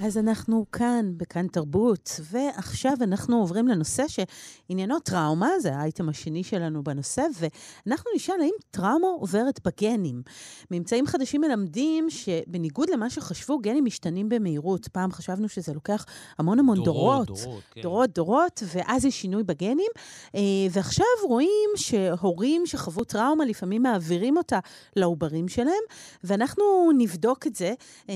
אז 0.00 0.18
אנחנו 0.18 0.66
כאן, 0.72 1.12
בכאן 1.16 1.46
תרבות, 1.48 2.20
ועכשיו 2.22 2.92
אנחנו 3.00 3.36
עוברים 3.36 3.68
לנושא 3.68 4.04
שעניינו 4.08 5.00
טראומה, 5.00 5.50
זה 5.60 5.76
האייטם 5.76 6.08
השני 6.08 6.44
שלנו 6.44 6.84
בנושא, 6.84 7.22
ואנחנו 7.38 8.10
נשאל 8.16 8.34
האם 8.40 8.52
טראומה 8.70 9.06
עוברת 9.20 9.60
בגנים. 9.66 10.22
ממצאים 10.70 11.06
חדשים 11.06 11.40
מלמדים 11.40 12.10
שבניגוד 12.10 12.90
למה 12.90 13.10
שחשבו, 13.10 13.58
גנים 13.58 13.84
משתנים 13.84 14.28
במהירות. 14.28 14.88
פעם 14.88 15.12
חשבנו 15.12 15.48
שזה 15.48 15.74
לוקח 15.74 16.04
המון 16.38 16.58
המון 16.58 16.84
דורות. 16.84 17.26
דורות, 17.26 17.44
דורות, 17.44 17.62
כן. 17.70 17.82
דורות, 17.82 18.10
דורות, 18.10 18.62
ואז 18.74 19.04
יש 19.04 19.20
שינוי 19.20 19.42
בגנים. 19.42 19.90
אה, 20.34 20.40
ועכשיו 20.70 21.06
רואים 21.28 21.70
שהורים 21.76 22.66
שחוו 22.66 23.04
טראומה 23.04 23.44
לפעמים 23.44 23.82
מעבירים 23.82 24.36
אותה 24.36 24.58
לעוברים 24.96 25.48
שלהם, 25.48 25.84
ואנחנו 26.24 26.64
נבדוק 26.98 27.46
את 27.46 27.56
זה 27.56 27.74
אה, 28.10 28.14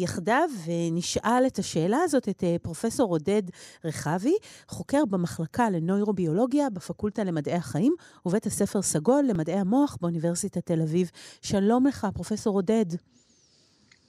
יחדיו 0.00 0.48
ונשאל... 0.66 1.21
שאל 1.22 1.46
את 1.46 1.58
השאלה 1.58 1.98
הזאת 2.02 2.28
את 2.28 2.44
אה, 2.44 2.56
פרופסור 2.62 3.10
עודד 3.10 3.42
רחבי, 3.84 4.34
חוקר 4.68 5.04
במחלקה 5.04 5.70
לנוירוביולוגיה 5.70 6.70
בפקולטה 6.70 7.24
למדעי 7.24 7.54
החיים 7.54 7.94
ובית 8.26 8.46
הספר 8.46 8.82
סגול 8.82 9.24
למדעי 9.28 9.58
המוח 9.58 9.98
באוניברסיטת 10.00 10.66
תל 10.66 10.82
אביב. 10.82 11.10
שלום 11.42 11.86
לך, 11.86 12.06
פרופסור 12.14 12.54
עודד. 12.54 12.86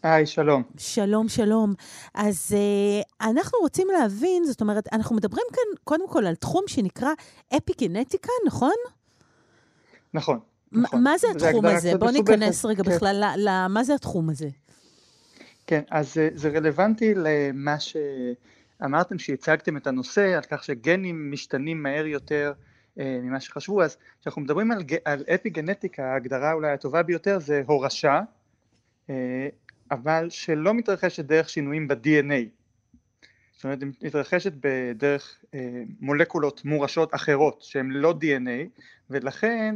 היי, 0.04 0.26
שלום. 0.26 0.64
שלום, 0.78 1.30
שלום. 1.30 1.74
אז 2.14 2.56
uh, 2.56 3.30
אנחנו 3.30 3.60
רוצים 3.60 3.88
להבין, 3.98 4.46
זאת 4.46 4.62
אומרת, 4.62 4.94
אנחנו 4.94 5.16
מדברים 5.16 5.46
כאן 5.54 5.84
קודם 5.84 6.08
כל 6.10 6.26
על 6.26 6.36
תחום 6.36 6.64
שנקרא 6.68 7.10
אפי-גנטיקה, 7.58 8.32
נכון? 8.48 8.76
נכון. 10.14 10.40
נכון. 10.72 11.04
מה 11.04 11.18
זה 11.18 11.28
התחום 11.36 11.66
הזה? 11.66 11.98
בוא 11.98 12.12
ניכנס 12.12 12.66
רגע 12.66 12.84
כן. 12.84 12.96
בכלל, 12.96 13.36
מה 13.70 13.84
זה 13.84 13.96
התחום 13.96 14.30
הזה? 14.30 14.50
כן, 15.68 15.82
אז 15.90 16.18
זה, 16.34 16.50
רלוונטי 16.50 17.14
למה 17.16 17.76
שאמרתם 17.80 19.20
שהצגתם 19.20 19.78
את 19.78 19.88
הנושא, 19.88 20.36
על 20.36 20.44
כך 20.50 20.64
שגנים 20.64 21.32
משתנים 21.32 21.84
מהר 21.84 22.06
יותר 22.06 22.54
אה, 23.00 23.20
ממה 23.24 23.40
שחשבו, 23.40 23.84
אז 23.84 23.98
כשאנחנו 24.22 24.42
מדברים 24.42 24.72
על, 24.72 24.84
על 25.06 25.24
אפי 25.36 25.50
גנטיקה, 25.50 26.06
ההגדרה 26.06 26.54
אולי 26.54 26.72
הטובה 26.72 27.04
ביותר 27.04 27.40
זה 27.40 27.62
הורשה, 27.66 28.22
אה, 29.10 29.48
אבל 29.92 30.30
שלא 30.30 30.74
מתרחשת 30.74 31.26
דרך 31.26 31.50
שינויים 31.50 31.88
ב-DNA. 31.88 32.48
זאת 33.56 33.64
אומרת, 33.64 33.82
היא 33.82 33.90
מתרחשת 34.02 34.54
בדרך 34.60 35.40
אה, 35.54 35.84
מולקולות 36.00 36.66
מורשות 36.66 37.16
אחרות 37.16 37.62
שהן 37.62 37.92
לא 37.92 38.14
DNA, 38.22 38.82
ולכן 39.10 39.76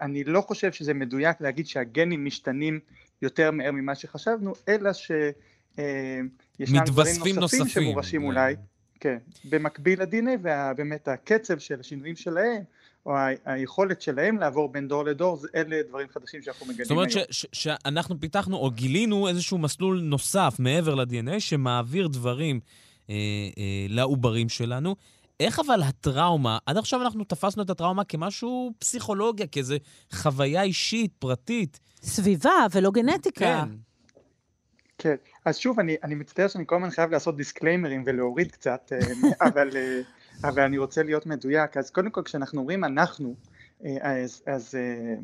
אני 0.00 0.24
לא 0.24 0.40
חושב 0.40 0.72
שזה 0.72 0.94
מדויק 0.94 1.40
להגיד 1.40 1.66
שהגנים 1.66 2.24
משתנים 2.24 2.80
יותר 3.22 3.50
מהר 3.50 3.72
ממה 3.72 3.94
שחשבנו, 3.94 4.52
אלא 4.68 4.92
שיש 4.92 5.14
אה, 5.78 6.20
דברים 6.86 7.14
נוספים, 7.14 7.38
נוספים 7.38 7.68
שמורשים. 7.68 8.24
אולי, 8.24 8.56
כן, 9.00 9.18
במקביל 9.44 10.02
ל-DNA, 10.02 10.30
ובאמת 10.40 11.08
הקצב 11.08 11.58
של 11.58 11.80
השינויים 11.80 12.16
שלהם, 12.16 12.62
או 13.06 13.14
היכולת 13.44 14.02
שלהם 14.02 14.38
לעבור 14.38 14.72
בין 14.72 14.88
דור 14.88 15.04
לדור, 15.04 15.38
אלה 15.54 15.82
דברים 15.88 16.08
חדשים 16.08 16.42
שאנחנו 16.42 16.66
מגלים 16.66 16.86
היום. 16.90 17.08
זאת 17.08 17.16
אומרת 17.16 17.26
שאנחנו 17.52 18.20
פיתחנו 18.20 18.56
או 18.56 18.70
גילינו 18.70 19.28
איזשהו 19.28 19.58
מסלול 19.58 20.00
נוסף 20.00 20.56
מעבר 20.58 20.94
ל-DNA, 20.94 21.40
שמעביר 21.40 22.08
דברים 22.08 22.60
אה, 23.10 23.14
אה, 23.58 23.86
לעוברים 23.88 24.48
שלנו. 24.48 24.96
איך 25.40 25.60
אבל 25.66 25.82
הטראומה, 25.82 26.58
עד 26.66 26.76
עכשיו 26.76 27.02
אנחנו 27.02 27.24
תפסנו 27.24 27.62
את 27.62 27.70
הטראומה 27.70 28.04
כמשהו 28.04 28.72
פסיכולוגיה, 28.78 29.46
כאיזו 29.46 29.76
חוויה 30.12 30.62
אישית, 30.62 31.12
פרטית. 31.18 31.80
סביבה 32.02 32.66
ולא 32.72 32.90
גנטיקה. 32.90 33.64
כן. 33.68 33.68
כן, 34.98 35.14
אז 35.44 35.56
שוב, 35.56 35.80
אני, 35.80 35.96
אני 36.02 36.14
מצטער 36.14 36.48
שאני 36.48 36.64
כל 36.66 36.76
הזמן 36.76 36.90
חייב 36.90 37.10
לעשות 37.10 37.36
דיסקליימרים 37.36 38.02
ולהוריד 38.06 38.52
קצת, 38.52 38.92
אה, 38.92 38.98
אבל, 39.48 39.70
אה, 39.76 40.00
אבל 40.44 40.62
אני 40.62 40.78
רוצה 40.78 41.02
להיות 41.02 41.26
מדויק. 41.26 41.76
אז 41.76 41.90
קודם 41.90 42.10
כל, 42.10 42.22
כשאנחנו 42.24 42.60
אומרים 42.60 42.84
אנחנו, 42.84 43.34
אז, 44.00 44.42
אז 44.46 44.74
אה, 44.74 45.14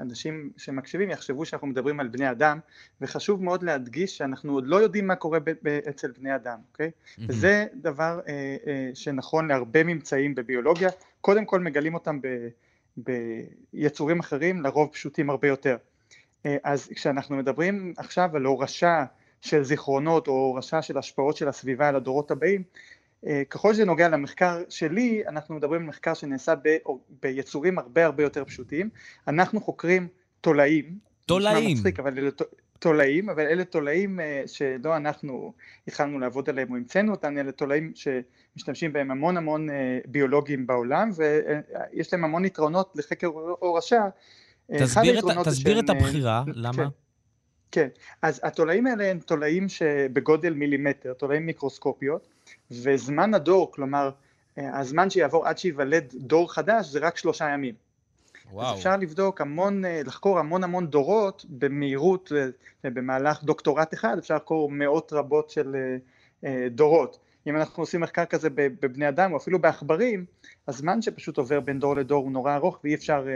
אנשים 0.00 0.50
שמקשיבים 0.56 1.10
יחשבו 1.10 1.44
שאנחנו 1.44 1.66
מדברים 1.66 2.00
על 2.00 2.08
בני 2.08 2.30
אדם 2.30 2.58
וחשוב 3.00 3.42
מאוד 3.42 3.62
להדגיש 3.62 4.18
שאנחנו 4.18 4.52
עוד 4.52 4.66
לא 4.66 4.76
יודעים 4.76 5.06
מה 5.06 5.14
קורה 5.16 5.40
ב- 5.40 5.50
ב- 5.62 5.80
אצל 5.88 6.10
בני 6.10 6.34
אדם, 6.34 6.58
אוקיי? 6.72 6.90
Mm-hmm. 6.90 7.22
וזה 7.28 7.66
דבר 7.74 8.20
אה, 8.28 8.56
אה, 8.66 8.90
שנכון 8.94 9.48
להרבה 9.48 9.84
ממצאים 9.84 10.34
בביולוגיה, 10.34 10.88
קודם 11.20 11.44
כל 11.44 11.60
מגלים 11.60 11.94
אותם 11.94 12.20
ב- 12.20 12.48
ביצורים 13.72 14.20
אחרים, 14.20 14.62
לרוב 14.62 14.88
פשוטים 14.92 15.30
הרבה 15.30 15.48
יותר. 15.48 15.76
אה, 16.46 16.56
אז 16.64 16.88
כשאנחנו 16.94 17.36
מדברים 17.36 17.94
עכשיו 17.96 18.30
על 18.34 18.44
הורשה 18.44 19.04
של 19.40 19.62
זיכרונות 19.64 20.28
או 20.28 20.32
הורשה 20.32 20.82
של 20.82 20.98
השפעות 20.98 21.36
של 21.36 21.48
הסביבה 21.48 21.88
על 21.88 21.96
הדורות 21.96 22.30
הבאים, 22.30 22.62
אה, 22.62 22.64
ככל 23.50 23.74
שזה 23.74 23.84
נוגע 23.84 24.08
למחקר 24.08 24.62
שלי, 24.68 25.22
אנחנו 25.28 25.54
מדברים 25.54 25.80
על 25.80 25.86
מחקר 25.86 26.14
שנעשה 26.14 26.54
ב, 26.64 26.76
ביצורים 27.22 27.78
הרבה 27.78 28.04
הרבה 28.04 28.22
יותר 28.22 28.44
פשוטים. 28.44 28.90
אנחנו 29.28 29.60
חוקרים 29.60 30.08
תולעים. 30.40 30.98
תולעים. 31.26 31.76
מצחיק, 31.76 32.00
אבל 32.00 32.18
אלה 32.18 32.30
תולעים, 32.78 33.30
אבל 33.30 33.42
אלה 33.42 33.64
תולעים 33.64 34.20
אה, 34.20 34.42
שלא 34.46 34.96
אנחנו 34.96 35.52
התחלנו 35.88 36.18
לעבוד 36.18 36.48
עליהם 36.48 36.70
או 36.70 36.76
המצאנו 36.76 37.12
אותם, 37.12 37.38
אלה 37.38 37.52
תולעים 37.52 37.92
שמשתמשים 37.94 38.92
בהם 38.92 39.10
המון 39.10 39.36
המון 39.36 39.70
אה, 39.70 39.98
ביולוגים 40.06 40.66
בעולם, 40.66 41.10
ויש 41.16 42.12
להם 42.12 42.24
המון 42.24 42.44
יתרונות 42.44 42.92
לחקר 42.96 43.26
הורשה. 43.58 44.02
תסביר, 44.76 45.18
את, 45.18 45.24
תסביר 45.44 45.80
את 45.80 45.90
הבחירה, 45.90 46.44
למה? 46.46 46.72
כן. 46.76 46.88
כן, 47.70 47.88
אז 48.22 48.40
התולעים 48.42 48.86
האלה 48.86 49.10
הם 49.10 49.18
תולעים 49.18 49.68
שבגודל 49.68 50.52
מילימטר, 50.52 51.12
תולעים 51.12 51.46
מיקרוסקופיות, 51.46 52.28
וזמן 52.70 53.34
הדור, 53.34 53.72
כלומר 53.72 54.10
הזמן 54.56 55.10
שיעבור 55.10 55.46
עד 55.46 55.58
שייוולד 55.58 56.14
דור 56.14 56.52
חדש 56.52 56.86
זה 56.86 56.98
רק 56.98 57.16
שלושה 57.16 57.48
ימים. 57.48 57.74
וואו. 58.52 58.66
אז 58.66 58.78
אפשר 58.78 58.96
לבדוק 58.96 59.40
המון, 59.40 59.82
לחקור 60.04 60.38
המון 60.38 60.64
המון 60.64 60.86
דורות 60.86 61.44
במהירות, 61.48 62.32
במהלך 62.84 63.44
דוקטורט 63.44 63.94
אחד 63.94 64.18
אפשר 64.18 64.36
לחקור 64.36 64.70
מאות 64.70 65.12
רבות 65.12 65.50
של 65.50 65.76
דורות. 66.70 67.18
אם 67.46 67.56
אנחנו 67.56 67.82
עושים 67.82 68.00
מחקר 68.00 68.24
כזה 68.24 68.48
בבני 68.54 69.08
אדם 69.08 69.32
או 69.32 69.36
אפילו 69.36 69.58
בעכברים, 69.58 70.24
הזמן 70.68 71.02
שפשוט 71.02 71.38
עובר 71.38 71.60
בין 71.60 71.78
דור 71.78 71.96
לדור 71.96 72.24
הוא 72.24 72.32
נורא 72.32 72.54
ארוך 72.54 72.80
ואי 72.84 72.94
אפשר, 72.94 73.26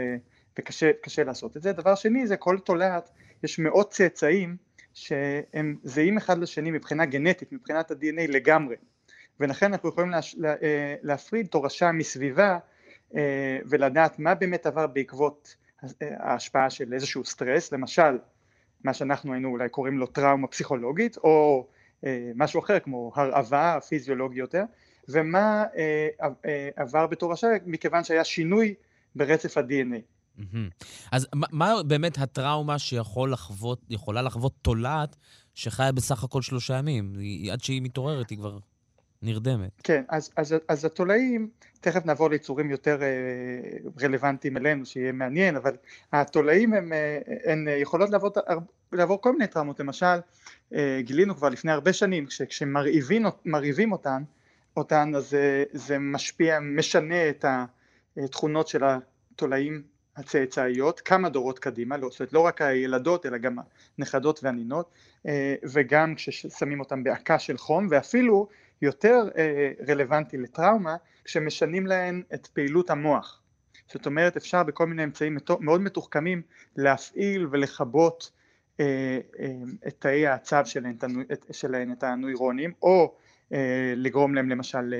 וקשה 0.59 1.23
לעשות 1.25 1.57
את 1.57 1.61
זה. 1.61 1.71
דבר 1.71 1.95
שני 1.95 2.27
זה 2.27 2.37
כל 2.37 2.57
תולעת, 2.59 3.09
יש 3.43 3.59
מאות 3.59 3.91
צאצאים 3.91 4.57
שהם 4.93 5.77
זהים 5.83 6.17
אחד 6.17 6.37
לשני 6.37 6.71
מבחינה 6.71 7.05
גנטית, 7.05 7.51
מבחינת 7.51 7.91
ה-DNA 7.91 8.31
לגמרי. 8.31 8.75
ולכן 9.39 9.73
אנחנו 9.73 9.89
יכולים 9.89 10.09
להש... 10.09 10.35
אה, 10.63 10.95
להפריד 11.01 11.47
תורשה 11.47 11.91
מסביבה 11.91 12.57
אה, 13.15 13.57
ולדעת 13.65 14.19
מה 14.19 14.35
באמת 14.35 14.65
עבר 14.65 14.87
בעקבות 14.87 15.55
אה, 15.83 15.89
ההשפעה 16.19 16.69
של 16.69 16.93
איזשהו 16.93 17.25
סטרס, 17.25 17.71
למשל 17.71 18.17
מה 18.83 18.93
שאנחנו 18.93 19.33
היינו 19.33 19.49
אולי 19.49 19.69
קוראים 19.69 19.97
לו 19.97 20.07
טראומה 20.07 20.47
פסיכולוגית 20.47 21.17
או 21.17 21.67
משהו 22.35 22.59
אחר 22.59 22.79
כמו 22.79 23.11
הרעבה 23.15 23.77
פיזיולוגי 23.87 24.39
יותר 24.39 24.63
ומה 25.09 25.65
עבר 26.75 27.07
בתורשה 27.07 27.47
מכיוון 27.65 28.03
שהיה 28.03 28.23
שינוי 28.23 28.73
ברצף 29.15 29.57
ה-DNA. 29.57 30.01
אז 31.11 31.27
מה 31.33 31.83
באמת 31.87 32.17
הטראומה 32.17 32.79
שיכולה 32.79 34.21
לחוות 34.21 34.53
תולעת 34.61 35.15
שחיה 35.55 35.91
בסך 35.91 36.23
הכל 36.23 36.41
שלושה 36.41 36.77
ימים. 36.77 37.13
עד 37.51 37.63
שהיא 37.63 37.81
מתעוררת 37.81 38.29
היא 38.29 38.37
כבר 38.37 38.57
נרדמת. 39.23 39.71
כן, 39.83 40.03
אז, 40.09 40.29
אז, 40.37 40.55
אז 40.67 40.85
התולעים, 40.85 41.49
תכף 41.81 42.05
נעבור 42.05 42.29
ליצורים 42.29 42.71
יותר 42.71 43.01
אה, 43.01 43.07
רלוונטיים 44.01 44.57
אלינו, 44.57 44.85
שיהיה 44.85 45.11
מעניין, 45.11 45.55
אבל 45.55 45.71
התולעים 46.13 46.73
הן, 46.73 46.93
אה, 46.93 47.19
הן 47.45 47.67
יכולות 47.77 48.09
לעבור, 48.09 48.31
לעבור 48.91 49.21
כל 49.21 49.31
מיני 49.31 49.47
טראומות, 49.47 49.79
למשל, 49.79 50.05
אה, 50.73 50.99
גילינו 51.01 51.35
כבר 51.35 51.49
לפני 51.49 51.71
הרבה 51.71 51.93
שנים, 51.93 52.25
כשמרעיבים 52.49 53.91
אותן, 53.91 54.23
אותן, 54.77 55.11
אז 55.15 55.37
זה 55.73 55.99
משפיע, 55.99 56.59
משנה 56.59 57.29
את 57.29 57.45
התכונות 58.17 58.67
של 58.67 58.83
התולעים 58.83 59.83
הצאצאיות 60.17 60.99
כמה 60.99 61.29
דורות 61.29 61.59
קדימה, 61.59 61.97
לא, 61.97 62.09
זאת 62.11 62.19
אומרת 62.19 62.33
לא 62.33 62.39
רק 62.39 62.61
הילדות 62.61 63.25
אלא 63.25 63.37
גם 63.37 63.55
הנכדות 63.97 64.43
והנינות 64.43 64.91
וגם 65.63 66.15
כששמים 66.15 66.79
אותם 66.79 67.03
בעקה 67.03 67.39
של 67.39 67.57
חום 67.57 67.87
ואפילו 67.89 68.47
יותר 68.83 69.29
אה, 69.37 69.71
רלוונטי 69.87 70.37
לטראומה 70.37 70.95
כשמשנים 71.25 71.87
להן 71.87 72.21
את 72.33 72.47
פעילות 72.47 72.89
המוח. 72.89 73.41
זאת 73.91 74.05
אומרת 74.05 74.37
אפשר 74.37 74.63
בכל 74.63 74.87
מיני 74.87 75.03
אמצעים 75.03 75.37
מאוד 75.59 75.81
מתוחכמים 75.81 76.41
להפעיל 76.75 77.47
ולכבות 77.51 78.31
אה, 78.79 79.19
אה, 79.39 79.47
את 79.87 79.95
תאי 79.99 80.27
העצב 80.27 80.65
שלהן, 80.65 80.97
שלהן 81.51 81.91
את 81.91 82.03
הנוירונים 82.03 82.73
או 82.81 83.15
לגרום 83.95 84.35
להם 84.35 84.49
למשל 84.49 84.93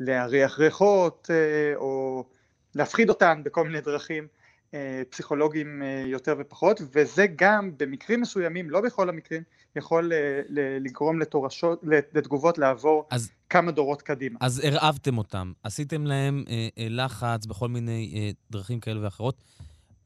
להריח 0.00 0.58
ריחות 0.58 1.30
או 1.74 2.24
להפחיד 2.74 3.08
אותן 3.08 3.40
בכל 3.44 3.64
מיני 3.64 3.80
דרכים 3.80 4.26
אה, 4.74 5.02
פסיכולוגיים 5.10 5.82
אה, 5.82 6.04
יותר 6.06 6.34
ופחות, 6.38 6.80
וזה 6.92 7.26
גם 7.36 7.70
במקרים 7.76 8.20
מסוימים, 8.20 8.70
לא 8.70 8.80
בכל 8.80 9.08
המקרים, 9.08 9.42
יכול 9.76 10.12
אה, 10.12 10.40
לגרום 10.80 11.20
לתורשות, 11.20 11.80
לתגובות 12.12 12.58
לעבור 12.58 13.06
אז, 13.10 13.30
כמה 13.50 13.70
דורות 13.70 14.02
קדימה. 14.02 14.38
אז 14.40 14.62
הרעבתם 14.64 15.18
אותם, 15.18 15.52
עשיתם 15.62 16.06
להם 16.06 16.44
אה, 16.48 16.68
לחץ 16.90 17.46
בכל 17.46 17.68
מיני 17.68 18.12
אה, 18.16 18.30
דרכים 18.50 18.80
כאלה 18.80 19.04
ואחרות. 19.04 19.42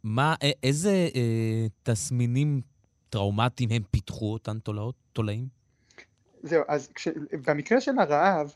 מה, 0.05 0.35
אה, 0.43 0.51
איזה 0.63 1.09
אה, 1.15 1.67
תסמינים 1.83 2.61
טראומטיים 3.11 3.71
הם 3.71 3.83
פיתחו, 3.91 4.33
אותן 4.33 4.59
תולעות, 4.59 4.95
תולעים? 5.13 5.47
זהו, 6.43 6.63
אז 6.69 6.89
כש, 6.95 7.09
במקרה 7.47 7.81
של 7.81 7.99
הרעב, 7.99 8.55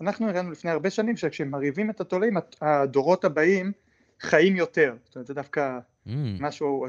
אנחנו 0.00 0.28
הראינו 0.28 0.50
לפני 0.50 0.70
הרבה 0.70 0.90
שנים 0.90 1.16
שכשמרעיבים 1.16 1.90
את 1.90 2.00
התולעים, 2.00 2.34
הדורות 2.60 3.24
הבאים 3.24 3.72
חיים 4.20 4.56
יותר, 4.56 4.94
זאת 5.04 5.16
אומרת 5.16 5.26
זה 5.26 5.34
דווקא 5.34 5.78
mm. 6.06 6.10
משהו 6.40 6.86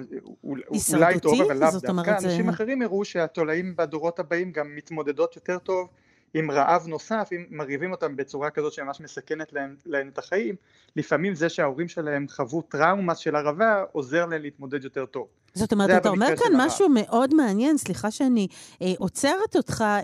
אולי 0.93 1.19
טוב 1.19 1.41
אבל 1.41 1.57
לאו 1.57 1.79
דווקא, 1.81 2.17
אנשים. 2.23 2.49
אחרים 2.49 2.81
הראו 2.81 3.05
שהתולעים 3.05 3.75
בדורות 3.75 4.19
הבאים 4.19 4.51
גם 4.51 4.75
מתמודדות 4.75 5.35
יותר 5.35 5.57
טוב 5.57 5.89
עם 6.33 6.51
רעב 6.51 6.87
נוסף, 6.87 7.29
אם 7.31 7.45
מרעיבים 7.49 7.91
אותם 7.91 8.15
בצורה 8.15 8.49
כזאת 8.49 8.73
שממש 8.73 9.01
מסכנת 9.01 9.53
להם, 9.53 9.75
להם 9.85 10.09
את 10.13 10.17
החיים, 10.17 10.55
לפעמים 10.95 11.35
זה 11.35 11.49
שההורים 11.49 11.87
שלהם 11.87 12.25
חוו 12.29 12.61
טראומה 12.61 13.15
של 13.15 13.35
הרעבה 13.35 13.83
עוזר 13.91 14.25
להם 14.25 14.41
להתמודד 14.41 14.83
יותר 14.83 15.05
טוב. 15.05 15.27
זאת 15.53 15.73
אומרת, 15.73 16.01
אתה 16.01 16.09
אומר 16.09 16.27
כאן 16.37 16.51
משהו 16.55 16.85
הרע. 16.85 16.93
מאוד 16.95 17.33
מעניין, 17.33 17.77
סליחה 17.77 18.11
שאני 18.11 18.47
אה, 18.81 18.93
עוצרת 18.97 19.55
אותך, 19.55 19.81
אה, 19.81 20.01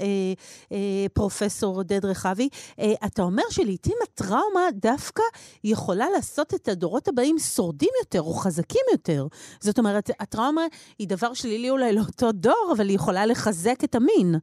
אה, 0.72 0.78
פרופסור 1.14 1.76
עודד 1.76 2.06
רחבי. 2.06 2.50
אה, 2.80 2.94
אתה 3.06 3.22
אומר 3.22 3.44
שלעיתים 3.50 3.98
הטראומה 4.04 4.62
דווקא 4.74 5.24
יכולה 5.64 6.10
לעשות 6.16 6.54
את 6.54 6.68
הדורות 6.68 7.08
הבאים 7.08 7.40
שורדים 7.40 7.90
יותר 8.00 8.22
או 8.22 8.34
חזקים 8.34 8.82
יותר. 8.92 9.28
זאת 9.60 9.80
אומרת, 9.80 10.10
הטראומה 10.20 10.66
היא 11.00 11.08
דבר 11.08 11.34
שלילי 11.34 11.70
אולי 11.70 11.94
לאותו 11.94 12.32
דור, 12.32 12.74
אבל 12.78 12.88
היא 12.88 12.96
יכולה 12.96 13.26
לחזק 13.26 13.84
את 13.84 13.96
המין. 13.96 14.36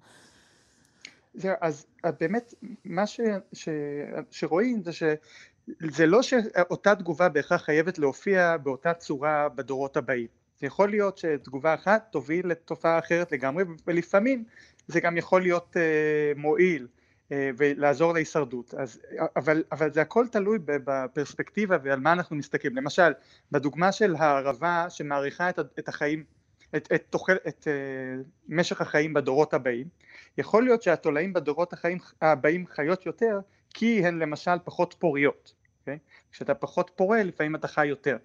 זהו, 1.35 1.55
אז 1.61 1.87
באמת, 2.21 2.55
מה 2.85 3.07
ש, 3.07 3.21
ש, 3.53 3.69
שרואים 4.31 4.83
זה 4.83 4.91
שזה 4.93 6.07
לא 6.07 6.23
שאותה 6.23 6.95
תגובה 6.95 7.29
בהכרח 7.29 7.63
חייבת 7.63 7.99
להופיע 7.99 8.57
באותה 8.57 8.95
צורה 8.95 9.49
בדורות 9.49 9.97
הבאים. 9.97 10.27
זה 10.61 10.67
יכול 10.67 10.91
להיות 10.91 11.19
שתגובה 11.19 11.75
אחת 11.75 12.09
תוביל 12.11 12.47
לתופעה 12.47 12.99
אחרת 12.99 13.33
לגמרי, 13.33 13.65
ולפעמים 13.87 14.45
זה 14.87 15.01
גם 15.01 15.17
יכול 15.17 15.43
להיות 15.43 15.77
uh, 15.77 16.39
מועיל 16.39 16.87
uh, 16.87 17.33
ולעזור 17.57 18.13
להישרדות. 18.13 18.75
אז, 18.75 19.01
אבל, 19.37 19.65
אבל 19.73 19.93
זה 19.93 20.03
הכל 20.03 20.27
תלוי 20.33 20.59
בפרספקטיבה 20.65 21.77
ועל 21.83 22.01
מה 22.01 22.13
אנחנו 22.13 22.37
מסתכלים. 22.37 22.77
למשל, 22.77 23.13
בדוגמה 23.53 23.93
של 23.93 24.15
הערבה 24.15 24.87
שמעריכה 24.89 25.51
את, 25.51 25.59
את 25.79 25.89
החיים 25.89 26.25
את, 26.77 26.93
את, 26.95 27.05
תוכל, 27.11 27.33
את 27.49 27.67
uh, 27.67 28.29
משך 28.49 28.81
החיים 28.81 29.15
בדורות 29.15 29.55
הבאים. 29.55 29.87
יכול 30.39 30.65
להיות 30.65 30.83
שהתולעים 30.83 31.33
בדורות 31.33 31.73
החיים 31.73 31.99
הבאים 32.23 32.67
חיות 32.67 33.07
יותר 33.07 33.41
כי 33.75 34.07
הן 34.07 34.19
למשל 34.19 34.59
פחות 34.65 34.95
פוריות. 34.99 35.53
Okay? 35.55 35.81
אוקיי? 35.81 35.99
כשאתה 36.33 36.55
פחות 36.55 36.91
פורה 36.97 37.23
לפעמים 37.23 37.55
אתה 37.55 37.69
חי 37.69 37.87
יותר. 37.87 38.17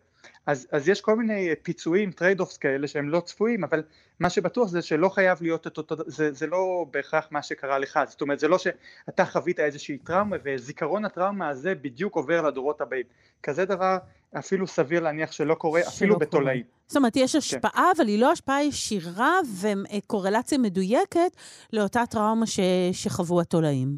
אז, 0.46 0.68
אז 0.72 0.90
יש 0.90 1.02
כל 1.02 1.16
מיני 1.16 1.50
פיצויים, 1.64 2.12
trade-offs 2.12 2.58
כאלה 2.58 2.88
שהם 2.88 3.10
לא 3.10 3.20
צפויים, 3.20 3.64
אבל 3.64 3.84
מה 4.20 4.30
שבטוח 4.30 4.68
זה 4.68 4.82
שלא 4.82 5.10
חייב 5.10 5.38
להיות 5.42 5.68
את 5.68 5.78
אותו, 5.78 5.96
זה, 6.08 6.32
זה 6.32 6.48
לא 6.48 6.86
בהכרח 6.92 7.28
מה 7.32 7.42
שקרה 7.42 7.80
לך, 7.80 8.00
זאת 8.08 8.22
אומרת 8.22 8.40
זה 8.40 8.48
לא 8.48 8.58
שאתה 8.58 9.26
חווית 9.26 9.60
איזושהי 9.60 9.98
טראומה 9.98 10.38
וזיכרון 10.44 11.06
הטראומה 11.06 11.50
הזה 11.50 11.76
בדיוק 11.76 12.16
עובר 12.16 12.42
לדורות 12.42 12.82
הבאים, 12.82 13.06
כזה 13.44 13.66
דבר 13.66 13.98
אפילו 14.40 14.68
סביר 14.68 15.04
להניח 15.04 15.32
שלא 15.32 15.56
קורה 15.56 15.82
שלא 15.82 15.90
אפילו 15.90 16.20
בתולעים. 16.20 16.64
זאת 16.88 16.98
אומרת 16.98 17.16
יש 17.16 17.32
כן. 17.32 17.38
השפעה 17.38 17.72
כן. 17.72 17.98
אבל 17.98 18.08
היא 18.08 18.22
לא 18.22 18.32
השפעה 18.32 18.64
ישירה 18.64 19.40
וקורלציה 19.62 20.58
מדויקת 20.58 21.32
לאותה 21.74 22.04
טראומה 22.10 22.46
ש, 22.46 22.60
שחוו 22.92 23.42
התולעים. 23.42 23.98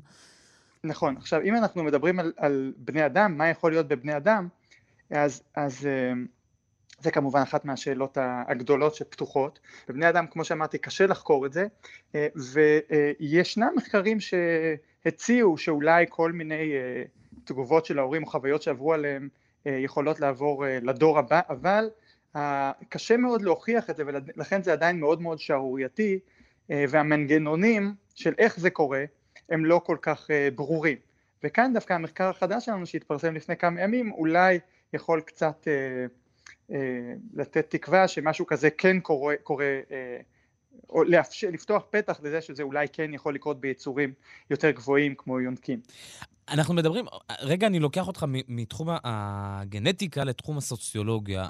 נכון, 0.83 1.17
עכשיו 1.17 1.41
אם 1.41 1.55
אנחנו 1.55 1.83
מדברים 1.83 2.19
על, 2.19 2.33
על 2.37 2.73
בני 2.77 3.05
אדם, 3.05 3.37
מה 3.37 3.49
יכול 3.49 3.71
להיות 3.71 3.87
בבני 3.87 4.17
אדם, 4.17 4.47
אז, 5.11 5.41
אז 5.55 5.85
אה, 5.85 6.13
זה 7.01 7.11
כמובן 7.11 7.41
אחת 7.41 7.65
מהשאלות 7.65 8.17
הגדולות 8.21 8.95
שפתוחות. 8.95 9.59
בבני 9.89 10.09
אדם, 10.09 10.27
כמו 10.27 10.43
שאמרתי, 10.43 10.77
קשה 10.77 11.07
לחקור 11.07 11.45
את 11.45 11.53
זה, 11.53 11.67
אה, 12.15 12.27
וישנם 12.35 13.69
מחקרים 13.75 14.17
שהציעו 14.19 15.57
שאולי 15.57 16.05
כל 16.09 16.31
מיני 16.31 16.73
אה, 16.73 17.03
תגובות 17.43 17.85
של 17.85 17.99
ההורים 17.99 18.23
או 18.23 18.27
חוויות 18.27 18.61
שעברו 18.61 18.93
עליהם 18.93 19.29
יכולות 19.66 20.20
לעבור 20.20 20.66
לדור 20.82 21.20
הבא, 21.20 21.41
אבל 21.49 21.89
קשה 22.89 23.18
מאוד 23.18 23.41
להוכיח 23.41 23.89
את 23.89 23.97
זה 23.97 24.03
ולכן 24.05 24.64
זה 24.64 24.74
עדיין 24.74 24.99
מאוד 24.99 25.22
מאוד 25.22 25.39
שערורייתי 25.39 26.20
והמנגנונים 26.70 27.93
של 28.16 28.34
איך 28.38 28.60
זה 28.60 28.70
קורה 28.70 29.03
הם 29.49 29.66
לא 29.66 29.82
כל 29.86 29.97
כך 30.01 30.30
ברורים. 30.55 30.97
וכאן 31.43 31.74
דווקא 31.74 31.93
המחקר 31.93 32.30
החדש 32.30 32.66
שלנו 32.66 32.86
שהתפרסם 32.86 33.36
לפני 33.36 33.57
כמה 33.57 33.82
ימים 33.82 34.12
אולי 34.12 34.60
יכול 34.93 35.22
קצת 35.22 35.68
אה, 35.68 36.05
אה, 36.76 37.14
לתת 37.34 37.70
תקווה 37.70 38.07
שמשהו 38.07 38.45
כזה 38.45 38.70
כן 38.70 38.99
קורה, 38.99 39.36
קורה 39.43 39.80
אה, 39.91 40.18
או 40.89 41.03
לאפשר, 41.03 41.49
לפתוח 41.51 41.84
פתח 41.89 42.20
לזה 42.24 42.41
שזה 42.41 42.64
אולי 42.64 42.88
כן 42.93 43.14
יכול 43.14 43.36
לקרות 43.36 43.62
ביצורים 43.62 44.14
יותר 44.49 44.72
גבוהים 44.72 45.16
כמו 45.18 45.39
יונקים. 45.39 45.80
אנחנו 46.50 46.74
מדברים, 46.74 47.06
רגע 47.41 47.68
אני 47.68 47.80
לוקח 47.80 48.08
אותך 48.08 48.26
מתחום 48.47 48.88
הגנטיקה 49.04 50.24
לתחום 50.24 50.58
הסוציולוגיה. 50.58 51.47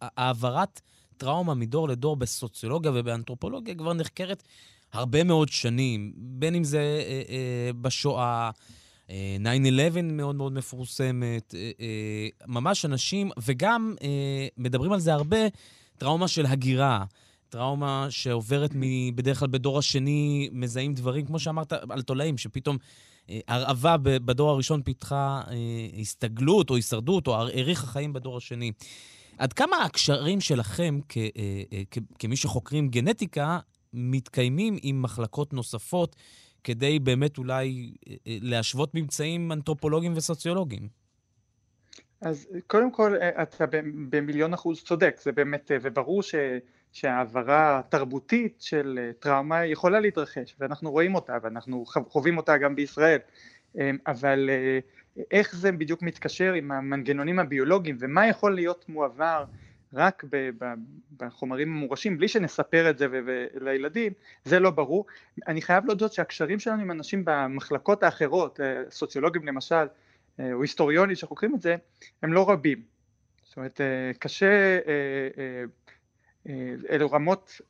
העברת 0.00 0.80
טראומה 1.16 1.54
מדור 1.54 1.88
לדור 1.88 2.16
בסוציולוגיה 2.16 2.90
ובאנתרופולוגיה 2.94 3.74
כבר 3.74 3.92
נחקרת 3.92 4.42
הרבה 4.92 5.24
מאוד 5.24 5.48
שנים, 5.48 6.12
בין 6.16 6.54
אם 6.54 6.64
זה 6.64 6.78
אה, 6.78 7.22
אה, 7.28 7.70
בשואה, 7.80 8.50
9-11 9.08 9.10
מאוד 10.02 10.36
מאוד 10.36 10.52
מפורסמת, 10.52 11.54
אה, 11.54 11.70
אה, 11.80 12.28
ממש 12.46 12.84
אנשים, 12.84 13.30
וגם 13.42 13.94
אה, 14.02 14.46
מדברים 14.56 14.92
על 14.92 15.00
זה 15.00 15.14
הרבה, 15.14 15.38
טראומה 15.98 16.28
של 16.28 16.46
הגירה. 16.46 17.04
טראומה 17.48 18.06
שעוברת 18.10 18.70
בדרך 19.14 19.38
כלל 19.38 19.48
בדור 19.48 19.78
השני, 19.78 20.48
מזהים 20.52 20.94
דברים, 20.94 21.26
כמו 21.26 21.38
שאמרת, 21.38 21.72
על 21.72 22.02
תולעים, 22.02 22.38
שפתאום 22.38 22.76
הרעבה 23.48 23.96
בדור 23.96 24.50
הראשון 24.50 24.82
פיתחה 24.82 25.42
הסתגלות 26.00 26.70
או 26.70 26.76
הישרדות, 26.76 27.26
או 27.26 27.34
האריכה 27.34 27.86
חיים 27.86 28.12
בדור 28.12 28.36
השני. 28.36 28.72
עד 29.38 29.52
כמה 29.52 29.76
הקשרים 29.84 30.40
שלכם 30.40 30.98
כ, 31.08 31.18
כ, 31.90 31.98
כמי 32.18 32.36
שחוקרים 32.36 32.88
גנטיקה 32.88 33.58
מתקיימים 33.92 34.76
עם 34.82 35.02
מחלקות 35.02 35.52
נוספות 35.52 36.16
כדי 36.64 36.98
באמת 36.98 37.38
אולי 37.38 37.92
אה, 38.08 38.14
אה, 38.26 38.38
להשוות 38.40 38.94
ממצאים 38.94 39.52
אנתרופולוגיים 39.52 40.12
וסוציולוגיים? 40.16 40.88
אז 42.26 42.48
קודם 42.66 42.90
כל 42.90 43.16
אה, 43.16 43.42
אתה 43.42 43.64
במיליון 44.10 44.54
אחוז 44.54 44.84
צודק, 44.84 45.16
זה 45.22 45.32
באמת, 45.32 45.70
וברור 45.82 46.22
ש, 46.22 46.34
שהעברה 46.92 47.80
תרבותית 47.88 48.56
של 48.60 49.10
טראומה 49.18 49.64
יכולה 49.64 50.00
להתרחש 50.00 50.56
ואנחנו 50.60 50.90
רואים 50.90 51.14
אותה 51.14 51.36
ואנחנו 51.42 51.84
חווים 51.86 52.36
אותה 52.36 52.56
גם 52.56 52.76
בישראל, 52.76 53.18
אבל 54.06 54.50
איך 55.30 55.56
זה 55.56 55.72
בדיוק 55.72 56.02
מתקשר 56.02 56.52
עם 56.52 56.72
המנגנונים 56.72 57.38
הביולוגיים 57.38 57.96
ומה 58.00 58.26
יכול 58.26 58.54
להיות 58.54 58.88
מועבר 58.88 59.44
רק 59.94 60.24
בחומרים 61.16 61.72
המורשים, 61.72 62.18
בלי 62.18 62.28
שנספר 62.28 62.90
את 62.90 62.98
זה 62.98 63.06
לילדים, 63.54 64.12
זה 64.44 64.60
לא 64.60 64.70
ברור. 64.70 65.06
אני 65.48 65.62
חייב 65.62 65.86
להודות 65.86 66.12
שהקשרים 66.12 66.58
שלנו 66.58 66.82
עם 66.82 66.90
אנשים 66.90 67.22
במחלקות 67.24 68.02
האחרות, 68.02 68.60
אה, 68.60 68.82
סוציולוגים 68.90 69.46
למשל, 69.46 69.74
אה, 69.74 69.86
או 70.38 70.62
היסטוריונים 70.62 71.16
שחוקרים 71.16 71.54
את 71.54 71.62
זה, 71.62 71.76
הם 72.22 72.32
לא 72.32 72.50
רבים. 72.50 72.82
זאת 73.44 73.56
אומרת, 73.56 73.80
אה, 73.80 74.12
קשה, 74.18 74.78
אלו 76.90 77.10
רמות 77.10 77.60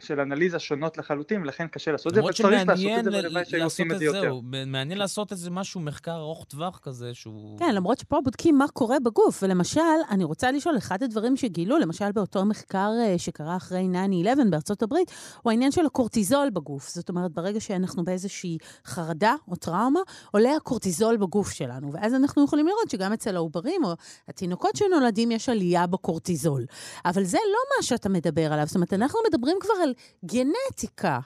של 0.00 0.20
אנליזה 0.20 0.58
שונות 0.58 0.98
לחלוטין, 0.98 1.42
ולכן 1.42 1.66
קשה 1.66 1.92
לעשות 1.92 2.06
את 2.06 2.14
זה, 2.14 2.20
אבל 2.20 2.32
צריך 2.32 2.48
לעשות 2.68 2.86
את 2.98 3.04
זה, 3.04 3.10
והלוואי 3.12 3.44
שהיו 3.44 3.64
עושים 3.64 3.92
את 3.92 3.98
זה 3.98 4.04
יותר. 4.04 4.40
מעניין 4.66 4.98
לעשות 4.98 5.32
איזה 5.32 5.50
משהו, 5.50 5.80
מחקר 5.80 6.16
ארוך 6.16 6.44
טווח 6.44 6.78
כזה, 6.82 7.14
שהוא... 7.14 7.58
כן, 7.58 7.74
למרות 7.74 7.98
שפה 7.98 8.20
בודקים 8.24 8.58
מה 8.58 8.68
קורה 8.68 9.00
בגוף, 9.00 9.42
ולמשל, 9.42 9.80
אני 10.10 10.24
רוצה 10.24 10.50
לשאול, 10.50 10.78
אחד 10.78 11.02
הדברים 11.02 11.36
שגילו, 11.36 11.78
למשל 11.78 12.12
באותו 12.12 12.44
מחקר 12.44 12.90
אה, 13.00 13.18
שקרה 13.18 13.56
אחרי 13.56 13.88
9-11 14.24 14.50
בארצות 14.50 14.82
הברית, 14.82 15.10
הוא 15.42 15.50
העניין 15.50 15.72
של 15.72 15.86
הקורטיזול 15.86 16.50
בגוף. 16.50 16.88
זאת 16.88 17.08
אומרת, 17.08 17.32
ברגע 17.32 17.60
שאנחנו 17.60 18.04
באיזושהי 18.04 18.58
חרדה 18.86 19.34
או 19.48 19.56
טראומה, 19.56 20.00
עולה 20.30 20.56
הקורטיזול 20.56 21.16
בגוף 21.16 21.50
שלנו, 21.50 21.92
ואז 21.92 22.14
אנחנו 22.14 22.44
יכולים 22.44 22.66
לראות 22.66 22.90
שגם 22.90 23.12
אצל 23.12 23.36
העוברים 23.36 23.84
או 23.84 23.94
התינוקות 24.28 24.76
שנולדים 24.76 25.30
יש 25.30 25.48
עלייה 25.48 25.86
בקורטיזול. 25.86 26.64
אבל 27.04 27.24
זה 27.24 27.38
לא 27.52 27.58
מה 27.76 27.82
שאתה 27.82 28.08
מדבר 28.08 28.52
עליו, 28.52 28.66
זאת 28.66 28.74
אומרת, 28.74 28.92
אנחנו 28.92 29.20
מדברים 29.28 29.56
כבר 29.60 29.73
על 29.82 29.94
גנטיקה. 30.24 31.20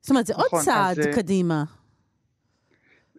זאת 0.00 0.10
אומרת, 0.10 0.26
זה 0.26 0.32
נכון, 0.32 0.44
עוד 0.52 0.64
צעד 0.64 0.98
אז, 0.98 1.06
קדימה. 1.14 1.64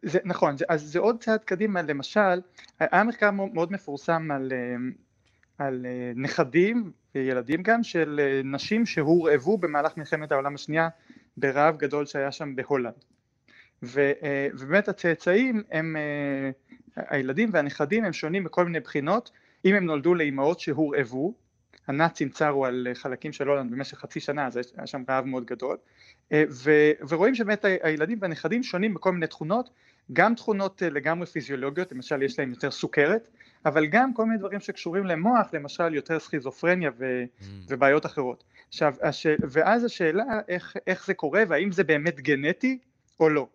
זה, 0.04 0.20
נכון, 0.26 0.58
זה, 0.58 0.66
אז 0.70 0.82
זה 0.82 1.00
עוד 1.00 1.24
צעד 1.24 1.44
קדימה, 1.44 1.82
למשל, 1.82 2.42
היה 2.80 3.04
מחקר 3.04 3.32
מאוד 3.32 3.72
מפורסם 3.72 4.32
על, 4.32 4.52
אה, 4.52 4.76
על 5.58 5.86
אה, 5.86 6.12
נכדים 6.16 6.92
וילדים 7.16 7.64
גם 7.64 7.84
של 7.84 8.20
אה, 8.24 8.42
נשים 8.44 8.86
שהורעבו 8.86 9.58
במהלך 9.58 9.98
מלחמת 9.98 10.32
העולם 10.32 10.56
השנייה 10.56 10.90
ברעב 11.38 11.78
גדול 11.78 12.06
שהיה 12.06 12.32
שם 12.32 12.56
בהולנד. 12.56 12.94
ו, 13.84 14.12
ובאמת 14.54 14.88
הצאצאים 14.88 15.64
הם, 15.72 15.96
הילדים 16.96 17.50
והנכדים 17.54 18.04
הם 18.04 18.14
שונים 18.14 18.44
בכל 18.44 18.66
מיני 18.66 18.80
בחינות, 18.80 19.32
אם 19.66 19.76
הם 19.76 19.86
נולדו 19.86 20.16
לאימהות 20.16 20.60
שהורעבו, 20.60 21.34
הנאצים 21.92 22.30
צרו 22.30 22.66
על 22.66 22.88
חלקים 22.94 23.34
של 23.34 23.48
הולנד 23.48 23.72
במשך 23.72 23.98
חצי 23.98 24.20
שנה, 24.20 24.48
אז 24.48 24.60
היה 24.78 24.88
שם 24.88 25.04
רעב 25.10 25.26
מאוד 25.26 25.46
גדול, 25.46 25.78
אה, 26.32 26.44
ו, 26.50 26.72
ורואים 27.10 27.36
שבאמת 27.36 27.66
הילדים 27.84 28.18
והנכדים 28.22 28.64
שונים 28.64 28.94
בכל 28.94 29.12
מיני 29.12 29.28
תכונות, 29.28 29.70
גם 30.14 30.36
תכונות 30.36 30.84
אה, 30.84 30.90
לגמרי 30.90 31.26
פיזיולוגיות, 31.26 31.92
למשל 31.92 32.24
יש 32.24 32.40
להם 32.40 32.50
יותר 32.50 32.72
סוכרת, 32.72 33.30
אבל 33.66 33.86
גם 33.86 34.14
כל 34.14 34.26
מיני 34.26 34.38
דברים 34.38 34.60
שקשורים 34.60 35.06
למוח, 35.06 35.54
למשל 35.54 35.94
יותר 35.94 36.20
סכיזופרניה 36.20 36.92
ו, 36.98 37.24
mm. 37.24 37.44
ובעיות 37.68 38.06
אחרות. 38.06 38.44
עכשיו, 38.68 38.94
הש... 39.02 39.28
ואז 39.50 39.84
השאלה 39.84 40.24
איך, 40.48 40.78
איך 40.88 41.06
זה 41.06 41.14
קורה 41.14 41.44
והאם 41.48 41.72
זה 41.72 41.84
באמת 41.84 42.20
גנטי 42.20 42.78
או 43.20 43.30
לא. 43.30 43.48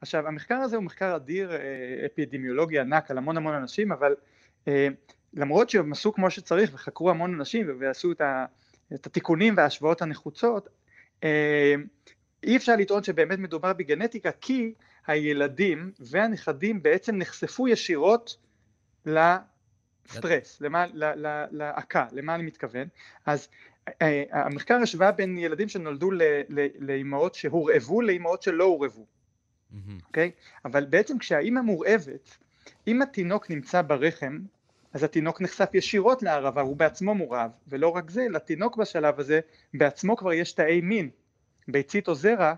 עכשיו, 0.00 0.28
המחקר 0.28 0.54
הזה 0.54 0.76
הוא 0.76 0.84
מחקר 0.84 1.16
אדיר, 1.16 1.52
אה, 1.52 2.06
אפידמיולוגי 2.06 2.78
ענק 2.78 3.10
על 3.10 3.18
המון 3.18 3.36
המון 3.36 3.54
אנשים, 3.54 3.92
אבל 3.92 4.14
למרות 5.34 5.70
שהם 5.70 5.92
עשו 5.92 6.12
כמו 6.12 6.30
שצריך 6.30 6.70
וחקרו 6.74 7.10
המון 7.10 7.34
אנשים 7.34 7.66
ועשו 7.78 8.12
את, 8.12 8.20
ה, 8.20 8.44
את 8.94 9.06
התיקונים 9.06 9.54
וההשוואות 9.56 10.02
הנחוצות, 10.02 10.68
אה, 11.24 11.74
אי 12.42 12.56
אפשר 12.56 12.76
לטעון 12.76 13.02
שבאמת 13.02 13.38
מדובר 13.38 13.72
בגנטיקה 13.72 14.30
כי 14.32 14.74
הילדים 15.06 15.92
והנכדים 16.00 16.82
בעצם 16.82 17.16
נחשפו 17.16 17.68
ישירות 17.68 18.36
לסטרס, 19.06 20.60
למה, 20.60 20.86
להעקה, 21.50 22.06
למה 22.12 22.34
אני 22.34 22.42
מתכוון? 22.42 22.88
אז 23.26 23.48
אה, 24.02 24.22
המחקר 24.30 24.74
השווה 24.82 25.12
בין 25.12 25.38
ילדים 25.38 25.68
שנולדו 25.68 26.10
לאימהות 26.78 27.34
שהורעבו 27.34 28.02
לאימהות 28.02 28.42
שלא 28.42 28.64
הורעבו, 28.64 29.06
אוקיי? 30.06 30.30
Mm-hmm. 30.34 30.38
Okay? 30.38 30.64
אבל 30.64 30.84
בעצם 30.84 31.18
כשהאימא 31.18 31.60
מורעבת, 31.60 32.36
אם 32.86 33.02
התינוק 33.02 33.50
נמצא 33.50 33.82
ברחם 33.82 34.38
אז 34.94 35.02
התינוק 35.02 35.40
נחשף 35.40 35.70
ישירות 35.74 36.22
לערבה, 36.22 36.60
הוא 36.60 36.76
בעצמו 36.76 37.14
מורעב, 37.14 37.50
ולא 37.68 37.88
רק 37.88 38.10
זה, 38.10 38.26
לתינוק 38.30 38.76
בשלב 38.76 39.20
הזה 39.20 39.40
בעצמו 39.74 40.16
כבר 40.16 40.32
יש 40.32 40.52
תאי 40.52 40.80
מין, 40.80 41.10
ביצית 41.68 42.08
או 42.08 42.14
זרע, 42.14 42.54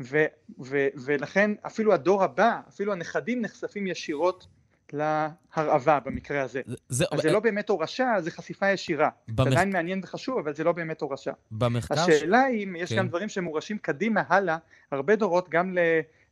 ו, 0.00 0.24
ו, 0.60 0.86
ולכן 0.94 1.50
אפילו 1.66 1.94
הדור 1.94 2.24
הבא, 2.24 2.60
אפילו 2.68 2.92
הנכדים 2.92 3.42
נחשפים 3.42 3.86
ישירות 3.86 4.46
להרעבה 4.92 6.00
במקרה 6.00 6.42
הזה. 6.42 6.60
זה, 6.88 7.04
אז 7.10 7.20
זה 7.20 7.32
לא 7.32 7.40
באמת 7.40 7.68
הורשה, 7.68 8.14
זה 8.20 8.30
חשיפה 8.30 8.70
ישירה. 8.70 9.08
במח... 9.28 9.44
זה 9.44 9.50
עדיין 9.50 9.72
מעניין 9.72 10.00
וחשוב, 10.04 10.38
אבל 10.38 10.54
זה 10.54 10.64
לא 10.64 10.72
באמת 10.72 11.00
הורשה. 11.00 11.32
במחקר... 11.50 12.00
השאלה 12.00 12.42
היא 12.42 12.64
אם 12.64 12.76
יש 12.76 12.90
כן. 12.90 12.96
גם 12.96 13.08
דברים 13.08 13.28
שמורשים 13.28 13.78
קדימה 13.78 14.22
הלאה, 14.28 14.56
הרבה 14.92 15.16
דורות 15.16 15.48
גם 15.48 15.76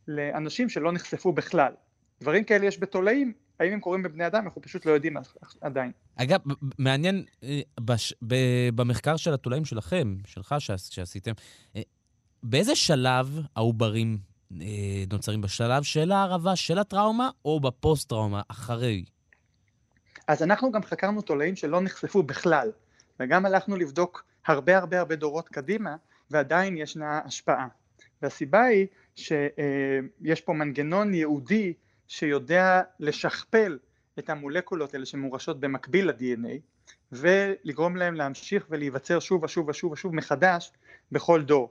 לאנשים 0.07 0.69
שלא 0.69 0.91
נחשפו 0.91 1.31
בכלל. 1.33 1.71
דברים 2.21 2.43
כאלה 2.43 2.65
יש 2.65 2.79
בתולעים, 2.79 3.33
האם 3.59 3.73
הם 3.73 3.79
קורים 3.79 4.03
בבני 4.03 4.27
אדם, 4.27 4.43
אנחנו 4.43 4.61
פשוט 4.61 4.85
לא 4.85 4.91
יודעים 4.91 5.17
עדיין. 5.61 5.91
אגב, 6.15 6.39
מעניין, 6.77 7.25
אה, 7.43 7.61
בש, 7.79 8.13
ב, 8.27 8.35
במחקר 8.75 9.17
של 9.17 9.33
התולעים 9.33 9.65
שלכם, 9.65 10.15
שלך 10.25 10.55
שעשיתם, 10.89 11.31
אה, 11.75 11.81
באיזה 12.43 12.75
שלב 12.75 13.39
העוברים 13.55 14.17
אה, 14.61 15.03
נוצרים? 15.11 15.41
בשלב 15.41 15.83
של 15.83 16.11
הערבה, 16.11 16.55
של 16.55 16.79
הטראומה, 16.79 17.29
או 17.45 17.59
בפוסט-טראומה, 17.59 18.41
אחרי? 18.47 19.05
אז 20.27 20.43
אנחנו 20.43 20.71
גם 20.71 20.83
חקרנו 20.83 21.21
תולעים 21.21 21.55
שלא 21.55 21.81
נחשפו 21.81 22.23
בכלל, 22.23 22.71
וגם 23.19 23.45
הלכנו 23.45 23.75
לבדוק 23.75 24.25
הרבה 24.45 24.77
הרבה 24.77 24.99
הרבה 24.99 25.15
דורות 25.15 25.49
קדימה, 25.49 25.95
ועדיין 26.31 26.77
ישנה 26.77 27.19
השפעה. 27.25 27.67
והסיבה 28.21 28.63
היא 28.63 28.87
שיש 29.15 30.41
פה 30.41 30.53
מנגנון 30.53 31.13
ייעודי 31.13 31.73
שיודע 32.07 32.81
לשכפל 32.99 33.77
את 34.19 34.29
המולקולות 34.29 34.93
האלה 34.93 35.05
שמורשות 35.05 35.59
במקביל 35.59 36.09
ל-DNA 36.09 36.59
ולגרום 37.11 37.95
להם 37.95 38.15
להמשיך 38.15 38.65
ולהיווצר 38.69 39.19
שוב 39.19 39.43
ושוב 39.43 39.69
ושוב 39.69 39.91
ושוב 39.91 40.15
מחדש 40.15 40.71
בכל 41.11 41.43
דור. 41.43 41.69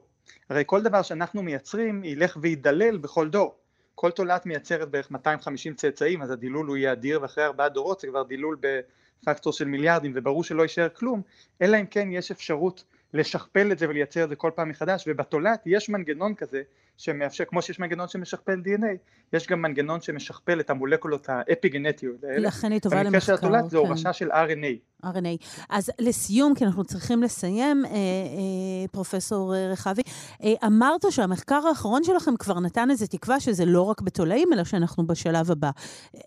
הרי 0.51 0.63
כל 0.67 0.83
דבר 0.83 1.03
שאנחנו 1.03 1.43
מייצרים 1.43 2.05
ילך 2.05 2.37
וידלל 2.41 2.97
בכל 2.97 3.29
דור. 3.29 3.57
כל 3.95 4.11
תולעת 4.11 4.47
מייצרת 4.47 4.91
בערך 4.91 5.11
250 5.11 5.75
צאצאים 5.75 6.23
אז 6.23 6.31
הדילול 6.31 6.67
הוא 6.67 6.77
יהיה 6.77 6.93
אדיר 6.93 7.23
ואחרי 7.23 7.45
ארבעה 7.45 7.69
דורות 7.69 8.01
זה 8.01 8.07
כבר 8.07 8.23
דילול 8.23 8.57
בפקטור 8.61 9.53
של 9.53 9.65
מיליארדים 9.65 10.13
וברור 10.15 10.45
שלא 10.45 10.63
יישאר 10.63 10.89
כלום 10.89 11.23
אלא 11.63 11.81
אם 11.81 11.87
כן 11.87 12.09
יש 12.13 12.31
אפשרות 12.31 12.85
לשכפל 13.15 13.73
את 13.73 13.79
זה 13.79 13.89
ולייצר 13.89 14.25
את 14.25 14.29
זה 14.29 14.37
כל 14.37 14.51
פעם 14.55 14.69
מחדש 14.69 15.05
ובתולעת 15.09 15.63
יש 15.67 15.89
מנגנון 15.89 16.35
כזה 16.35 16.63
שמאפשר, 16.97 17.45
כמו 17.45 17.63
שיש 17.63 17.79
מנגנון 17.79 18.09
שמשכפל 18.09 18.61
DNA, 18.65 18.97
יש 19.33 19.47
גם 19.47 19.63
מנגנון 19.63 20.01
שמשכפל 20.01 20.61
את 20.61 20.71
המולקולות 20.71 21.29
האפיגנטיות 21.29 22.25
האלה. 22.25 22.39
לכן 22.39 22.73
היא 22.73 22.81
טובה 22.81 22.97
למחקר. 22.97 23.11
במקרה 23.11 23.21
של 23.21 23.35
התולעת 23.35 23.63
כן. 23.63 23.69
זה 23.69 23.79
הורשה 23.79 24.13
של 24.13 24.31
RNA. 24.33 25.05
RNA. 25.05 25.67
אז 25.71 25.91
לסיום, 25.99 26.55
כי 26.55 26.65
אנחנו 26.65 26.85
צריכים 26.85 27.23
לסיים, 27.23 27.85
אה, 27.85 27.91
אה, 27.91 28.89
פרופסור 28.93 29.55
רחבי, 29.57 30.03
אה, 30.43 30.53
אמרת 30.67 31.05
שהמחקר 31.11 31.67
האחרון 31.69 32.05
שלכם 32.05 32.37
כבר 32.37 32.61
נתן 32.61 32.91
איזה 32.91 33.07
תקווה 33.07 33.41
שזה 33.41 33.65
לא 33.65 33.83
רק 33.83 34.01
בתולעים, 34.01 34.53
אלא 34.53 34.65
שאנחנו 34.65 35.07
בשלב 35.07 35.51
הבא. 35.51 35.71
אה, 36.15 36.21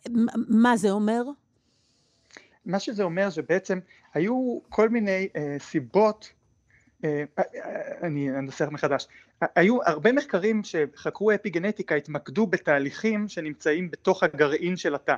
מה 0.47 0.77
זה 0.77 0.91
אומר? 0.91 1.23
מה 2.65 2.79
שזה 2.79 3.03
אומר 3.03 3.29
שבעצם 3.29 3.79
היו 4.13 4.59
כל 4.69 4.89
מיני 4.89 5.27
אה, 5.35 5.55
סיבות 5.59 6.25
אה, 6.25 6.29
אה, 6.29 6.38
אני 8.03 8.29
אנסח 8.29 8.67
מחדש, 8.71 9.07
היו 9.55 9.83
הרבה 9.83 10.11
מחקרים 10.11 10.61
שחקרו 10.63 11.31
אפיגנטיקה 11.31 11.95
התמקדו 11.95 12.47
בתהליכים 12.47 13.27
שנמצאים 13.27 13.91
בתוך 13.91 14.23
הגרעין 14.23 14.77
של 14.77 14.95
התא, 14.95 15.15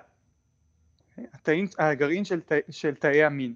התאים, 1.34 1.68
הגרעין 1.80 2.26
של, 2.26 2.42
של 2.70 2.96
תאי 2.96 3.24
המין. 3.24 3.54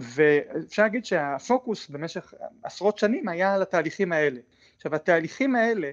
ואפשר 0.00 0.82
להגיד 0.82 1.04
שהפוקוס 1.04 1.88
במשך 1.88 2.34
עשרות 2.62 2.98
שנים 2.98 3.28
היה 3.28 3.54
על 3.54 3.62
התהליכים 3.62 4.12
האלה. 4.12 4.40
עכשיו 4.76 4.94
התהליכים 4.94 5.56
האלה 5.56 5.90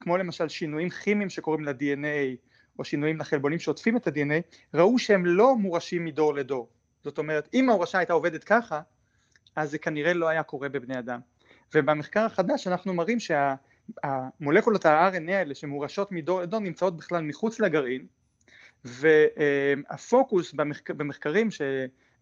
כמו 0.00 0.16
למשל 0.16 0.48
שינויים 0.48 0.90
כימיים 0.90 1.30
שקורים 1.30 1.64
ל-DNA 1.64 2.36
או 2.78 2.84
שינויים 2.84 3.18
לחלבונים 3.18 3.58
שעוטפים 3.58 3.96
את 3.96 4.06
ה-DNA 4.06 4.56
ראו 4.74 4.98
שהם 4.98 5.26
לא 5.26 5.56
מורשים 5.56 6.04
מדור 6.04 6.34
לדור. 6.34 6.68
זאת 7.04 7.18
אומרת 7.18 7.48
אם 7.54 7.70
ההורשה 7.70 7.98
הייתה 7.98 8.12
עובדת 8.12 8.44
ככה 8.44 8.80
אז 9.56 9.70
זה 9.70 9.78
כנראה 9.78 10.14
לא 10.14 10.28
היה 10.28 10.42
קורה 10.42 10.68
בבני 10.68 10.98
אדם. 10.98 11.20
ובמחקר 11.74 12.24
החדש 12.24 12.66
אנחנו 12.66 12.94
מראים 12.94 13.18
שהמולקולות 13.20 14.86
ה-RNA 14.86 15.32
האלה 15.32 15.54
שמורשות 15.54 16.12
מדור 16.12 16.40
לדור 16.42 16.60
נמצאות 16.60 16.96
בכלל 16.96 17.22
מחוץ 17.22 17.60
לגרעין 17.60 18.06
והפוקוס 18.84 20.52
במחק... 20.52 20.90
במחקרים, 20.90 21.48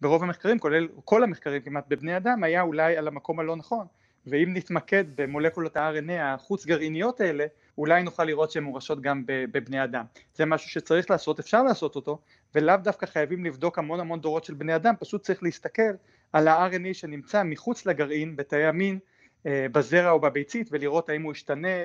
ברוב 0.01 0.23
המחקרים, 0.23 0.59
כולל 0.59 0.87
כל 1.03 1.23
המחקרים 1.23 1.61
כמעט 1.61 1.85
בבני 1.87 2.17
אדם, 2.17 2.43
היה 2.43 2.61
אולי 2.61 2.97
על 2.97 3.07
המקום 3.07 3.39
הלא 3.39 3.55
נכון, 3.55 3.87
ואם 4.27 4.49
נתמקד 4.53 5.05
במולקולות 5.15 5.77
ה-RNA 5.77 6.21
החוץ 6.21 6.65
גרעיניות 6.65 7.21
האלה, 7.21 7.45
אולי 7.77 8.03
נוכל 8.03 8.23
לראות 8.23 8.51
שהן 8.51 8.63
מורשות 8.63 9.01
גם 9.01 9.23
בבני 9.27 9.83
אדם. 9.83 10.05
זה 10.35 10.45
משהו 10.45 10.69
שצריך 10.69 11.09
לעשות, 11.11 11.39
אפשר 11.39 11.63
לעשות 11.63 11.95
אותו, 11.95 12.19
ולאו 12.55 12.75
דווקא 12.83 13.05
חייבים 13.05 13.45
לבדוק 13.45 13.79
המון 13.79 13.99
המון 13.99 14.19
דורות 14.19 14.43
של 14.43 14.53
בני 14.53 14.75
אדם, 14.75 14.93
פשוט 14.99 15.21
צריך 15.21 15.43
להסתכל 15.43 15.91
על 16.33 16.47
ה-RNA 16.47 16.93
שנמצא 16.93 17.43
מחוץ 17.43 17.85
לגרעין, 17.85 18.35
בתאי 18.35 18.65
המין, 18.65 18.99
אה, 19.45 19.65
בזרע 19.71 20.11
או 20.11 20.19
בביצית, 20.19 20.67
ולראות 20.71 21.09
האם 21.09 21.21
הוא 21.21 21.31
ישתנה 21.31 21.77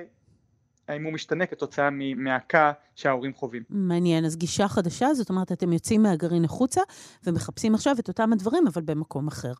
האם 0.91 1.05
הוא 1.05 1.12
משתנה 1.12 1.47
כתוצאה 1.47 1.88
מהכה 2.16 2.72
שההורים 2.95 3.34
חווים. 3.34 3.62
מעניין, 3.70 4.24
אז 4.24 4.36
גישה 4.36 4.68
חדשה, 4.68 5.14
זאת 5.14 5.30
אומרת, 5.30 5.53
אתם 5.53 5.72
יוצאים 5.72 6.03
מהגרעין 6.03 6.45
החוצה 6.45 6.80
ומחפשים 7.24 7.74
עכשיו 7.74 7.97
את 7.99 8.09
אותם 8.09 8.32
הדברים, 8.32 8.66
אבל 8.66 8.82
במקום 8.82 9.28
אחר. 9.28 9.53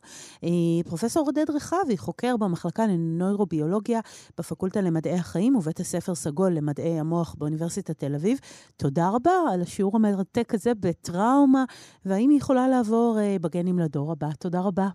אה, 0.43 0.49
פרופסור 0.85 1.25
עודד 1.25 1.49
רחבי, 1.49 1.97
חוקר 1.97 2.37
במחלקה 2.37 2.87
לנוירוביולוגיה 2.87 3.99
בפקולטה 4.37 4.81
למדעי 4.81 5.19
החיים 5.19 5.55
ובית 5.55 5.79
הספר 5.79 6.15
סגול 6.15 6.51
למדעי 6.51 6.99
המוח 6.99 7.35
באוניברסיטת 7.37 7.99
תל 7.99 8.15
אביב, 8.15 8.39
תודה 8.77 9.09
רבה 9.09 9.31
על 9.53 9.61
השיעור 9.61 9.95
המרתק 9.95 10.53
הזה 10.53 10.71
בטראומה, 10.79 11.63
והאם 12.05 12.29
היא 12.29 12.37
יכולה 12.37 12.67
לעבור 12.67 13.17
אה, 13.21 13.37
בגנים 13.41 13.79
לדור 13.79 14.11
הבא. 14.11 14.29
תודה 14.39 14.59
רבה. 14.59 14.87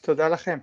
תודה 0.00 0.28
לכם. 0.28 0.58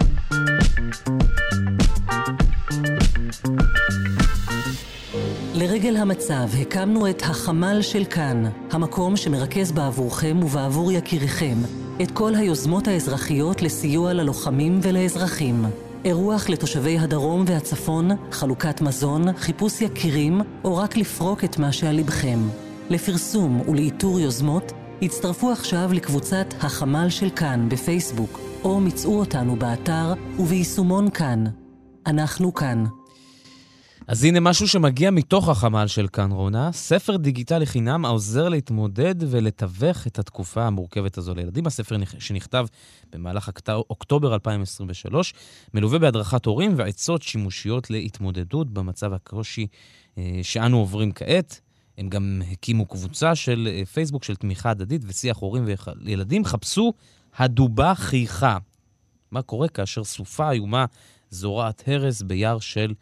לרגל 5.54 5.98
המצב 5.98 6.48
הקמנו 6.62 7.10
את 7.10 7.22
החמ"ל 7.22 7.82
של 7.82 8.06
כאן, 8.06 8.44
המקום 8.72 9.18
שמרכז 9.18 9.72
בעבורכם 9.72 10.40
ובעבור 10.44 10.92
יקיריכם 10.92 11.58
את 12.02 12.12
כל 12.12 12.36
היוזמות 12.36 12.88
האזרחיות 12.88 13.62
לסיוע 13.62 14.14
ללוחמים 14.14 14.80
ולאזרחים. 14.84 15.66
אירוח 16.06 16.50
לתושבי 16.50 17.00
הדרום 17.00 17.44
והצפון, 17.48 18.10
חלוקת 18.32 18.82
מזון, 18.82 19.34
חיפוש 19.34 19.82
יקירים, 19.82 20.42
או 20.64 20.78
רק 20.78 20.98
לפרוק 20.98 21.44
את 21.44 21.60
מה 21.60 21.72
שעל 21.72 21.96
לבכם. 21.96 22.40
לפרסום 22.90 23.62
ולאיתור 23.70 24.20
יוזמות, 24.20 24.72
הצטרפו 25.02 25.52
עכשיו 25.52 25.90
לקבוצת 25.94 26.54
החמ"ל 26.62 27.10
של 27.10 27.30
כאן 27.30 27.70
בפייסבוק, 27.70 28.40
או 28.64 28.80
מצאו 28.80 29.20
אותנו 29.20 29.56
באתר 29.56 30.14
וביישומון 30.40 31.10
כאן. 31.10 31.44
אנחנו 32.06 32.54
כאן. 32.54 32.84
אז 34.08 34.24
הנה 34.24 34.40
משהו 34.40 34.68
שמגיע 34.68 35.12
מתוך 35.12 35.50
החמ"ל 35.50 35.88
של 35.88 36.08
כאן, 36.08 36.32
רונה, 36.32 36.72
ספר 36.72 37.18
דיגיטלי 37.18 37.66
חינם 37.66 38.06
העוזר 38.06 38.50
להתמודד 38.50 39.16
ולתווך 39.20 40.08
את 40.08 40.20
התקופה 40.20 40.64
המורכבת 40.64 41.18
הזו 41.18 41.36
לילדים. 41.36 41.68
הספר 41.68 41.98
שנכתב 42.20 42.66
במהלך 43.12 43.50
אוקטובר 43.70 44.34
2023, 44.34 45.34
מלווה 45.74 46.00
בהדרכת 46.00 46.46
הורים 46.46 46.74
ועצות 46.78 47.22
שימושיות 47.22 47.90
להתמודדות 47.90 48.74
במצב 48.74 49.14
הקושי 49.14 49.68
אה, 50.18 50.40
שאנו 50.42 50.78
עוברים 50.78 51.12
כעת. 51.12 51.62
הם 51.98 52.10
גם 52.10 52.42
הקימו 52.52 52.86
קבוצה 52.86 53.36
של 53.36 53.70
אה, 53.72 53.86
פייסבוק 53.86 54.24
של 54.24 54.36
תמיכה 54.36 54.70
הדדית 54.70 55.02
ושיח 55.08 55.38
הורים 55.38 55.66
וילדים. 56.06 56.46
חפשו 56.46 56.94
הדובה 57.38 57.96
חייכה. 57.96 58.58
מה 59.32 59.42
קורה 59.42 59.68
כאשר 59.68 60.04
סופה 60.04 60.52
איומה 60.52 60.86
זורעת 61.30 61.84
הרס 61.88 62.22
ביער 62.22 62.60
של... 62.60 62.94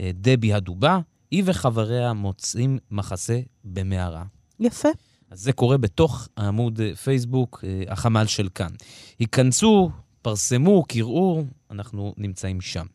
אה, 0.00 0.10
דבי 0.14 0.52
הדובה, 0.52 0.98
היא 1.30 1.42
וחבריה 1.46 2.12
מוצאים 2.12 2.78
מחסה 2.90 3.40
במערה. 3.64 4.24
יפה. 4.60 4.88
אז 5.30 5.40
זה 5.40 5.52
קורה 5.52 5.78
בתוך 5.78 6.28
העמוד 6.36 6.80
אה, 6.80 6.96
פייסבוק, 6.96 7.64
אה, 7.64 7.92
החמ"ל 7.92 8.26
של 8.26 8.48
כאן. 8.54 8.70
היכנסו, 9.18 9.90
פרסמו, 10.22 10.84
קראו, 10.88 11.44
אנחנו 11.70 12.14
נמצאים 12.16 12.60
שם. 12.60 12.86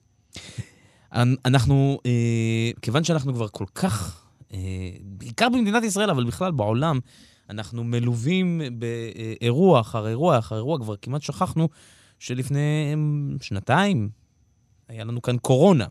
אנחנו, 1.45 1.99
כיוון 2.81 3.03
שאנחנו 3.03 3.33
כבר 3.33 3.47
כל 3.47 3.65
כך, 3.75 4.25
בעיקר 5.03 5.49
במדינת 5.49 5.83
ישראל, 5.83 6.09
אבל 6.09 6.23
בכלל 6.23 6.51
בעולם, 6.51 6.99
אנחנו 7.49 7.83
מלווים 7.83 8.61
באירוע 8.79 9.81
אחר 9.81 10.07
אירוע 10.07 10.39
אחר 10.39 10.55
אירוע, 10.55 10.79
כבר 10.79 10.95
כמעט 10.95 11.21
שכחנו 11.21 11.69
שלפני 12.19 12.95
שנתיים 13.41 14.09
היה 14.87 15.03
לנו 15.03 15.21
כאן 15.21 15.37
קורונה. 15.37 15.85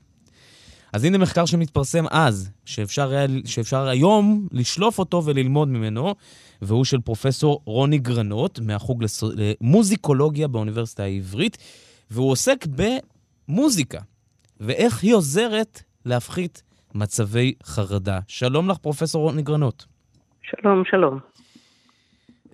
אז 0.94 1.04
הנה 1.04 1.18
מחקר 1.18 1.46
שמתפרסם 1.46 2.04
אז, 2.10 2.50
שאפשר, 2.64 3.10
היה, 3.10 3.26
שאפשר 3.44 3.88
היום 3.88 4.48
לשלוף 4.52 4.98
אותו 4.98 5.24
וללמוד 5.24 5.68
ממנו, 5.68 6.14
והוא 6.62 6.84
של 6.84 7.00
פרופסור 7.00 7.62
רוני 7.64 7.98
גרנות, 7.98 8.60
מהחוג 8.62 9.04
למוזיקולוגיה 9.36 10.48
באוניברסיטה 10.48 11.02
העברית, 11.02 11.58
והוא 12.10 12.30
עוסק 12.30 12.66
במוזיקה, 13.48 14.00
ואיך 14.60 15.02
היא 15.02 15.14
עוזרת 15.14 15.82
להפחית 16.06 16.62
מצבי 16.94 17.54
חרדה. 17.64 18.18
שלום 18.28 18.68
לך, 18.68 18.76
פרופסור 18.78 19.22
רוני 19.22 19.42
גרנות. 19.42 19.84
שלום, 20.42 20.82
שלום. 20.90 21.18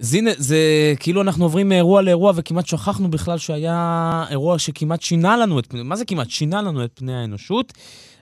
אז 0.00 0.14
הנה, 0.14 0.30
זה 0.36 0.58
כאילו 1.00 1.22
אנחנו 1.22 1.44
עוברים 1.44 1.68
מאירוע 1.68 2.02
לאירוע 2.02 2.32
וכמעט 2.36 2.66
שכחנו 2.66 3.10
בכלל 3.10 3.38
שהיה 3.38 4.24
אירוע 4.30 4.58
שכמעט 4.58 5.02
שינה 5.02 5.36
לנו 5.36 5.58
את 5.58 5.66
פני, 5.66 5.82
מה 5.82 5.96
זה 5.96 6.04
כמעט? 6.04 6.30
שינה 6.30 6.62
לנו 6.62 6.84
את 6.84 6.90
פני 6.94 7.14
האנושות. 7.14 7.72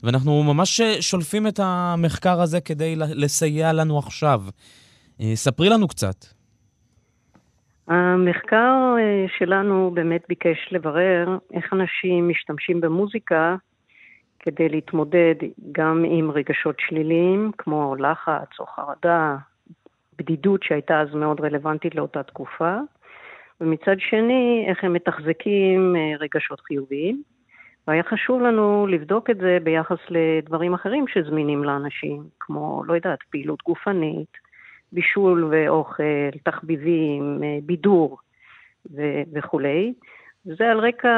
ואנחנו 0.02 0.42
ממש 0.42 0.80
שולפים 1.00 1.46
את 1.46 1.60
המחקר 1.62 2.40
הזה 2.40 2.60
כדי 2.60 2.96
לסייע 2.96 3.72
לנו 3.72 3.98
עכשיו. 3.98 4.40
אה, 5.20 5.32
ספרי 5.34 5.68
לנו 5.68 5.88
קצת. 5.88 6.38
המחקר 7.88 8.94
אה, 8.98 9.26
שלנו 9.38 9.90
באמת 9.94 10.22
ביקש 10.28 10.68
לברר 10.70 11.38
איך 11.52 11.72
אנשים 11.72 12.28
משתמשים 12.28 12.80
במוזיקה 12.80 13.56
כדי 14.38 14.68
להתמודד 14.68 15.34
גם 15.72 16.04
עם 16.08 16.30
רגשות 16.30 16.76
שליליים, 16.78 17.50
כמו 17.58 17.96
לחץ 17.98 18.60
או 18.60 18.66
חרדה, 18.66 19.36
בדידות 20.18 20.62
שהייתה 20.62 21.00
אז 21.00 21.14
מאוד 21.14 21.40
רלוונטית 21.40 21.94
לאותה 21.94 22.22
תקופה, 22.22 22.76
ומצד 23.60 23.96
שני, 23.98 24.66
איך 24.68 24.84
הם 24.84 24.92
מתחזקים 24.92 25.96
אה, 25.96 26.16
רגשות 26.20 26.60
חיוביים. 26.60 27.22
והיה 27.88 28.02
חשוב 28.02 28.42
לנו 28.42 28.86
לבדוק 28.86 29.30
את 29.30 29.36
זה 29.36 29.58
ביחס 29.62 29.98
לדברים 30.10 30.74
אחרים 30.74 31.04
שזמינים 31.08 31.64
לאנשים, 31.64 32.22
כמו, 32.40 32.82
לא 32.86 32.94
יודעת, 32.94 33.18
פעילות 33.30 33.62
גופנית, 33.62 34.32
בישול 34.92 35.44
ואוכל, 35.44 36.30
תחביבים, 36.44 37.40
אה, 37.42 37.58
בידור 37.62 38.18
ו- 38.90 39.22
וכולי. 39.32 39.92
זה 40.44 40.70
על 40.70 40.78
רקע 40.78 41.08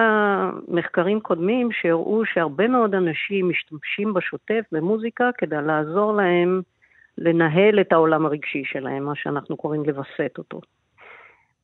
מחקרים 0.68 1.21
קודמים 1.21 1.73
שהראו 1.73 2.27
שהרבה 2.27 2.68
מאוד 2.68 2.95
אנשים 2.95 3.49
משתמשים 3.49 4.14
בשוטף 4.14 4.64
במוזיקה 4.73 5.31
כדי 5.39 5.62
לעזור 5.62 6.12
להם 6.12 6.61
לנהל 7.18 7.81
את 7.81 7.93
העולם 7.93 8.27
הרגשי 8.27 8.62
שלהם, 8.64 9.05
מה 9.05 9.14
שאנחנו 9.14 9.57
קוראים 9.57 9.85
לווסת 9.85 10.35
אותו. 10.39 10.61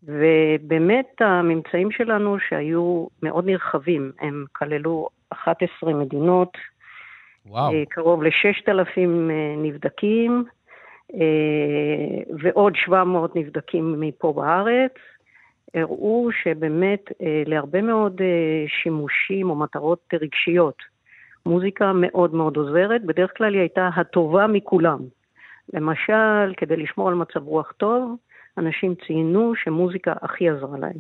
ובאמת 0.03 1.21
הממצאים 1.21 1.91
שלנו 1.91 2.37
שהיו 2.49 3.07
מאוד 3.23 3.47
נרחבים, 3.47 4.13
הם 4.21 4.45
כללו 4.53 5.09
11 5.31 5.95
מדינות, 5.95 6.57
וואו. 7.47 7.73
אה, 7.73 7.83
קרוב 7.89 8.23
ל-6,000 8.23 8.99
אה, 8.99 9.55
נבדקים, 9.57 10.45
אה, 11.15 12.23
ועוד 12.39 12.73
700 12.77 13.37
נבדקים 13.37 14.01
מפה 14.01 14.33
בארץ, 14.33 14.93
הראו 15.75 16.29
שבאמת 16.43 17.01
להרבה 17.47 17.83
מאוד 17.83 18.21
שימושים 18.83 19.51
או 19.51 19.55
מטרות 19.55 20.15
רגשיות, 20.21 20.77
מוזיקה 21.47 21.93
מאוד 21.95 22.35
מאוד 22.35 22.57
עוזרת, 22.57 23.05
בדרך 23.05 23.31
כלל 23.37 23.53
היא 23.53 23.61
הייתה 23.61 23.89
הטובה 23.97 24.47
מכולם. 24.47 24.99
למשל, 25.75 26.55
כדי 26.57 26.77
לשמור 26.77 27.09
על 27.09 27.15
מצב 27.15 27.43
רוח 27.47 27.73
טוב, 27.77 28.17
אנשים 28.59 28.95
ציינו 29.07 29.53
שמוזיקה 29.65 30.13
הכי 30.23 30.49
עזרה 30.49 30.79
להם. 30.79 30.99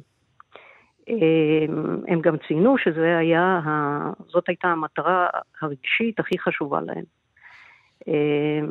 הם 2.08 2.20
גם 2.20 2.36
ציינו 2.48 2.78
שזאת 2.78 4.48
הייתה 4.48 4.68
המטרה 4.68 5.26
הרגשית 5.62 6.20
הכי 6.20 6.38
חשובה 6.38 6.80
להם. 6.80 7.04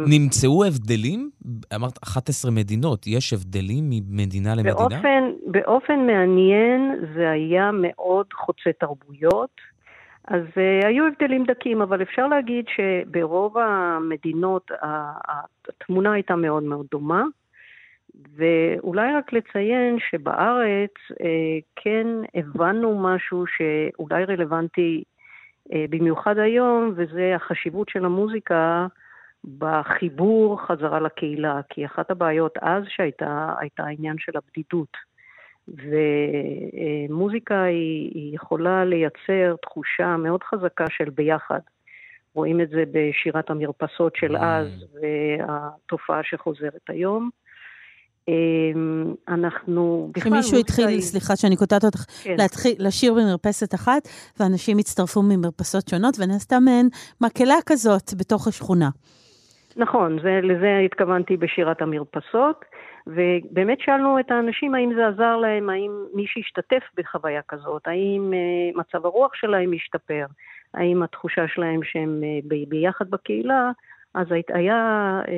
נמצאו 0.08 0.66
הבדלים? 0.66 1.30
אמרת 1.76 2.04
11 2.04 2.52
מדינות, 2.52 3.08
יש 3.08 3.34
הבדלים 3.34 3.90
ממדינה 3.90 4.56
למדינה? 4.56 4.76
באופן, 4.76 5.24
באופן 5.48 6.00
מעניין 6.08 6.96
זה 7.16 7.30
היה 7.30 7.70
מאוד 7.74 8.26
חוצה 8.34 8.70
תרבויות, 8.80 9.62
אז 10.28 10.42
uh, 10.42 10.86
היו 10.88 11.08
הבדלים 11.08 11.44
דקים, 11.46 11.82
אבל 11.82 12.02
אפשר 12.02 12.28
להגיד 12.28 12.66
שברוב 12.76 13.58
המדינות 13.58 14.72
התמונה 15.68 16.14
הייתה 16.14 16.36
מאוד 16.36 16.64
מאוד 16.64 16.86
דומה. 16.92 17.24
ואולי 18.36 19.14
רק 19.14 19.34
לציין 19.34 19.98
שבארץ 20.10 20.92
אה, 21.22 21.60
כן 21.76 22.08
הבנו 22.36 23.00
משהו 23.00 23.44
שאולי 23.48 24.26
רלוונטי 24.26 25.04
אה, 25.74 25.86
במיוחד 25.90 26.38
היום, 26.38 26.94
וזה 26.96 27.36
החשיבות 27.36 27.90
של 27.90 28.06
המוזיקה 28.06 28.88
בחיבור 29.58 30.62
חזרה 30.68 31.00
לקהילה, 31.00 31.60
כי 31.70 31.86
אחת 31.86 32.12
הבעיות 32.12 32.58
אז 32.62 32.84
שהייתה, 32.88 33.54
הייתה 33.60 33.84
העניין 33.84 34.16
של 34.20 34.32
הבדידות. 34.36 34.98
ומוזיקה 35.68 37.64
היא, 37.64 38.12
היא 38.14 38.36
יכולה 38.36 38.86
לייצר 38.86 39.56
תחושה 39.62 40.18
מאוד 40.18 40.44
חזקה 40.44 40.86
של 40.90 41.10
ביחד. 41.10 41.60
רואים 42.34 42.62
את 42.62 42.70
זה 42.70 42.84
בשירת 42.92 43.50
המרפסות 43.50 44.16
של 44.16 44.36
mm. 44.36 44.40
אז 44.40 44.68
והתופעה 45.02 46.24
שחוזרת 46.24 46.90
היום. 46.90 47.30
אמ, 48.28 49.14
אנחנו 49.28 50.12
בכלל... 50.16 50.32
שמישהו 50.32 50.58
התחיל, 50.60 50.88
היא... 50.88 51.02
סליחה 51.02 51.36
שאני 51.36 51.58
קוטעת 51.58 51.84
אותך, 51.86 52.06
כן. 52.24 52.36
להתחיל, 52.40 52.76
לשיר 52.80 53.14
במרפסת 53.14 53.74
אחת, 53.74 54.08
ואנשים 54.40 54.78
הצטרפו 54.78 55.22
ממרפסות 55.22 55.88
שונות, 55.88 56.16
ונעשתה 56.20 56.60
מהן 56.60 56.88
מקהלה 57.22 57.56
כזאת 57.66 58.14
בתוך 58.18 58.48
השכונה. 58.48 58.90
נכון, 59.78 60.18
זה, 60.24 60.40
לזה 60.44 60.78
התכוונתי 60.86 61.38
בשירת 61.38 61.82
המרפסות, 61.82 62.66
ובאמת 63.08 63.78
שאלנו 63.80 64.20
את 64.20 64.32
האנשים 64.32 64.76
האם 64.76 64.94
זה 64.96 65.08
עזר 65.08 65.38
להם, 65.38 65.70
האם 65.70 65.92
מי 66.14 66.26
שהשתתף 66.28 66.84
בחוויה 66.98 67.42
כזאת, 67.48 67.88
האם 67.88 68.34
uh, 68.34 68.80
מצב 68.80 69.06
הרוח 69.06 69.32
שלהם 69.36 69.72
השתפר, 69.74 70.26
האם 70.74 71.04
התחושה 71.04 71.48
שלהם 71.48 71.80
שהם 71.84 72.22
uh, 72.24 72.46
ביחד 72.70 73.10
בקהילה, 73.10 73.72
אז 74.16 74.28
היה 74.54 75.20
uh, 75.24 75.30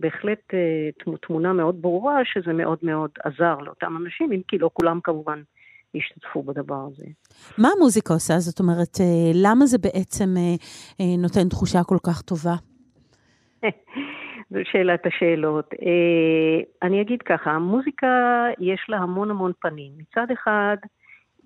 בהחלט 0.00 0.40
uh, 0.50 1.16
תמונה 1.26 1.52
מאוד 1.52 1.82
ברורה 1.82 2.20
שזה 2.24 2.52
מאוד 2.52 2.78
מאוד 2.82 3.10
עזר 3.24 3.58
לאותם 3.58 3.96
אנשים, 3.96 4.32
אם 4.32 4.40
כי 4.48 4.58
לא 4.58 4.70
כולם 4.72 5.00
כמובן 5.04 5.42
השתתפו 5.94 6.42
בדבר 6.42 6.86
הזה. 6.92 7.04
מה 7.58 7.68
המוזיקה 7.76 8.14
עושה? 8.14 8.38
זאת 8.38 8.60
אומרת, 8.60 8.98
למה 9.34 9.66
זה 9.66 9.78
בעצם 9.78 10.34
נותן 11.18 11.48
תחושה 11.48 11.84
כל 11.84 11.98
כך 12.06 12.22
טובה? 12.22 12.54
זו 14.50 14.58
שאלת 14.64 15.06
השאלות. 15.06 15.74
אה, 15.82 16.62
אני 16.82 17.00
אגיד 17.00 17.22
ככה, 17.22 17.50
המוזיקה 17.50 18.46
יש 18.60 18.86
לה 18.88 18.96
המון 18.96 19.30
המון 19.30 19.52
פנים. 19.60 19.92
מצד 19.98 20.26
אחד, 20.32 20.76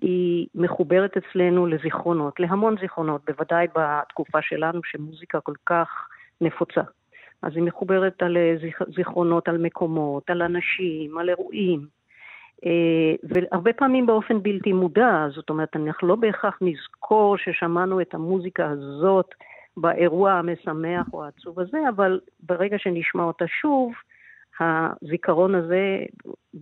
היא 0.01 0.47
מחוברת 0.55 1.11
אצלנו 1.17 1.67
לזיכרונות, 1.67 2.39
להמון 2.39 2.75
זיכרונות, 2.81 3.21
בוודאי 3.27 3.67
בתקופה 3.75 4.41
שלנו 4.41 4.81
שמוזיקה 4.83 5.39
כל 5.39 5.53
כך 5.65 6.07
נפוצה. 6.41 6.81
אז 7.41 7.51
היא 7.55 7.63
מחוברת 7.63 8.23
על 8.23 8.37
זיכרונות, 8.95 9.47
על 9.47 9.57
מקומות, 9.57 10.29
על 10.29 10.41
אנשים, 10.41 11.17
על 11.17 11.29
אירועים. 11.29 11.87
אה, 12.65 13.15
והרבה 13.23 13.73
פעמים 13.73 14.05
באופן 14.05 14.43
בלתי 14.43 14.73
מודע, 14.73 15.27
זאת 15.35 15.49
אומרת, 15.49 15.75
אנחנו 15.75 16.07
לא 16.07 16.15
בהכרח 16.15 16.57
נזכור 16.61 17.37
ששמענו 17.37 18.01
את 18.01 18.13
המוזיקה 18.13 18.69
הזאת 18.69 19.29
באירוע 19.77 20.31
המשמח 20.31 21.07
או 21.13 21.23
העצוב 21.23 21.59
הזה, 21.59 21.77
אבל 21.89 22.19
ברגע 22.39 22.77
שנשמע 22.79 23.23
אותה 23.23 23.45
שוב, 23.47 23.93
הזיכרון 24.59 25.55
הזה, 25.55 26.03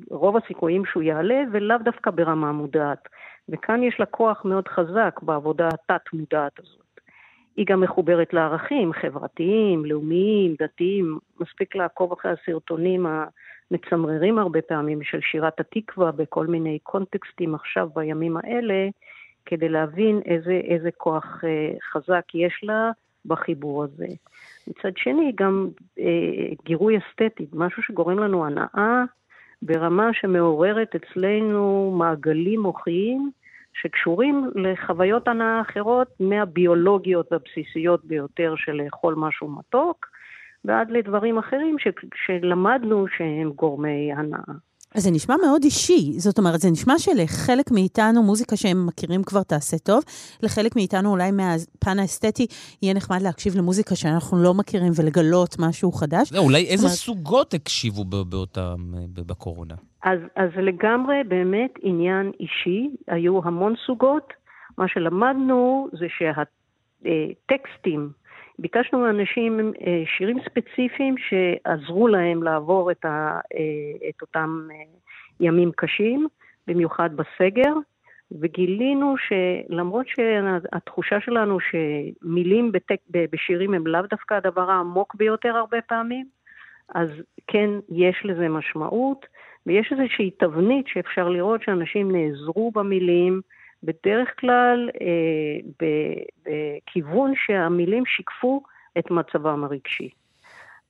רוב 0.10 0.38
הסיכויים 0.38 0.86
שהוא 0.86 1.04
יעלה, 1.04 1.44
ולאו 1.52 1.78
דווקא 1.84 2.12
ברמה 2.12 2.52
מודעת. 2.52 3.08
וכאן 3.50 3.84
יש 3.84 4.00
לה 4.00 4.06
כוח 4.06 4.46
מאוד 4.46 4.68
חזק 4.68 5.20
בעבודה 5.22 5.68
התת-מודעת 5.68 6.60
הזאת. 6.60 6.87
היא 7.58 7.66
גם 7.66 7.82
מחוברת 7.82 8.34
לערכים 8.34 8.94
חברתיים, 8.94 9.86
לאומיים, 9.86 10.56
דתיים. 10.60 11.20
מספיק 11.40 11.76
לעקוב 11.76 12.12
אחרי 12.12 12.32
הסרטונים 12.32 13.06
המצמררים 13.06 14.40
הרבה 14.40 14.62
פעמים 14.62 15.04
של 15.04 15.20
שירת 15.22 15.60
התקווה 15.60 16.12
בכל 16.12 16.48
מיני 16.48 16.80
קונטקסטים 16.84 17.56
עכשיו 17.56 17.90
בימים 17.96 18.38
האלה, 18.38 18.88
כדי 19.46 19.70
להבין 19.70 20.22
איזה, 20.26 20.62
איזה 20.64 20.90
כוח 20.98 21.44
אה, 21.44 21.72
חזק 21.92 22.24
יש 22.36 22.60
לה 22.64 22.92
בחיבור 23.26 23.84
הזה. 23.84 24.08
מצד 24.68 24.98
שני, 24.98 25.32
גם 25.36 25.68
אה, 26.00 26.54
גירוי 26.66 26.98
אסתטי, 26.98 27.46
משהו 27.54 27.84
שגורם 27.84 28.20
לנו 28.20 28.46
הנאה 28.46 29.04
ברמה 29.62 30.10
שמעוררת 30.14 30.96
אצלנו 30.96 31.94
מעגלים 31.98 32.60
מוחיים 32.60 33.32
שקשורים 33.82 34.52
לחוויות 34.56 35.28
הנאה 35.28 35.62
אחרות 35.62 36.08
מהביולוגיות 36.20 37.32
והבסיסיות 37.32 38.06
ביותר 38.06 38.54
של 38.58 38.72
לאכול 38.72 39.16
משהו 39.18 39.48
מתוק, 39.50 40.06
ועד 40.66 40.92
לדברים 40.92 41.38
אחרים 41.38 41.76
שלמדנו 42.26 43.06
שהם 43.18 43.52
גורמי 43.56 44.14
הנאה. 44.14 44.54
אז 44.96 45.04
זה 45.04 45.12
נשמע 45.12 45.36
מאוד 45.46 45.64
אישי, 45.64 46.20
זאת 46.20 46.38
אומרת, 46.38 46.60
זה 46.60 46.72
נשמע 46.72 46.94
שלחלק 46.98 47.72
מאיתנו 47.72 48.24
מוזיקה 48.24 48.58
שהם 48.58 48.86
מכירים 48.88 49.24
כבר 49.24 49.44
תעשה 49.44 49.78
טוב, 49.78 50.04
לחלק 50.44 50.76
מאיתנו 50.76 51.12
אולי 51.12 51.32
מהפן 51.32 52.00
האסתטי 52.00 52.48
יהיה 52.82 52.94
נחמד 52.94 53.22
להקשיב 53.22 53.58
למוזיקה 53.58 53.96
שאנחנו 53.96 54.44
לא 54.44 54.54
מכירים 54.54 54.92
ולגלות 54.96 55.56
משהו 55.60 55.92
חדש. 55.92 56.34
לא, 56.34 56.40
אולי 56.40 56.66
איזה 56.66 56.84
אומרת... 56.84 56.98
סוגות 56.98 57.54
הקשיבו 57.54 58.06
באותם, 58.06 58.94
בקורונה? 59.14 59.76
אז, 60.04 60.20
אז 60.36 60.50
לגמרי 60.58 61.16
באמת 61.28 61.74
עניין 61.82 62.32
אישי, 62.40 62.90
היו 63.08 63.40
המון 63.44 63.74
סוגות. 63.86 64.34
מה 64.78 64.86
שלמדנו 64.88 65.88
זה 66.00 66.06
שהטקסטים, 66.18 68.10
ביקשנו 68.60 69.00
מאנשים 69.00 69.74
אה, 69.88 70.04
שירים 70.18 70.38
ספציפיים 70.46 71.16
שעזרו 71.18 72.08
להם 72.08 72.44
לעבור 72.44 72.92
את, 72.92 73.06
ה, 73.06 73.40
אה, 73.56 74.10
את 74.10 74.22
אותם 74.22 74.68
אה, 74.72 74.76
ימים 75.40 75.72
קשים, 75.76 76.28
במיוחד 76.68 77.10
בסגר, 77.16 77.74
וגילינו 78.32 79.16
שלמרות 79.18 80.06
שהתחושה 80.08 81.22
שלנו 81.22 81.58
שמילים 81.60 82.72
בטק, 82.72 82.98
בשירים 83.10 83.74
הם 83.74 83.88
לאו 83.88 84.02
דווקא 84.02 84.34
הדבר 84.34 84.72
העמוק 84.72 85.16
ביותר 85.16 85.56
הרבה 85.58 85.82
פעמים, 85.82 86.26
אז 86.96 87.10
כן, 87.48 87.70
יש 87.90 88.22
לזה 88.24 88.50
משמעות, 88.50 89.26
ויש 89.66 89.92
איזושהי 89.92 90.32
תבנית 90.32 90.88
שאפשר 90.88 91.30
לראות 91.30 91.64
שאנשים 91.64 92.12
נעזרו 92.12 92.72
במילים, 92.72 93.42
בדרך 93.84 94.40
כלל 94.40 94.90
אה, 95.02 95.86
בכיוון 96.88 97.34
שהמילים 97.36 98.06
שיקפו 98.06 98.64
את 98.98 99.12
מצבם 99.12 99.64
הרגשי. 99.64 100.10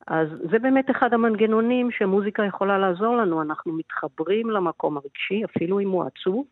אז 0.08 0.28
זה 0.52 0.60
באמת 0.60 0.92
אחד 0.92 1.14
המנגנונים 1.14 1.92
שמוזיקה 1.92 2.46
יכולה 2.46 2.78
לעזור 2.78 3.18
לנו, 3.18 3.42
אנחנו 3.42 3.74
מתחברים 3.74 4.50
למקום 4.50 4.98
הרגשי, 4.98 5.46
אפילו 5.46 5.80
אם 5.80 5.90
הוא 5.90 6.04
עצוב, 6.04 6.46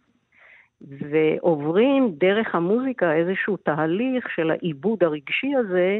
ועוברים 0.82 2.12
דרך 2.18 2.56
המוזיקה 2.56 3.14
איזשהו 3.14 3.58
תהליך 3.58 4.30
של 4.36 4.52
העיבוד 4.52 5.04
הרגשי 5.04 5.56
הזה, 5.56 6.00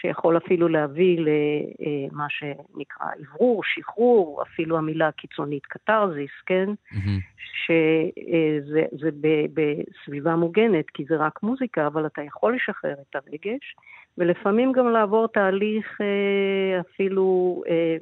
שיכול 0.00 0.36
אפילו 0.36 0.68
להביא 0.68 1.18
למה 1.20 2.26
שנקרא 2.28 3.06
אוורור, 3.20 3.62
שחרור, 3.64 4.42
אפילו 4.42 4.78
המילה 4.78 5.08
הקיצונית 5.08 5.66
קתרזיס, 5.66 6.30
כן? 6.46 6.68
Mm-hmm. 6.92 7.42
שזה 7.66 9.08
בסביבה 9.54 10.36
מוגנת, 10.36 10.90
כי 10.90 11.04
זה 11.08 11.16
רק 11.16 11.42
מוזיקה, 11.42 11.86
אבל 11.86 12.06
אתה 12.06 12.22
יכול 12.22 12.56
לשחרר 12.56 12.94
את 13.10 13.16
הרגש, 13.16 13.76
ולפעמים 14.18 14.72
גם 14.72 14.88
לעבור 14.88 15.26
תהליך 15.28 16.00
אה, 16.00 16.80
אפילו 16.80 17.62
אה, 17.68 17.96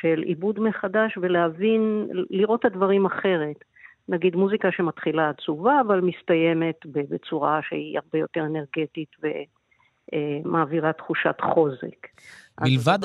של 0.00 0.22
עיבוד 0.22 0.60
מחדש 0.60 1.18
ולהבין, 1.20 2.08
לראות 2.30 2.60
את 2.60 2.64
הדברים 2.64 3.06
אחרת. 3.06 3.64
נגיד 4.08 4.36
מוזיקה 4.36 4.72
שמתחילה 4.72 5.28
עצובה, 5.28 5.80
אבל 5.80 6.00
מסתיימת 6.00 6.86
בצורה 6.86 7.60
שהיא 7.62 7.98
הרבה 7.98 8.18
יותר 8.18 8.40
אנרגטית 8.40 9.08
ו... 9.22 9.26
אה, 10.14 10.18
מעבירה 10.44 10.92
תחושת 10.92 11.36
חוזק. 11.54 12.06
מלבד, 12.60 12.98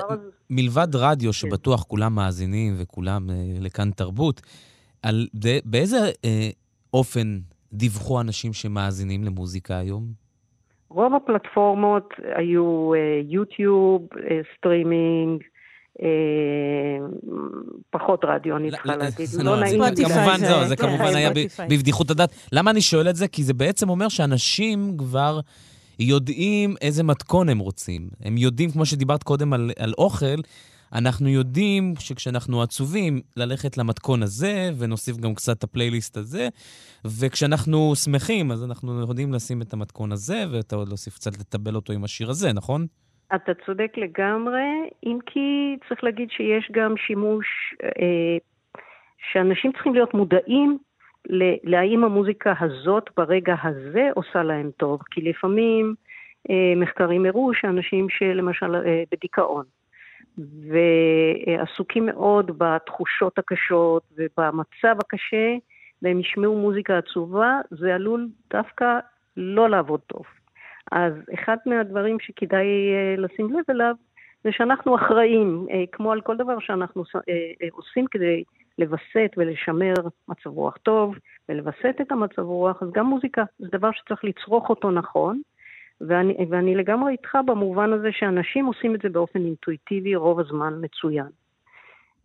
מלבד 0.50 0.88
רדיו, 0.96 1.34
שבטוח 1.34 1.84
כולם 1.84 2.16
מאזינים 2.16 2.74
וכולם 2.78 3.30
אה, 3.30 3.36
לכאן 3.60 3.92
תרבות, 3.92 4.42
על, 5.04 5.28
באיזה 5.66 5.98
אה, 6.26 6.50
אופן 6.94 7.40
דיווחו 7.74 8.22
אנשים 8.22 8.54
שמאזינים 8.54 9.24
למוזיקה 9.24 9.78
היום? 9.78 10.22
רוב 10.90 11.14
הפלטפורמות 11.14 12.14
היו 12.36 12.94
אה, 12.94 13.22
יוטיוב, 13.30 14.02
אה, 14.32 14.40
סטרימינג, 14.58 15.44
אה, 16.02 16.08
פחות 17.90 18.22
רדיו, 18.24 18.58
אני 18.58 18.72
צריכה 18.72 18.96
להגיד. 18.96 19.30
לא 19.44 19.60
נעים 19.60 19.82
לי. 19.82 20.06
כמובן, 20.06 20.38
זהו, 20.38 20.68
זה 20.68 20.76
כמובן 20.76 21.16
היה 21.16 21.30
בבדיחות 21.70 22.12
הדעת. 22.12 22.30
למה 22.52 22.72
אני 22.72 22.82
שואל 22.82 23.10
את 23.10 23.16
זה? 23.16 23.28
כי 23.28 23.44
זה 23.44 23.54
בעצם 23.54 23.90
אומר 23.90 24.10
שאנשים 24.10 24.98
כבר... 24.98 25.40
יודעים 26.02 26.76
איזה 26.82 27.04
מתכון 27.04 27.50
הם 27.50 27.60
רוצים. 27.60 28.08
הם 28.26 28.38
יודעים, 28.38 28.72
כמו 28.72 28.86
שדיברת 28.86 29.24
קודם 29.24 29.54
על, 29.54 29.72
על 29.80 29.94
אוכל, 29.98 30.42
אנחנו 30.94 31.30
יודעים 31.30 31.94
שכשאנחנו 32.00 32.62
עצובים, 32.62 33.22
ללכת 33.38 33.78
למתכון 33.78 34.24
הזה, 34.24 34.70
ונוסיף 34.80 35.18
גם 35.18 35.36
קצת 35.36 35.58
את 35.58 35.64
הפלייליסט 35.64 36.18
הזה, 36.18 36.48
וכשאנחנו 37.06 37.96
שמחים, 37.96 38.52
אז 38.52 38.64
אנחנו 38.64 39.00
יודעים 39.00 39.34
לשים 39.34 39.62
את 39.62 39.74
המתכון 39.74 40.12
הזה, 40.12 40.44
ואתה 40.52 40.76
עוד 40.76 40.88
להוסיף 40.88 41.14
קצת 41.14 41.32
לטבל 41.40 41.76
אותו 41.76 41.94
עם 41.94 42.04
השיר 42.04 42.30
הזה, 42.30 42.54
נכון? 42.54 42.86
אתה 43.36 43.52
צודק 43.66 43.92
לגמרי, 43.98 44.90
אם 45.06 45.18
כי 45.26 45.78
צריך 45.90 46.04
להגיד 46.04 46.30
שיש 46.32 46.72
גם 46.72 46.94
שימוש, 46.98 47.46
אה, 47.84 48.38
שאנשים 49.32 49.72
צריכים 49.72 49.94
להיות 49.94 50.14
מודעים 50.14 50.78
להאם 51.64 52.04
המוזיקה 52.04 52.54
הזאת 52.60 53.10
ברגע 53.18 53.56
הזה 53.64 54.10
עושה 54.16 54.44
להם 54.44 54.72
טוב, 54.78 55.00
כי 55.12 55.22
לפעמים 55.22 55.96
אה, 56.50 56.74
מחקרים 56.76 57.26
הראו 57.26 57.54
שאנשים 57.54 58.10
שלמשל 58.10 58.76
אה, 58.76 59.04
בדיכאון 59.12 59.66
ועסוקים 60.38 62.06
מאוד 62.06 62.52
בתחושות 62.58 63.40
הקשות 63.40 64.04
ובמצב 64.18 64.96
הקשה, 65.00 65.56
והם 66.02 66.20
ישמעו 66.20 66.58
מוזיקה 66.58 66.98
עצובה, 66.98 67.60
זה 67.70 67.96
עלול 67.96 68.28
דווקא 68.54 69.00
לא 69.38 69.70
לעבוד 69.70 70.00
טוב. 70.08 70.26
אז 70.92 71.14
אחד 71.34 71.58
מהדברים 71.66 72.18
שכדאי 72.20 72.66
uh, 72.66 73.22
לשים 73.22 73.50
לב 73.50 73.64
אליו, 73.70 73.96
זה 74.44 74.50
שאנחנו 74.52 74.96
אחראים, 74.96 75.66
uh, 75.70 75.74
כמו 75.92 76.12
על 76.12 76.22
כל 76.22 76.38
דבר 76.38 76.60
שאנחנו 76.60 77.04
uh, 77.04 77.06
uh, 77.08 77.68
עושים 77.72 78.06
כדי 78.12 78.44
לווסת 78.82 79.32
ולשמר 79.38 79.94
מצב 80.28 80.50
רוח 80.50 80.78
טוב, 80.78 81.16
ולווסת 81.50 81.96
את 82.02 82.12
המצב 82.12 82.42
רוח, 82.42 82.84
אז 82.84 82.92
גם 82.92 83.06
מוזיקה 83.06 83.44
זה 83.60 83.68
דבר 83.72 83.92
שצריך 83.92 84.24
לצרוך 84.24 84.70
אותו 84.70 84.92
נכון, 84.92 85.42
ואני, 86.02 86.46
ואני 86.50 86.76
לגמרי 86.76 87.12
איתך 87.12 87.38
במובן 87.46 87.94
הזה 87.94 88.10
שאנשים 88.12 88.66
עושים 88.66 88.96
את 88.96 89.02
זה 89.02 89.10
באופן 89.10 89.40
אינטואיטיבי 89.40 90.16
רוב 90.16 90.40
הזמן 90.40 90.74
מצוין. 90.82 91.28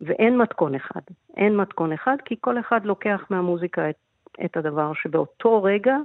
ואין 0.01 0.37
מתכון 0.37 0.75
אחד. 0.75 1.01
אין 1.37 1.57
מתכון 1.57 1.93
אחד, 1.93 2.15
כי 2.25 2.35
כל 2.41 2.59
אחד 2.59 2.85
לוקח 2.85 3.25
מהמוזיקה 3.29 3.89
את, 3.89 3.95
את 4.45 4.57
הדבר 4.57 4.91
שבאותו 4.93 5.63
רגע 5.63 5.95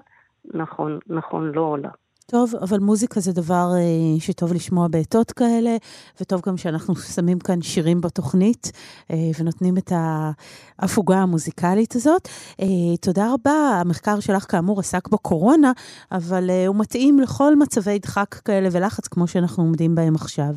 נכון, 0.55 0.98
נכון 1.07 1.53
לא 1.55 1.61
עולה. 1.61 1.90
טוב, 2.27 2.55
אבל 2.62 2.79
מוזיקה 2.79 3.20
זה 3.20 3.33
דבר 3.33 3.70
אה, 3.77 4.20
שטוב 4.20 4.53
לשמוע 4.53 4.89
בעתות 4.89 5.33
כאלה, 5.33 5.77
וטוב 6.20 6.43
גם 6.47 6.57
שאנחנו 6.57 6.97
שמים 6.97 7.39
כאן 7.39 7.62
שירים 7.62 8.01
בתוכנית, 8.01 8.73
אה, 9.11 9.16
ונותנים 9.39 9.79
את 9.79 9.93
ההפוגה 9.95 11.16
המוזיקלית 11.16 11.97
הזאת. 11.97 12.29
אה, 12.61 12.66
תודה 13.01 13.33
רבה, 13.33 13.81
המחקר 13.81 14.20
שלך 14.20 14.51
כאמור 14.51 14.81
עסק 14.81 15.09
בקורונה, 15.09 15.73
אבל 16.12 16.51
הוא 16.66 16.77
מתאים 16.77 17.20
לכל 17.20 17.57
מצבי 17.57 17.99
דחק 17.99 18.35
כאלה 18.45 18.68
ולחץ, 18.73 19.09
כמו 19.09 19.27
שאנחנו 19.27 19.62
עומדים 19.62 19.95
בהם 19.95 20.14
עכשיו. 20.14 20.55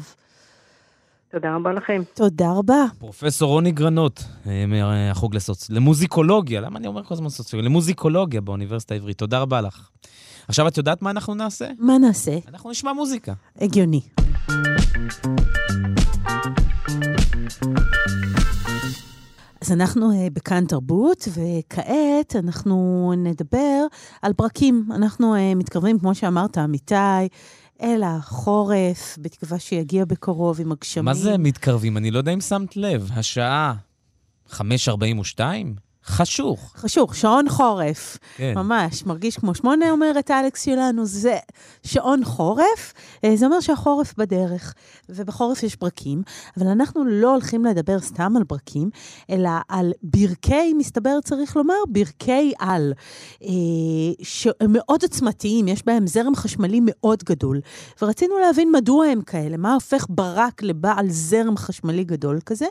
תודה 1.31 1.55
רבה 1.55 1.73
לכם. 1.73 2.01
תודה 2.13 2.51
רבה. 2.51 2.85
פרופסור 2.99 3.49
רוני 3.49 3.71
גרנות, 3.71 4.23
מהחוג 4.67 5.35
לסוצ... 5.35 5.69
למוזיקולוגיה, 5.69 6.61
למה 6.61 6.79
אני 6.79 6.87
אומר 6.87 7.03
כל 7.03 7.13
הזמן 7.13 7.29
סוציולוגיה? 7.29 7.69
למוזיקולוגיה 7.69 8.41
באוניברסיטה 8.41 8.93
העברית. 8.93 9.17
תודה 9.17 9.39
רבה 9.39 9.61
לך. 9.61 9.89
עכשיו 10.47 10.67
את 10.67 10.77
יודעת 10.77 11.01
מה 11.01 11.09
אנחנו 11.09 11.35
נעשה? 11.35 11.67
מה 11.79 11.97
נעשה? 11.97 12.37
אנחנו 12.47 12.71
נשמע 12.71 12.93
מוזיקה. 12.93 13.33
הגיוני. 13.61 14.01
אז 19.61 19.71
אנחנו 19.71 20.11
uh, 20.11 20.33
בכאן 20.33 20.65
תרבות, 20.65 21.27
וכעת 21.27 22.35
אנחנו 22.35 23.13
נדבר 23.17 23.85
על 24.21 24.33
פרקים. 24.33 24.89
אנחנו 24.95 25.35
uh, 25.35 25.39
מתקרבים, 25.55 25.99
כמו 25.99 26.15
שאמרת, 26.15 26.57
אמיתי, 26.57 26.95
אל 27.81 28.03
החורף, 28.03 29.17
בתקווה 29.21 29.59
שיגיע 29.59 30.05
בקרוב 30.05 30.61
עם 30.61 30.71
הגשמים. 30.71 31.05
מה 31.05 31.13
זה 31.13 31.37
מתקרבים? 31.37 31.97
אני 31.97 32.11
לא 32.11 32.17
יודע 32.17 32.33
אם 32.33 32.41
שמת 32.41 32.77
לב. 32.77 33.09
השעה 33.13 33.73
5.42? 34.49 34.59
חשוך. 36.07 36.73
חשוך, 36.75 37.15
שעון 37.15 37.49
חורף. 37.49 38.17
כן. 38.37 38.53
ממש, 38.55 39.05
מרגיש 39.05 39.37
כמו 39.37 39.55
שמונה, 39.55 39.91
אומרת 39.91 40.31
אלכס 40.31 40.65
שלנו, 40.65 41.05
זה 41.05 41.37
שעון 41.83 42.23
חורף, 42.23 42.93
אה, 43.23 43.35
זה 43.35 43.45
אומר 43.45 43.59
שהחורף 43.59 44.13
בדרך, 44.17 44.73
ובחורף 45.09 45.63
יש 45.63 45.79
ברקים, 45.79 46.21
אבל 46.57 46.67
אנחנו 46.67 47.03
לא 47.05 47.31
הולכים 47.31 47.65
לדבר 47.65 47.99
סתם 47.99 48.33
על 48.37 48.43
ברקים, 48.43 48.89
אלא 49.29 49.49
על 49.69 49.91
ברכי, 50.03 50.73
מסתבר 50.73 51.21
צריך 51.23 51.55
לומר, 51.55 51.75
ברכי 51.87 52.53
על, 52.59 52.93
אה, 53.43 53.49
שהם 54.21 54.73
מאוד 54.73 55.03
עוצמתיים, 55.03 55.67
יש 55.67 55.85
בהם 55.85 56.07
זרם 56.07 56.35
חשמלי 56.35 56.79
מאוד 56.85 57.23
גדול, 57.23 57.59
ורצינו 58.01 58.39
להבין 58.39 58.71
מדוע 58.71 59.05
הם 59.05 59.21
כאלה, 59.21 59.57
מה 59.57 59.73
הופך 59.73 60.05
ברק 60.09 60.63
לבעל 60.63 61.09
זרם 61.09 61.57
חשמלי 61.57 62.03
גדול 62.03 62.39
כזה, 62.45 62.65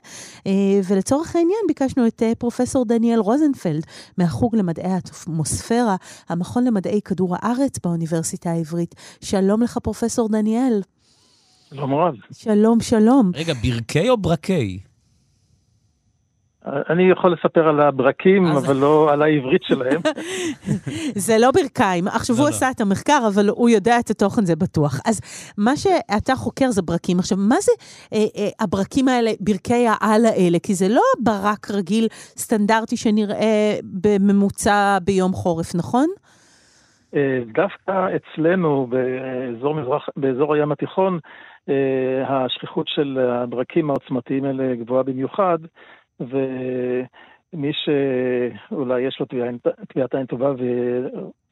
אה, 0.46 0.52
ולצורך 0.88 1.36
העניין 1.36 1.60
ביקשנו 1.68 2.06
את 2.06 2.22
פרופסור 2.38 2.84
דניאל 2.84 3.23
רוזנפלד 3.24 3.86
מהחוג 4.18 4.56
למדעי 4.56 4.92
האטמוספירה, 4.92 5.96
המכון 6.28 6.64
למדעי 6.64 7.00
כדור 7.04 7.36
הארץ 7.38 7.78
באוניברסיטה 7.78 8.50
העברית. 8.50 8.94
שלום 9.20 9.62
לך, 9.62 9.78
פרופסור 9.82 10.28
דניאל. 10.28 10.82
שלום 11.70 11.94
רב. 11.94 12.14
שלום, 12.32 12.80
שלום. 12.80 13.30
רגע, 13.34 13.54
ברכי 13.54 14.10
או 14.10 14.16
ברקי? 14.16 14.78
אני 16.66 17.10
יכול 17.10 17.32
לספר 17.32 17.68
על 17.68 17.80
הברקים, 17.80 18.46
אבל 18.46 18.76
לא 18.76 19.12
על 19.12 19.22
העברית 19.22 19.62
שלהם. 19.62 20.00
זה 21.26 21.36
לא 21.40 21.50
ברכיים. 21.50 22.08
עכשיו, 22.08 22.36
הוא 22.36 22.48
עשה 22.48 22.70
את 22.70 22.80
המחקר, 22.80 23.18
אבל 23.34 23.48
הוא 23.48 23.68
יודע 23.68 23.98
את 24.00 24.10
התוכן, 24.10 24.44
זה 24.44 24.56
בטוח. 24.56 25.00
אז 25.06 25.20
מה 25.58 25.76
שאתה 25.76 26.34
חוקר 26.34 26.70
זה 26.70 26.82
ברקים. 26.82 27.18
עכשיו, 27.18 27.38
מה 27.38 27.54
זה 27.60 27.72
אה, 28.12 28.18
אה, 28.18 28.48
הברקים 28.60 29.08
האלה, 29.08 29.30
ברכי 29.40 29.86
העל 29.88 30.24
האלה? 30.26 30.58
כי 30.62 30.74
זה 30.74 30.86
לא 30.88 31.02
ברק 31.22 31.70
רגיל, 31.70 32.06
סטנדרטי, 32.36 32.96
שנראה 32.96 33.78
בממוצע 34.02 34.98
ביום 35.04 35.32
חורף, 35.32 35.74
נכון? 35.74 36.06
אה, 37.14 37.40
דווקא 37.54 38.06
אצלנו, 38.16 38.86
באזור, 38.90 39.74
מזרח, 39.74 40.08
באזור 40.16 40.54
הים 40.54 40.72
התיכון, 40.72 41.18
השכיחות 42.26 42.88
של 42.88 43.18
הברקים 43.18 43.90
העוצמתיים 43.90 44.44
האלה 44.44 44.74
גבוהה 44.74 45.02
במיוחד. 45.02 45.58
ומי 46.30 47.72
שאולי 47.72 49.00
יש 49.00 49.20
לו 49.20 49.26
טביעת 49.88 50.14
עין 50.14 50.26
טובה 50.26 50.52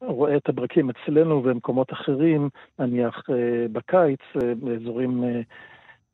ורואה 0.01 0.37
את 0.37 0.49
הברקים 0.49 0.89
אצלנו 0.89 1.41
במקומות 1.41 1.93
אחרים, 1.93 2.49
נניח 2.79 3.23
אה, 3.29 3.65
בקיץ, 3.71 4.19
אה, 4.43 4.55
באזורים 4.55 5.23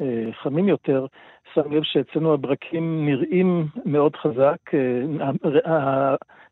אה, 0.01 0.32
חמים 0.43 0.68
יותר, 0.68 1.05
שם 1.53 1.72
לב 1.72 1.84
שאצלנו 1.84 2.34
הברקים 2.34 3.05
נראים 3.05 3.66
מאוד 3.86 4.16
חזק, 4.16 4.72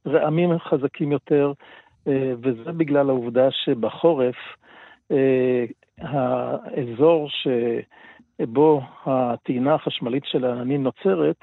הרעמים 0.06 0.60
חזקים 0.60 1.12
יותר, 1.12 1.54
וזה 2.42 2.72
בגלל 2.72 3.10
העובדה 3.10 3.48
שבחורף 3.52 4.36
האזור 5.98 7.30
שבו 8.40 8.82
הטעינה 9.06 9.74
החשמלית 9.74 10.24
של 10.26 10.46
העננים 10.46 10.84
נוצרת, 10.84 11.36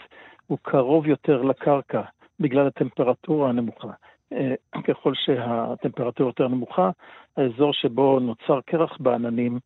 הוא 0.47 0.59
קרוב 0.62 1.07
יותר 1.07 1.42
לקרקע 1.42 2.03
בגלל 2.40 2.66
הטמפרטורה 2.66 3.49
הנמוכה. 3.49 3.88
אה, 4.32 4.55
ככל 4.84 5.12
שהטמפרטורה 5.14 6.28
יותר 6.28 6.49
נמוכה, 6.49 6.90
האזור 7.36 7.72
שבו 7.72 8.20
נוצר 8.20 8.61
קרח 8.66 8.97
בעננים 9.01 9.59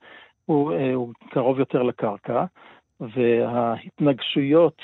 הוא, 0.47 0.72
אה, 0.72 0.95
הוא 0.95 1.12
קרוב 1.31 1.59
יותר 1.59 1.83
לקרקע, 1.83 2.45
וההתנגשויות 3.01 4.83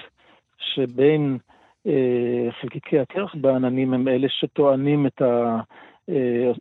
שבין 0.58 1.38
אה, 1.86 2.48
חלקיקי 2.60 2.98
הקרח 2.98 3.34
בעננים 3.34 3.94
הם 3.94 4.08
אלה 4.08 4.28
שטוענים 4.28 5.06
את 5.06 5.22
ה... 5.22 5.60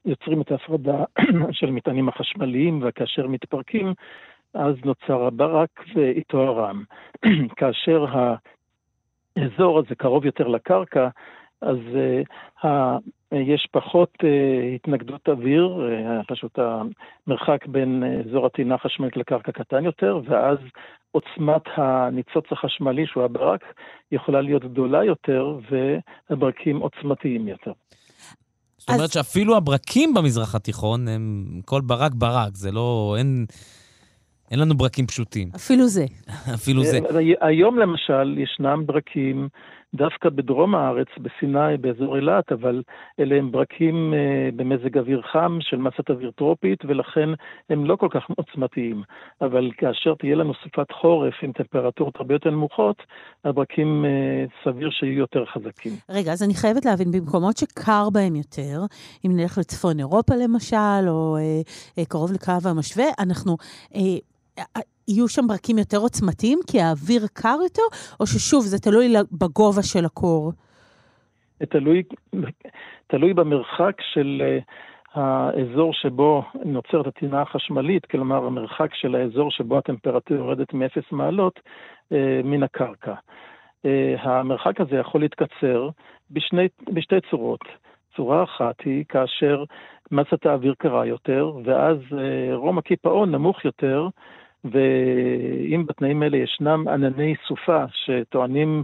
יוצרים 0.06 0.42
את 0.42 0.52
ההפרדה 0.52 1.04
של 1.52 1.68
המטענים 1.68 2.10
החשמליים, 2.10 2.80
וכאשר 2.84 3.28
מתפרקים, 3.28 3.94
אז 4.54 4.76
נוצר 4.86 5.24
הברק 5.26 5.70
ואיתו 5.96 6.42
הרם. 6.42 6.84
כאשר 7.58 8.06
האזור 9.38 9.80
הזה 9.80 9.96
קרוב 9.96 10.26
יותר 10.26 10.48
לקרקע, 10.48 11.08
אז 11.62 11.78
uh, 11.78 12.68
ה, 12.68 12.98
יש 13.32 13.68
פחות 13.72 14.14
uh, 14.22 14.76
התנגדות 14.76 15.30
אוויר, 15.30 15.78
uh, 15.78 16.26
פשוט 16.28 16.60
המרחק 16.60 17.66
בין 17.68 18.04
אזור 18.28 18.46
הטעינה 18.46 18.76
החשמלית 18.76 19.18
לקרקע 19.18 19.52
קטן 19.52 19.86
יותר, 19.86 20.20
ואז 20.26 20.58
עוצמת 21.12 21.62
הניצוץ 21.76 22.46
החשמלי, 22.52 23.08
שהוא 23.08 23.24
הברק, 23.24 23.62
יכולה 24.12 24.42
להיות 24.42 24.64
גדולה 24.64 25.04
יותר, 25.04 25.58
והברקים 25.70 26.80
עוצמתיים 26.80 27.48
יותר. 27.48 27.72
זאת 28.78 28.90
אומרת 28.90 29.02
אז... 29.02 29.14
שאפילו 29.14 29.58
הברקים 29.58 30.14
במזרח 30.14 30.56
התיכון 30.56 31.08
הם 31.08 31.46
כל 31.66 31.82
ברק 31.82 32.12
ברק, 32.14 32.56
זה 32.56 32.72
לא, 32.72 33.16
אין... 33.18 33.46
אין 34.52 34.60
לנו 34.60 34.76
ברקים 34.76 35.08
פשוטים. 35.08 35.48
אפילו 35.56 35.88
זה. 35.88 36.06
אפילו 36.56 36.84
זה. 36.84 37.00
היום 37.42 37.78
למשל 37.80 38.38
ישנם 38.38 38.84
ברקים 38.86 39.48
דווקא 39.96 40.30
בדרום 40.30 40.76
הארץ, 40.76 41.08
בסיני, 41.18 41.78
באזור 41.82 42.16
אילת, 42.16 42.52
אבל 42.52 42.82
אלה 43.20 43.36
הם 43.36 43.52
ברקים 43.52 44.14
אה, 44.14 44.50
במזג 44.56 44.98
אוויר 44.98 45.22
חם 45.32 45.58
של 45.62 45.78
מסת 45.78 46.10
אוויר 46.10 46.32
טרופית, 46.32 46.86
ולכן 46.86 47.30
הם 47.70 47.86
לא 47.86 47.96
כל 47.96 48.08
כך 48.12 48.24
עוצמתיים. 48.38 49.04
אבל 49.42 49.72
כאשר 49.78 50.14
תהיה 50.20 50.36
לנו 50.36 50.54
סופת 50.64 50.92
חורף 50.92 51.34
עם 51.42 51.52
טמפרטורות 51.52 52.16
הרבה 52.16 52.36
יותר 52.36 52.50
נמוכות, 52.50 52.98
הברקים 53.46 54.06
אה, 54.06 54.46
סביר 54.64 54.90
שיהיו 54.92 55.20
יותר 55.20 55.46
חזקים. 55.46 55.94
רגע, 56.10 56.32
אז 56.32 56.44
אני 56.44 56.54
חייבת 56.54 56.86
להבין, 56.86 57.12
במקומות 57.12 57.58
שקר 57.58 58.10
בהם 58.14 58.36
יותר, 58.36 58.80
אם 59.26 59.32
נלך 59.36 59.58
לצפון 59.58 60.00
אירופה 60.00 60.34
למשל, 60.44 61.10
או 61.10 61.38
אה, 61.38 61.42
אה, 61.98 62.06
קרוב 62.06 62.32
לקו 62.32 62.70
המשווה, 62.70 63.06
אנחנו... 63.20 63.58
אה, 63.96 64.33
יהיו 65.08 65.28
שם 65.28 65.48
ברקים 65.48 65.78
יותר 65.78 65.98
עוצמתיים 65.98 66.60
כי 66.72 66.82
האוויר 66.82 67.22
קר 67.34 67.58
יותר, 67.64 67.82
או 68.20 68.26
ששוב, 68.26 68.64
זה 68.64 68.80
תלוי 68.80 69.14
בגובה 69.32 69.84
של 69.84 70.06
הקור? 70.06 70.52
תלוי, 71.70 72.04
תלוי 73.08 73.34
במרחק 73.34 73.96
של 74.14 74.42
uh, 74.42 75.20
האזור 75.20 75.94
שבו 75.94 76.44
נוצרת 76.66 77.08
הטעינה 77.08 77.42
החשמלית, 77.42 78.06
כלומר 78.06 78.46
המרחק 78.46 78.94
של 78.94 79.16
האזור 79.16 79.52
שבו 79.52 79.78
הטמפרטורה 79.78 80.40
יורדת 80.40 80.74
מ-0 80.74 81.02
מעלות 81.12 81.60
uh, 81.60 82.16
מן 82.44 82.64
הקרקע. 82.64 83.14
המרחק 84.20 84.82
הזה 84.82 84.96
יכול 84.96 85.22
להתקצר 85.22 85.90
בשני, 86.32 86.68
בשתי 86.94 87.16
צורות. 87.30 87.60
צורה 88.16 88.44
אחת 88.44 88.82
היא 88.86 89.04
כאשר 89.10 89.64
מסת 90.12 90.46
האוויר 90.46 90.74
קרה 90.78 91.06
יותר, 91.06 91.52
ואז 91.64 91.98
רום 92.54 92.78
הקיפאון 92.78 93.32
נמוך 93.32 93.66
יותר, 93.66 94.08
ואם 94.64 95.86
בתנאים 95.86 96.24
האלה 96.24 96.38
ישנם 96.38 96.88
ענני 96.88 97.36
סופה 97.48 97.84
שטוענים 97.92 98.84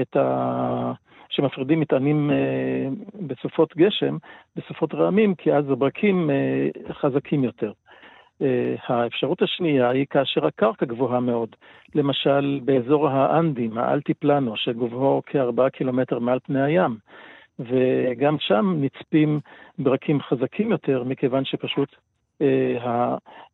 את 0.00 0.16
ה... 0.16 0.92
שמפרידים 1.32 1.80
מטענים 1.80 2.30
אה, 2.30 2.88
בסופות 3.26 3.76
גשם, 3.76 4.16
בסופות 4.56 4.94
רעמים, 4.94 5.34
כי 5.34 5.52
אז 5.52 5.70
הברקים 5.70 6.30
אה, 6.30 6.68
חזקים 6.92 7.44
יותר. 7.44 7.72
אה, 8.42 8.74
האפשרות 8.86 9.42
השנייה 9.42 9.90
היא 9.90 10.06
כאשר 10.10 10.46
הקרקע 10.46 10.86
גבוהה 10.86 11.20
מאוד, 11.20 11.48
למשל 11.94 12.60
באזור 12.64 13.08
האנדים, 13.08 13.78
האלטיפלנו, 13.78 14.56
שגובהו 14.56 15.22
כארבעה 15.26 15.70
קילומטר 15.70 16.18
מעל 16.18 16.38
פני 16.38 16.62
הים, 16.62 16.96
וגם 17.58 18.36
שם 18.38 18.76
נצפים 18.80 19.40
ברקים 19.78 20.20
חזקים 20.20 20.70
יותר, 20.70 21.04
מכיוון 21.04 21.44
שפשוט 21.44 21.96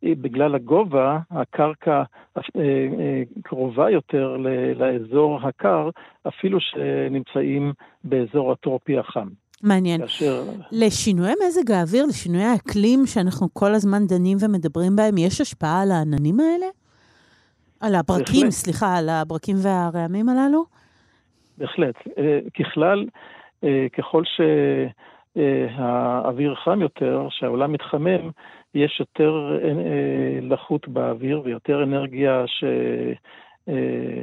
בגלל 0.03 0.55
הגובה, 0.55 1.19
הקרקע 1.31 2.03
אה, 2.37 2.43
אה, 2.57 3.23
קרובה 3.43 3.91
יותר 3.91 4.37
לאזור 4.77 5.39
הקר, 5.43 5.91
אפילו 6.29 6.59
שנמצאים 6.61 7.73
באזור 8.05 8.53
הטרופי 8.53 8.99
החם. 8.99 9.29
מעניין. 9.63 10.01
כאשר... 10.01 10.43
לשינויי 10.73 11.35
מזג 11.47 11.71
האוויר, 11.71 12.07
לשינויי 12.07 12.45
האקלים 12.45 13.07
שאנחנו 13.07 13.49
כל 13.53 13.75
הזמן 13.75 14.07
דנים 14.07 14.39
ומדברים 14.41 14.97
בהם, 14.97 15.19
יש 15.19 15.41
השפעה 15.41 15.83
על 15.83 15.91
העננים 15.91 16.41
האלה? 16.41 16.67
על 17.81 17.95
הברקים, 17.95 18.41
בהחלט. 18.41 18.51
סליחה, 18.51 18.97
על 18.97 19.09
הברקים 19.09 19.57
והרעמים 19.63 20.29
הללו? 20.29 20.65
בהחלט. 21.59 21.95
ככלל, 22.59 23.07
ככל 23.99 24.23
שהאוויר 25.37 26.55
חם 26.55 26.81
יותר, 26.81 27.27
שהעולם 27.31 27.73
מתחמם, 27.73 28.31
יש 28.75 29.01
יותר 29.01 29.59
אה, 29.65 30.39
לחות 30.43 30.89
באוויר 30.89 31.41
ויותר 31.45 31.83
אנרגיה 31.83 32.45
ש... 32.47 32.65
אה, 33.69 34.23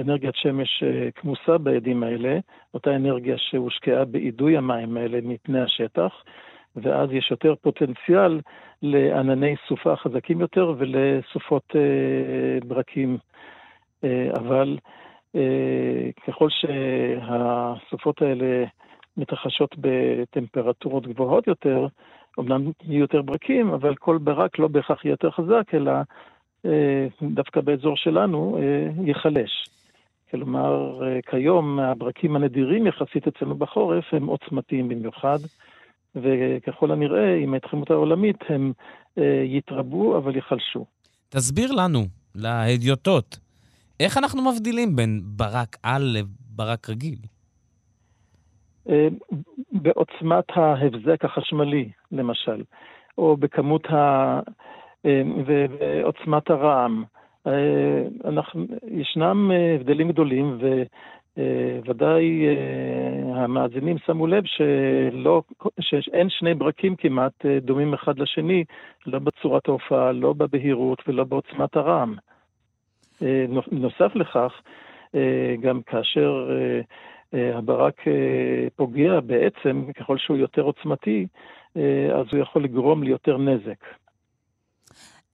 אנרגיית 0.00 0.34
שמש 0.34 0.82
אה, 0.82 1.10
כמוסה 1.14 1.58
בעדים 1.58 2.02
האלה, 2.02 2.38
אותה 2.74 2.96
אנרגיה 2.96 3.38
שהושקעה 3.38 4.04
באידוי 4.04 4.56
המים 4.56 4.96
האלה 4.96 5.18
מפני 5.22 5.60
השטח, 5.60 6.24
ואז 6.76 7.12
יש 7.12 7.30
יותר 7.30 7.54
פוטנציאל 7.62 8.40
לענני 8.82 9.54
סופה 9.68 9.96
חזקים 9.96 10.40
יותר 10.40 10.74
ולסופות 10.78 11.76
ברקים. 12.66 13.18
אבל 14.36 14.78
ככל 16.26 16.48
שהסופות 16.50 18.22
האלה 18.22 18.64
מתרחשות 19.16 19.74
בטמפרטורות 19.78 21.06
גבוהות 21.06 21.46
יותר, 21.46 21.86
אמנם 22.38 22.70
יהיו 22.84 23.00
יותר 23.00 23.22
ברקים, 23.22 23.68
אבל 23.70 23.94
כל 23.94 24.18
ברק 24.18 24.58
לא 24.58 24.68
בהכרח 24.68 25.04
יהיה 25.04 25.12
יותר 25.12 25.30
חזק, 25.30 25.74
אלא 25.74 25.92
אה, 26.66 27.06
דווקא 27.22 27.60
באזור 27.60 27.96
שלנו 27.96 28.58
אה, 28.58 29.04
ייחלש. 29.04 29.66
כלומר, 30.30 31.02
אה, 31.02 31.18
כיום 31.30 31.78
הברקים 31.78 32.36
הנדירים 32.36 32.86
יחסית 32.86 33.26
אצלנו 33.28 33.54
בחורף 33.54 34.04
הם 34.12 34.26
עוצמתיים 34.26 34.88
במיוחד, 34.88 35.38
וככל 36.14 36.92
הנראה, 36.92 37.36
עם 37.36 37.54
ההתחממות 37.54 37.90
העולמית, 37.90 38.36
הם 38.48 38.72
יתרבו 39.44 40.18
אבל 40.18 40.36
ייחלשו. 40.36 40.86
תסביר 41.28 41.72
לנו, 41.72 42.04
להדיוטות, 42.34 43.38
איך 44.00 44.18
אנחנו 44.18 44.52
מבדילים 44.52 44.96
בין 44.96 45.20
ברק 45.24 45.76
על 45.82 46.16
לברק 46.18 46.90
רגיל? 46.90 47.16
אה, 48.88 49.08
בעוצמת 49.72 50.44
ההבזק 50.54 51.24
החשמלי, 51.24 51.88
למשל, 52.12 52.62
או 53.18 53.36
בכמות 53.36 53.86
ה... 53.86 54.40
אה, 55.06 55.22
ועוצמת 55.46 56.50
הרעם. 56.50 57.04
אה, 57.46 58.02
אנחנו, 58.24 58.64
ישנם 58.90 59.50
הבדלים 59.74 60.08
גדולים, 60.08 60.58
וודאי 61.86 62.46
המאזינים 63.34 63.98
שמו 63.98 64.26
לב 64.26 64.44
שלא, 64.44 65.42
שאין 65.80 66.30
שני 66.30 66.54
ברקים 66.54 66.96
כמעט 66.96 67.46
דומים 67.60 67.94
אחד 67.94 68.18
לשני, 68.18 68.64
לא 69.06 69.18
בצורת 69.18 69.68
ההופעה, 69.68 70.12
לא 70.12 70.32
בבהירות 70.32 71.02
ולא 71.08 71.24
בעוצמת 71.24 71.76
הרעם. 71.76 72.14
נוסף 73.72 74.14
לכך, 74.14 74.52
גם 75.60 75.82
כאשר 75.82 76.48
הברק 77.32 78.08
אה, 78.08 78.66
פוגע 78.76 79.20
בעצם, 79.20 79.84
ככל 79.96 80.18
שהוא 80.18 80.36
יותר 80.36 80.62
עוצמתי, 80.62 81.26
אה, 81.76 82.20
אז 82.20 82.26
הוא 82.32 82.40
יכול 82.40 82.64
לגרום 82.64 83.02
ליותר 83.02 83.38
נזק. 83.38 83.84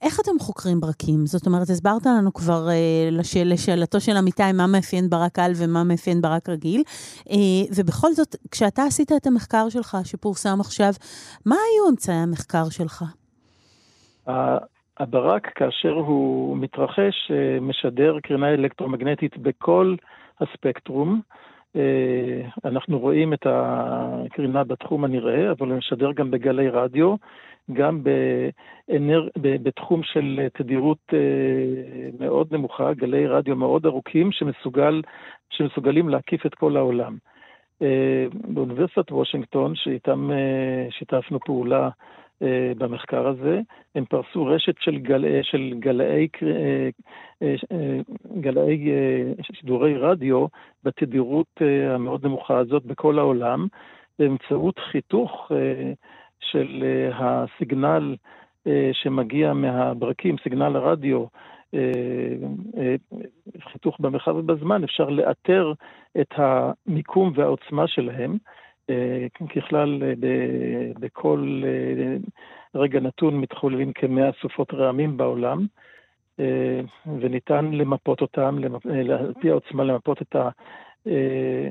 איך 0.02 0.20
אתם 0.20 0.38
חוקרים 0.40 0.80
ברקים? 0.80 1.26
זאת 1.26 1.46
אומרת, 1.46 1.62
הסברת 1.62 2.06
לנו 2.06 2.32
כבר 2.32 2.68
אה, 2.68 3.08
לשאל, 3.10 3.52
לשאלתו 3.52 4.00
של 4.00 4.12
אמיתי 4.18 4.52
מה 4.54 4.66
מאפיין 4.66 5.10
ברק 5.10 5.38
על 5.38 5.52
ומה 5.56 5.84
מאפיין 5.84 6.20
ברק 6.20 6.48
רגיל, 6.48 6.82
אה, 7.30 7.62
ובכל 7.76 8.12
זאת, 8.12 8.36
כשאתה 8.50 8.82
עשית 8.82 9.12
את 9.16 9.26
המחקר 9.26 9.68
שלך, 9.68 9.96
שפורסם 10.04 10.60
עכשיו, 10.60 10.92
מה 11.46 11.54
היו 11.54 11.90
אמצעי 11.90 12.16
המחקר 12.16 12.64
שלך? 12.70 13.04
הברק, 14.98 15.46
כאשר 15.54 15.92
הוא 15.92 16.56
מתרחש, 16.56 17.30
משדר 17.60 18.16
קרינה 18.22 18.48
אלקטרומגנטית 18.54 19.38
בכל 19.38 19.96
הספקטרום. 20.40 21.20
אה, 21.76 22.48
אנחנו 22.64 22.98
רואים 22.98 23.32
את 23.32 23.46
הקרינה 23.46 24.64
בתחום 24.64 25.04
הנראה, 25.04 25.50
אבל 25.50 25.68
משדר 25.68 26.12
גם 26.12 26.30
בגלי 26.30 26.68
רדיו, 26.68 27.14
גם 27.72 28.02
באנר... 28.02 29.28
בתחום 29.36 30.02
של 30.02 30.46
תדירות 30.54 30.98
אה, 31.12 31.18
מאוד 32.20 32.54
נמוכה, 32.54 32.94
גלי 32.94 33.26
רדיו 33.26 33.56
מאוד 33.56 33.86
ארוכים 33.86 34.32
שמסוגל... 34.32 35.02
שמסוגלים 35.50 36.08
להקיף 36.08 36.46
את 36.46 36.54
כל 36.54 36.76
העולם. 36.76 37.16
אה, 37.82 38.26
באוניברסיטת 38.32 39.12
וושינגטון, 39.12 39.74
שאיתם 39.74 40.30
שיתפנו 40.90 41.40
פעולה 41.40 41.88
במחקר 42.78 43.26
הזה. 43.26 43.60
הם 43.94 44.04
פרסו 44.04 44.46
רשת 44.46 44.74
של, 44.80 44.98
גל, 44.98 45.24
של 45.42 45.74
גלאי, 45.78 46.28
אה, 46.42 46.88
אה, 47.42 48.00
גלאי 48.40 48.88
שידורי 49.42 49.96
רדיו 49.96 50.46
בתדירות 50.84 51.60
המאוד 51.94 52.26
נמוכה 52.26 52.58
הזאת 52.58 52.84
בכל 52.84 53.18
העולם, 53.18 53.66
באמצעות 54.18 54.78
חיתוך 54.78 55.50
של 56.40 56.84
הסיגנל 57.14 58.16
שמגיע 58.92 59.52
מהברקים, 59.52 60.36
סיגנל 60.42 60.76
הרדיו, 60.76 61.24
חיתוך 63.72 64.00
במרחב 64.00 64.36
ובזמן, 64.36 64.84
אפשר 64.84 65.08
לאתר 65.08 65.72
את 66.20 66.34
המיקום 66.36 67.32
והעוצמה 67.34 67.86
שלהם. 67.86 68.36
אה, 68.90 69.26
ככלל, 69.54 70.02
אה, 70.02 70.12
בכל 71.00 71.62
אה, 71.64 72.16
רגע 72.74 73.00
נתון 73.00 73.40
מתחוללים 73.40 73.92
כמאה 73.92 74.30
סופות 74.40 74.74
רעמים 74.74 75.16
בעולם, 75.16 75.66
וניתן 77.20 77.70
למפות 77.72 78.20
אותם, 78.20 78.58
על 78.84 79.32
פי 79.40 79.50
העוצמה 79.50 79.84
למפות 79.84 80.22
את 80.22 80.36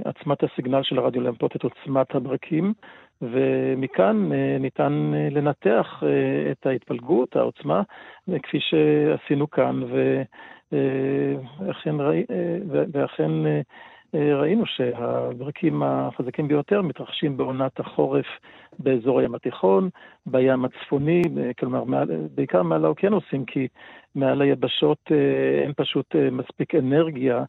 עצמת 0.06 0.44
הסיגנל 0.44 0.84
של 0.84 1.00
הרדיו, 1.00 1.22
למפות 1.22 1.56
את 1.56 1.64
עוצמת 1.64 2.16
הברקים, 2.16 2.74
ומכאן 3.22 4.30
ניתן 4.60 5.12
לנתח 5.32 6.04
את 6.52 6.66
ההתפלגות, 6.66 7.36
העוצמה, 7.36 7.82
כפי 8.44 8.58
שעשינו 8.60 9.50
כאן, 9.50 9.82
ואכן, 10.72 11.96
ואכן 12.92 13.32
ראינו 14.14 14.66
שהברקים 14.66 15.84
החזקים 15.84 16.48
ביותר 16.48 16.82
מתרחשים 16.82 17.38
בעונת 17.38 17.80
החורף 17.80 18.26
באזור 18.80 19.20
הים 19.20 19.36
התיכון, 19.36 19.90
בים 20.26 20.66
הצפוני, 20.66 21.22
אה, 21.38 21.52
כלומר 21.60 21.84
מעל, 21.84 22.08
בעיקר 22.36 22.64
מעל 22.64 22.86
האוקיינוסים, 22.86 23.46
כי 23.46 23.68
מעל 24.16 24.42
היבשות 24.42 25.00
אה, 25.12 25.64
אין 25.64 25.72
פשוט 25.76 26.16
מספיק 26.32 26.76
אנרגיה 26.76 27.44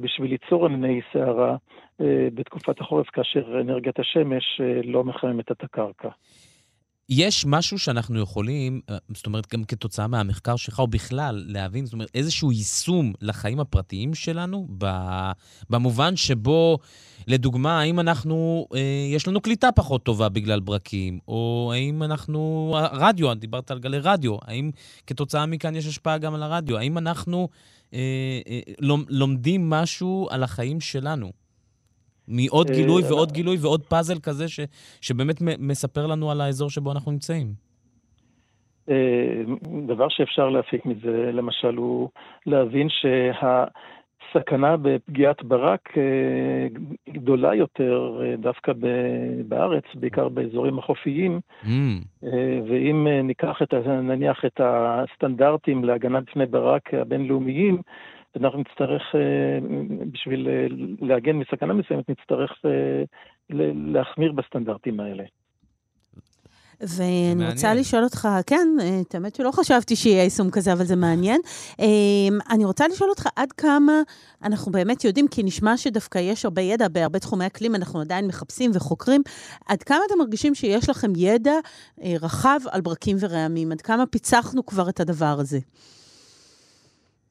בשביל 0.00 0.30
ליצור 0.30 0.66
ענני 0.66 1.00
סערה 1.12 1.56
בתקופת 2.34 2.80
החורף, 2.80 3.10
כאשר 3.10 3.60
אנרגיית 3.60 3.98
השמש 3.98 4.60
לא 4.84 5.04
מחממת 5.04 5.52
את 5.52 5.64
הקרקע. 5.64 6.08
יש 7.10 7.46
משהו 7.46 7.78
שאנחנו 7.78 8.20
יכולים, 8.20 8.80
אה, 8.90 8.96
זאת 9.14 9.26
אומרת, 9.26 9.54
גם 9.54 9.64
כתוצאה 9.64 10.06
מהמחקר 10.06 10.56
שלך, 10.56 10.78
או 10.78 10.86
בכלל, 10.86 11.44
להבין, 11.46 11.86
זאת 11.86 11.92
אומרת, 11.92 12.10
איזשהו 12.14 12.52
יישום 12.52 13.12
לחיים 13.20 13.60
הפרטיים 13.60 14.14
שלנו, 14.14 14.68
במובן 15.70 16.16
שבו, 16.16 16.78
לדוגמה, 17.26 17.80
האם 17.80 18.00
אנחנו, 18.00 18.66
אה, 18.74 18.80
יש 19.14 19.28
לנו 19.28 19.40
קליטה 19.40 19.72
פחות 19.72 20.02
טובה 20.02 20.28
בגלל 20.28 20.60
ברקים, 20.60 21.18
או 21.28 21.70
האם 21.74 22.02
אנחנו, 22.02 22.70
רדיו, 22.92 23.34
דיברת 23.34 23.70
על 23.70 23.78
גלי 23.78 23.98
רדיו, 23.98 24.36
האם 24.42 24.70
כתוצאה 25.06 25.46
מכאן 25.46 25.76
יש 25.76 25.86
השפעה 25.86 26.18
גם 26.18 26.34
על 26.34 26.42
הרדיו? 26.42 26.78
האם 26.78 26.98
אנחנו 26.98 27.48
אה, 27.94 27.98
אה, 28.48 28.60
לומדים 29.08 29.70
משהו 29.70 30.28
על 30.30 30.42
החיים 30.42 30.80
שלנו? 30.80 31.39
מעוד 32.28 32.70
אה, 32.70 32.74
גילוי 32.76 33.02
ועוד 33.02 33.32
גילוי 33.32 33.56
ועוד 33.60 33.82
פאזל 33.82 34.18
כזה 34.22 34.48
ש, 34.48 34.60
שבאמת 35.00 35.36
מספר 35.58 36.06
לנו 36.06 36.30
על 36.30 36.40
האזור 36.40 36.70
שבו 36.70 36.92
אנחנו 36.92 37.12
נמצאים. 37.12 37.46
אה, 38.90 39.42
דבר 39.86 40.08
שאפשר 40.08 40.48
להפיק 40.48 40.86
מזה, 40.86 41.30
למשל, 41.32 41.74
הוא 41.76 42.08
להבין 42.46 42.88
שהסכנה 42.90 44.76
בפגיעת 44.76 45.44
ברק 45.44 45.88
אה, 45.96 46.66
גדולה 47.12 47.54
יותר 47.54 48.20
דווקא 48.38 48.72
בארץ, 49.48 49.84
בעיקר 49.94 50.28
באזורים 50.28 50.78
החופיים. 50.78 51.40
Mm. 51.64 51.68
ואם 52.68 53.06
ניקח 53.24 53.62
את, 53.62 53.74
נניח 54.02 54.44
את 54.44 54.60
הסטנדרטים 54.64 55.84
להגנה 55.84 56.20
בפני 56.20 56.46
ברק 56.46 56.94
הבינלאומיים, 56.94 57.82
אנחנו 58.36 58.58
נצטרך, 58.58 59.02
אה, 59.14 59.58
בשביל 60.12 60.48
אה, 60.48 60.66
להגן 61.00 61.36
מסכנה 61.36 61.74
מסוימת, 61.74 62.10
נצטרך 62.10 62.52
אה, 62.64 63.02
להחמיר 63.92 64.32
בסטנדרטים 64.32 65.00
האלה. 65.00 65.24
ואני 66.80 67.50
רוצה 67.50 67.74
לשאול 67.74 68.04
אותך, 68.04 68.28
כן, 68.46 68.68
את 69.00 69.14
האמת 69.14 69.34
שלא 69.34 69.50
חשבתי 69.50 69.96
שיהיה 69.96 70.24
יישום 70.24 70.50
כזה, 70.50 70.72
אבל 70.72 70.84
זה 70.84 70.96
מעניין. 70.96 71.40
אני 72.50 72.64
רוצה 72.64 72.88
לשאול 72.88 73.10
אותך 73.10 73.26
עד 73.36 73.52
כמה 73.52 73.92
אנחנו 74.42 74.72
באמת 74.72 75.04
יודעים, 75.04 75.28
כי 75.28 75.42
נשמע 75.42 75.76
שדווקא 75.76 76.18
יש 76.18 76.44
הרבה 76.44 76.62
ידע 76.62 76.88
בהרבה 76.88 77.18
תחומי 77.18 77.46
אקלים, 77.46 77.74
אנחנו 77.74 78.00
עדיין 78.00 78.26
מחפשים 78.26 78.70
וחוקרים, 78.74 79.22
עד 79.66 79.82
כמה 79.82 79.98
אתם 80.06 80.18
מרגישים 80.18 80.54
שיש 80.54 80.88
לכם 80.88 81.12
ידע 81.16 81.54
רחב 82.04 82.60
על 82.70 82.80
ברקים 82.80 83.16
ורעמים? 83.20 83.72
עד 83.72 83.80
כמה 83.80 84.06
פיצחנו 84.06 84.66
כבר 84.66 84.88
את 84.88 85.00
הדבר 85.00 85.36
הזה? 85.38 85.58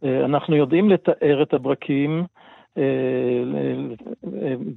אה, 0.04 0.26
אנחנו 0.26 0.56
יודעים 0.56 0.90
לתאר 0.90 1.44
את 1.44 1.54
הברקים 1.54 2.24
אה, 2.78 2.84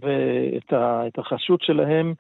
ואת 0.01 1.19
החשות 1.19 1.63
שלהם, 1.63 2.15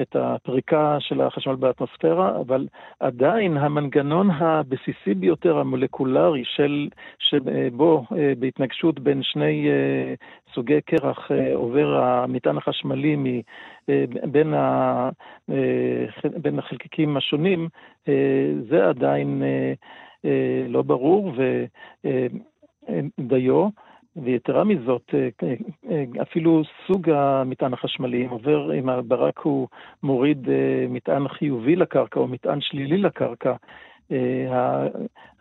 את 0.00 0.16
הפריקה 0.16 0.96
של 1.00 1.20
החשמל 1.20 1.54
באטמוספירה, 1.54 2.40
אבל 2.40 2.66
עדיין 3.00 3.56
המנגנון 3.56 4.30
הבסיסי 4.30 5.14
ביותר, 5.16 5.58
המולקולרי, 5.58 6.42
של, 6.44 6.88
שבו 7.18 8.04
אה, 8.16 8.32
בהתנגשות 8.38 9.00
בין 9.00 9.22
שני 9.22 9.68
סוגי 10.54 10.80
קרח 10.80 11.30
עובר 11.54 11.96
המטען 12.02 12.56
החשמלי 12.56 13.42
בין, 14.24 14.54
ה, 14.54 15.08
בין 16.36 16.58
החלקיקים 16.58 17.16
השונים, 17.16 17.68
זה 18.68 18.88
עדיין 18.88 19.42
לא 20.68 20.82
ברור, 20.82 21.32
ודיו, 23.18 23.68
ויתרה 24.16 24.64
מזאת, 24.64 25.14
אפילו 26.22 26.62
סוג 26.86 27.10
המטען 27.10 27.72
החשמלי, 27.72 28.26
עובר, 28.26 28.74
אם 28.74 28.88
הברק 28.88 29.38
הוא 29.38 29.68
מוריד 30.02 30.48
מטען 30.88 31.28
חיובי 31.28 31.76
לקרקע 31.76 32.20
או 32.20 32.26
מטען 32.26 32.60
שלילי 32.60 32.96
לקרקע, 32.96 33.54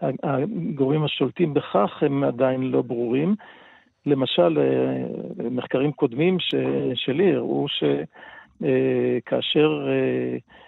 הגורמים 0.01 1.03
השולטים 1.03 1.53
בכך 1.53 2.03
הם 2.03 2.23
עדיין 2.23 2.61
לא 2.61 2.81
ברורים. 2.81 3.35
למשל, 4.05 4.59
מחקרים 5.51 5.91
קודמים 5.91 6.39
ש, 6.39 6.55
שלי 6.95 7.35
הראו 7.35 7.65
שכאשר 8.59 9.87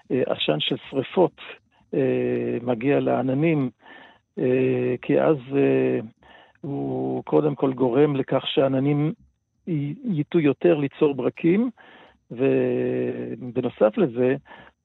עשן 0.10 0.60
של 0.60 0.76
שריפות 0.90 1.42
מגיע 2.64 3.00
לעננים 3.00 3.70
אה, 3.74 3.89
כי 5.02 5.22
אז 5.22 5.38
אה, 5.56 6.00
הוא 6.62 7.24
קודם 7.24 7.56
כל 7.56 7.74
גורם 7.74 8.16
לכך 8.16 8.48
שעננים 8.48 9.14
ייטו 10.04 10.40
יותר 10.40 10.78
ליצור 10.78 11.16
ברקים, 11.16 11.70
ובנוסף 12.32 13.98
לזה, 13.98 14.36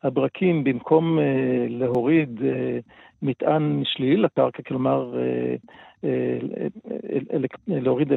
הברקים, 0.03 0.65
במקום 0.65 1.19
אה, 1.19 1.67
להוריד 1.69 2.41
מטען 3.23 3.83
שלילי 3.85 4.17
לקרקע, 4.17 4.63
כלומר 4.63 5.15
להוריד 7.67 8.13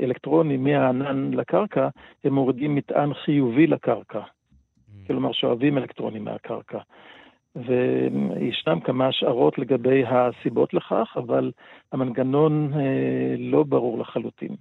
אלקטרונים 0.00 0.64
מהענן 0.64 1.30
לקרקע, 1.34 1.88
הם 2.24 2.34
מורידים 2.34 2.74
מטען 2.74 3.14
חיובי 3.14 3.66
לקרקע. 3.66 4.20
Mm. 4.20 5.06
כלומר, 5.06 5.32
שואבים 5.32 5.78
אלקטרונים 5.78 6.24
מהקרקע. 6.24 6.78
וישנם 7.56 8.80
כמה 8.80 9.06
השערות 9.06 9.58
לגבי 9.58 10.02
הסיבות 10.06 10.74
לכך, 10.74 11.14
אבל 11.16 11.50
המנגנון 11.92 12.72
אה, 12.74 13.34
לא 13.38 13.62
ברור 13.62 13.98
לחלוטין. 13.98 14.56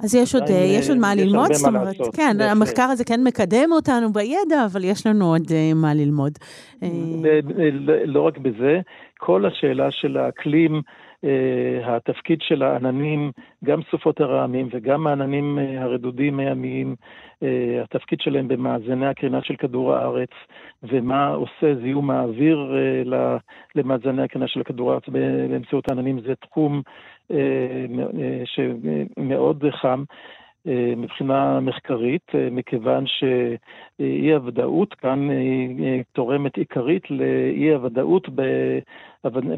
אז 0.00 0.14
יש 0.14 0.34
עוד, 0.34 0.42
אה, 0.50 0.64
יש 0.78 0.88
עוד 0.88 0.98
מה 0.98 1.14
ללמוד, 1.14 1.52
זאת 1.52 1.68
אומרת, 1.68 1.96
כן, 2.16 2.36
המחקר 2.40 2.82
הזה 2.82 3.04
כן 3.04 3.20
מקדם 3.24 3.72
אותנו 3.72 4.12
בידע, 4.12 4.64
אבל 4.72 4.84
יש 4.84 5.06
לנו 5.06 5.32
עוד 5.32 5.42
אה, 5.50 5.74
מה 5.74 5.94
ללמוד. 5.94 6.32
לא 8.06 8.20
רק 8.20 8.38
בזה, 8.38 8.80
כל 9.18 9.46
השאלה 9.46 9.90
של 9.90 10.16
האקלים, 10.16 10.82
התפקיד 11.84 12.38
של 12.42 12.62
העננים, 12.62 13.32
גם 13.64 13.80
סופות 13.90 14.20
הרעמים 14.20 14.68
וגם 14.72 15.06
העננים 15.06 15.58
הרדודים 15.78 16.40
הימיים, 16.40 16.94
אה, 17.42 17.82
התפקיד 17.82 18.20
שלהם 18.20 18.48
במאזני 18.48 19.06
הקרינה 19.06 19.42
של 19.42 19.56
כדור 19.56 19.94
הארץ, 19.94 20.30
ומה 20.82 21.28
עושה 21.28 21.74
זיהום 21.82 22.10
האוויר 22.10 22.74
אה, 22.74 23.36
למאזני 23.74 24.22
הקרינה 24.22 24.48
של 24.48 24.62
כדור 24.62 24.90
הארץ 24.90 25.08
באמצעות 25.08 25.88
העננים, 25.88 26.20
זה 26.20 26.34
תחום 26.34 26.82
אה, 27.30 27.86
שמאוד 28.44 29.64
חם. 29.70 30.04
מבחינה 30.96 31.60
מחקרית, 31.60 32.32
מכיוון 32.50 33.04
שאי 33.06 34.32
הוודאות 34.34 34.94
כאן 34.94 35.28
תורמת 36.12 36.56
עיקרית 36.56 37.10
לאי 37.10 37.74
הוודאות 37.74 38.28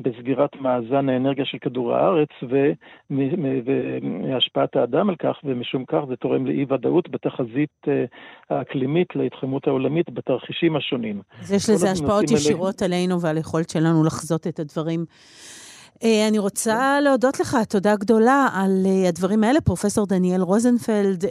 בסגירת 0.03 0.57
מאזן 0.61 1.09
האנרגיה 1.09 1.45
של 1.45 1.59
כדור 1.59 1.95
הארץ 1.95 2.29
והשפעת 3.11 4.77
האדם 4.77 5.09
על 5.09 5.17
כך, 5.17 5.37
ומשום 5.45 5.85
כך 5.85 6.01
זה 6.09 6.17
תורם 6.17 6.47
לאי 6.47 6.65
ודאות 6.69 7.09
בתחזית 7.11 7.71
אה, 7.89 8.05
האקלימית 8.51 9.17
להתחממות 9.17 9.67
העולמית 9.67 10.11
בתרחישים 10.11 10.77
השונים. 10.77 11.23
אז 11.41 11.53
יש 11.53 11.71
לזה 11.71 11.91
השפעות 11.91 12.31
ישירות. 12.31 12.83
עלינו 12.83 13.21
ועל 13.21 13.37
היכולת 13.37 13.71
שלנו 13.71 14.05
לחזות 14.05 14.47
את 14.47 14.59
הדברים. 14.61 15.05
אה, 16.05 16.29
אני 16.29 16.39
רוצה 16.39 17.01
להודות 17.01 17.41
לך, 17.41 17.57
תודה 17.69 17.97
גדולה 17.97 18.49
על 18.53 18.87
אה, 18.87 19.09
הדברים 19.09 19.45
האלה. 19.45 19.61
פרופסור 19.61 20.07
דניאל 20.07 20.43
רוזנפלד 20.43 21.25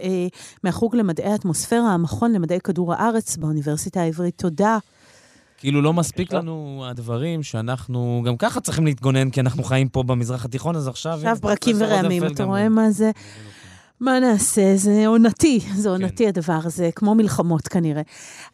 מהחוג 0.63 0.95
למדעי 0.95 1.31
האטמוספירה, 1.31 1.93
המכון 1.93 2.31
למדעי 2.31 2.59
כדור 2.59 2.93
הארץ 2.93 3.37
באוניברסיטה 3.37 4.01
העברית, 4.01 4.37
תודה. 4.37 4.77
כאילו 5.57 5.81
לא 5.81 5.93
מספיק 5.93 6.33
לנו 6.33 6.85
הדברים 6.89 7.43
שאנחנו 7.43 8.23
גם 8.25 8.37
ככה 8.37 8.61
צריכים 8.61 8.85
להתגונן, 8.85 9.29
כי 9.29 9.39
אנחנו 9.39 9.63
חיים 9.63 9.89
פה 9.89 10.03
במזרח 10.03 10.45
התיכון, 10.45 10.75
אז 10.75 10.87
עכשיו... 10.87 11.13
עכשיו 11.13 11.37
ברקים 11.41 11.75
ורעמים, 11.79 12.25
אתה 12.25 12.43
רואה 12.43 12.69
מה 12.69 12.91
זה? 12.91 13.11
מה 14.01 14.19
נעשה? 14.19 14.75
זה 14.75 15.07
עונתי, 15.07 15.59
זה 15.75 15.89
עונתי 15.89 16.23
כן. 16.23 16.29
הדבר 16.29 16.59
הזה, 16.63 16.89
כמו 16.95 17.15
מלחמות 17.15 17.67
כנראה. 17.67 18.01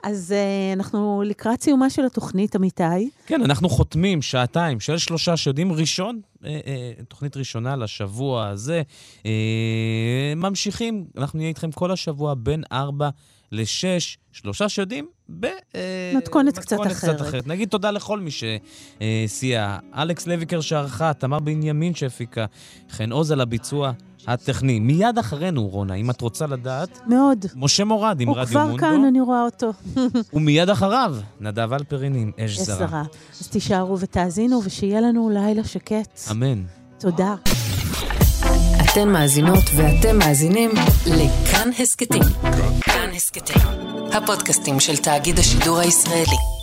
אז 0.03 0.33
uh, 0.33 0.77
אנחנו 0.77 1.23
לקראת 1.25 1.61
סיומה 1.61 1.89
של 1.89 2.05
התוכנית, 2.05 2.55
אמיתי. 2.55 3.09
כן, 3.25 3.41
אנחנו 3.41 3.69
חותמים 3.69 4.21
שעתיים 4.21 4.79
של 4.79 4.97
שלושה 4.97 5.37
שיודעים 5.37 5.71
ראשון, 5.71 6.21
uh, 6.35 6.43
uh, 6.43 6.45
תוכנית 7.07 7.37
ראשונה 7.37 7.75
לשבוע 7.75 8.47
הזה. 8.47 8.81
Uh, 9.23 9.25
ממשיכים, 10.35 11.05
אנחנו 11.17 11.37
נהיה 11.37 11.49
איתכם 11.49 11.71
כל 11.71 11.91
השבוע 11.91 12.33
בין 12.37 12.63
ארבע... 12.71 13.09
לשש, 13.51 14.17
שלושה 14.31 14.69
שיודעים 14.69 15.07
במתכונת 15.29 16.59
קצת 16.59 16.77
אחרת. 16.81 16.97
קצת 16.97 17.21
אחרת. 17.21 17.47
נגיד 17.47 17.69
תודה 17.69 17.91
לכל 17.91 18.19
מי 18.19 18.29
שסייע. 18.31 19.77
אלכס 19.95 20.27
לויקר 20.27 20.61
שערכה, 20.61 21.13
תמר 21.13 21.39
בנימין 21.39 21.95
שהפיקה, 21.95 22.45
חן 22.89 23.11
עוז 23.11 23.31
על 23.31 23.41
הביצוע 23.41 23.91
הטכני. 24.27 24.79
מיד 24.79 25.17
אחרינו, 25.17 25.67
רונה, 25.67 25.93
אם 25.93 26.09
את 26.09 26.21
רוצה 26.21 26.47
לדעת... 26.47 26.99
מאוד. 27.07 27.45
משה 27.55 27.83
מורד 27.83 28.21
עם 28.21 28.29
רדיו 28.29 28.59
מונדו. 28.59 28.71
הוא 28.71 28.77
כבר 28.79 28.87
כאן, 28.87 29.05
אני 29.05 29.21
רואה 29.21 29.43
אותו. 29.43 29.73
ומיד 30.33 30.69
אחריו, 30.69 31.15
נדב 31.39 31.73
אלפרין 31.73 32.15
עם 32.15 32.31
אש 32.39 32.59
זרה. 32.59 32.75
אש 32.75 32.79
זרה. 32.79 33.03
אז 33.41 33.47
תישארו 33.47 33.99
ותאזינו, 33.99 34.61
ושיהיה 34.63 35.01
לנו 35.01 35.29
לילה 35.29 35.63
שקט. 35.63 36.19
אמן. 36.31 36.63
תודה. 36.99 37.35
אתן 38.83 39.09
מאזינות 39.09 39.63
ואתם 39.75 40.17
מאזינים 40.17 40.69
לכאן 41.05 41.69
הסכתים. 41.79 42.23
כאן 42.81 43.09
הסכתים, 43.15 43.61
הפודקאסטים 44.13 44.79
של 44.79 44.97
תאגיד 44.97 45.39
השידור 45.39 45.77
הישראלי. 45.79 46.56